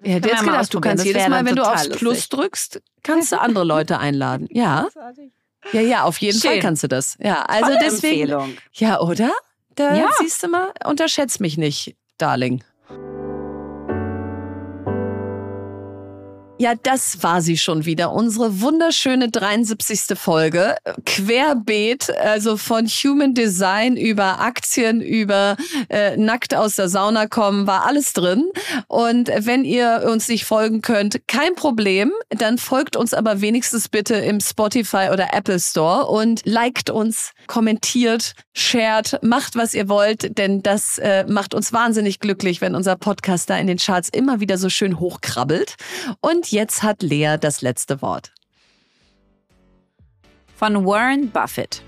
Ich 0.00 0.12
hätte 0.12 0.28
jetzt 0.28 0.44
gedacht, 0.44 0.72
du 0.72 0.80
kannst 0.80 1.00
Das 1.00 1.06
jedes 1.06 1.26
Mal, 1.28 1.44
wenn 1.44 1.56
du 1.56 1.62
aufs 1.62 1.86
lustig. 1.86 1.98
Plus 1.98 2.28
drückst, 2.28 2.82
kannst 3.02 3.32
du 3.32 3.40
andere 3.40 3.64
Leute 3.64 3.98
einladen. 3.98 4.46
Ja. 4.50 4.86
Ja, 5.72 5.80
ja, 5.80 6.04
auf 6.04 6.18
jeden 6.18 6.38
Schön. 6.40 6.52
Fall 6.52 6.60
kannst 6.60 6.82
du 6.82 6.88
das. 6.88 7.16
Ja, 7.20 7.42
also 7.42 7.66
Tolle 7.66 7.78
deswegen. 7.82 8.30
Empfehlung. 8.32 8.56
Ja, 8.72 9.00
oder? 9.00 9.30
Da 9.74 9.94
Ja. 9.96 10.08
siehst 10.20 10.42
du 10.42 10.48
mal, 10.48 10.72
unterschätzt 10.84 11.40
mich 11.40 11.56
nicht, 11.58 11.94
Darling. 12.18 12.62
Ja, 16.60 16.74
das 16.74 17.22
war 17.22 17.40
sie 17.40 17.56
schon 17.56 17.84
wieder. 17.84 18.10
Unsere 18.12 18.60
wunderschöne 18.60 19.30
73. 19.30 20.18
Folge. 20.18 20.74
Querbeet, 21.06 22.10
also 22.10 22.56
von 22.56 22.88
Human 22.88 23.32
Design 23.32 23.96
über 23.96 24.40
Aktien, 24.40 25.00
über 25.00 25.56
äh, 25.88 26.16
nackt 26.16 26.56
aus 26.56 26.74
der 26.74 26.88
Sauna 26.88 27.28
kommen, 27.28 27.68
war 27.68 27.86
alles 27.86 28.12
drin. 28.12 28.50
Und 28.88 29.30
wenn 29.38 29.64
ihr 29.64 30.08
uns 30.10 30.26
nicht 30.26 30.46
folgen 30.46 30.82
könnt, 30.82 31.28
kein 31.28 31.54
Problem. 31.54 32.10
Dann 32.30 32.58
folgt 32.58 32.96
uns 32.96 33.14
aber 33.14 33.40
wenigstens 33.40 33.88
bitte 33.88 34.16
im 34.16 34.40
Spotify 34.40 35.10
oder 35.12 35.28
Apple 35.34 35.60
Store 35.60 36.06
und 36.06 36.44
liked 36.44 36.90
uns, 36.90 37.30
kommentiert, 37.48 38.34
shared, 38.54 39.18
macht 39.22 39.56
was 39.56 39.74
ihr 39.74 39.88
wollt, 39.88 40.38
denn 40.38 40.62
das 40.62 40.98
äh, 40.98 41.24
macht 41.26 41.54
uns 41.54 41.72
wahnsinnig 41.72 42.20
glücklich, 42.20 42.60
wenn 42.60 42.76
unser 42.76 42.94
Podcast 42.94 43.50
da 43.50 43.58
in 43.58 43.66
den 43.66 43.78
Charts 43.78 44.08
immer 44.08 44.38
wieder 44.38 44.56
so 44.58 44.68
schön 44.68 45.00
hochkrabbelt. 45.00 45.74
Und 46.20 46.52
jetzt 46.52 46.84
hat 46.84 47.02
Lea 47.02 47.36
das 47.40 47.60
letzte 47.60 48.00
Wort. 48.00 48.32
Von 50.56 50.84
Warren 50.86 51.30
Buffett. 51.30 51.82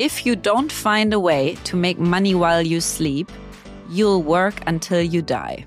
If 0.00 0.20
you 0.20 0.34
don't 0.34 0.72
find 0.72 1.14
a 1.14 1.18
way 1.18 1.56
to 1.64 1.76
make 1.76 2.00
money 2.00 2.34
while 2.34 2.66
you 2.66 2.80
sleep, 2.80 3.28
you'll 3.90 4.24
work 4.24 4.54
until 4.66 5.00
you 5.00 5.22
die. 5.22 5.66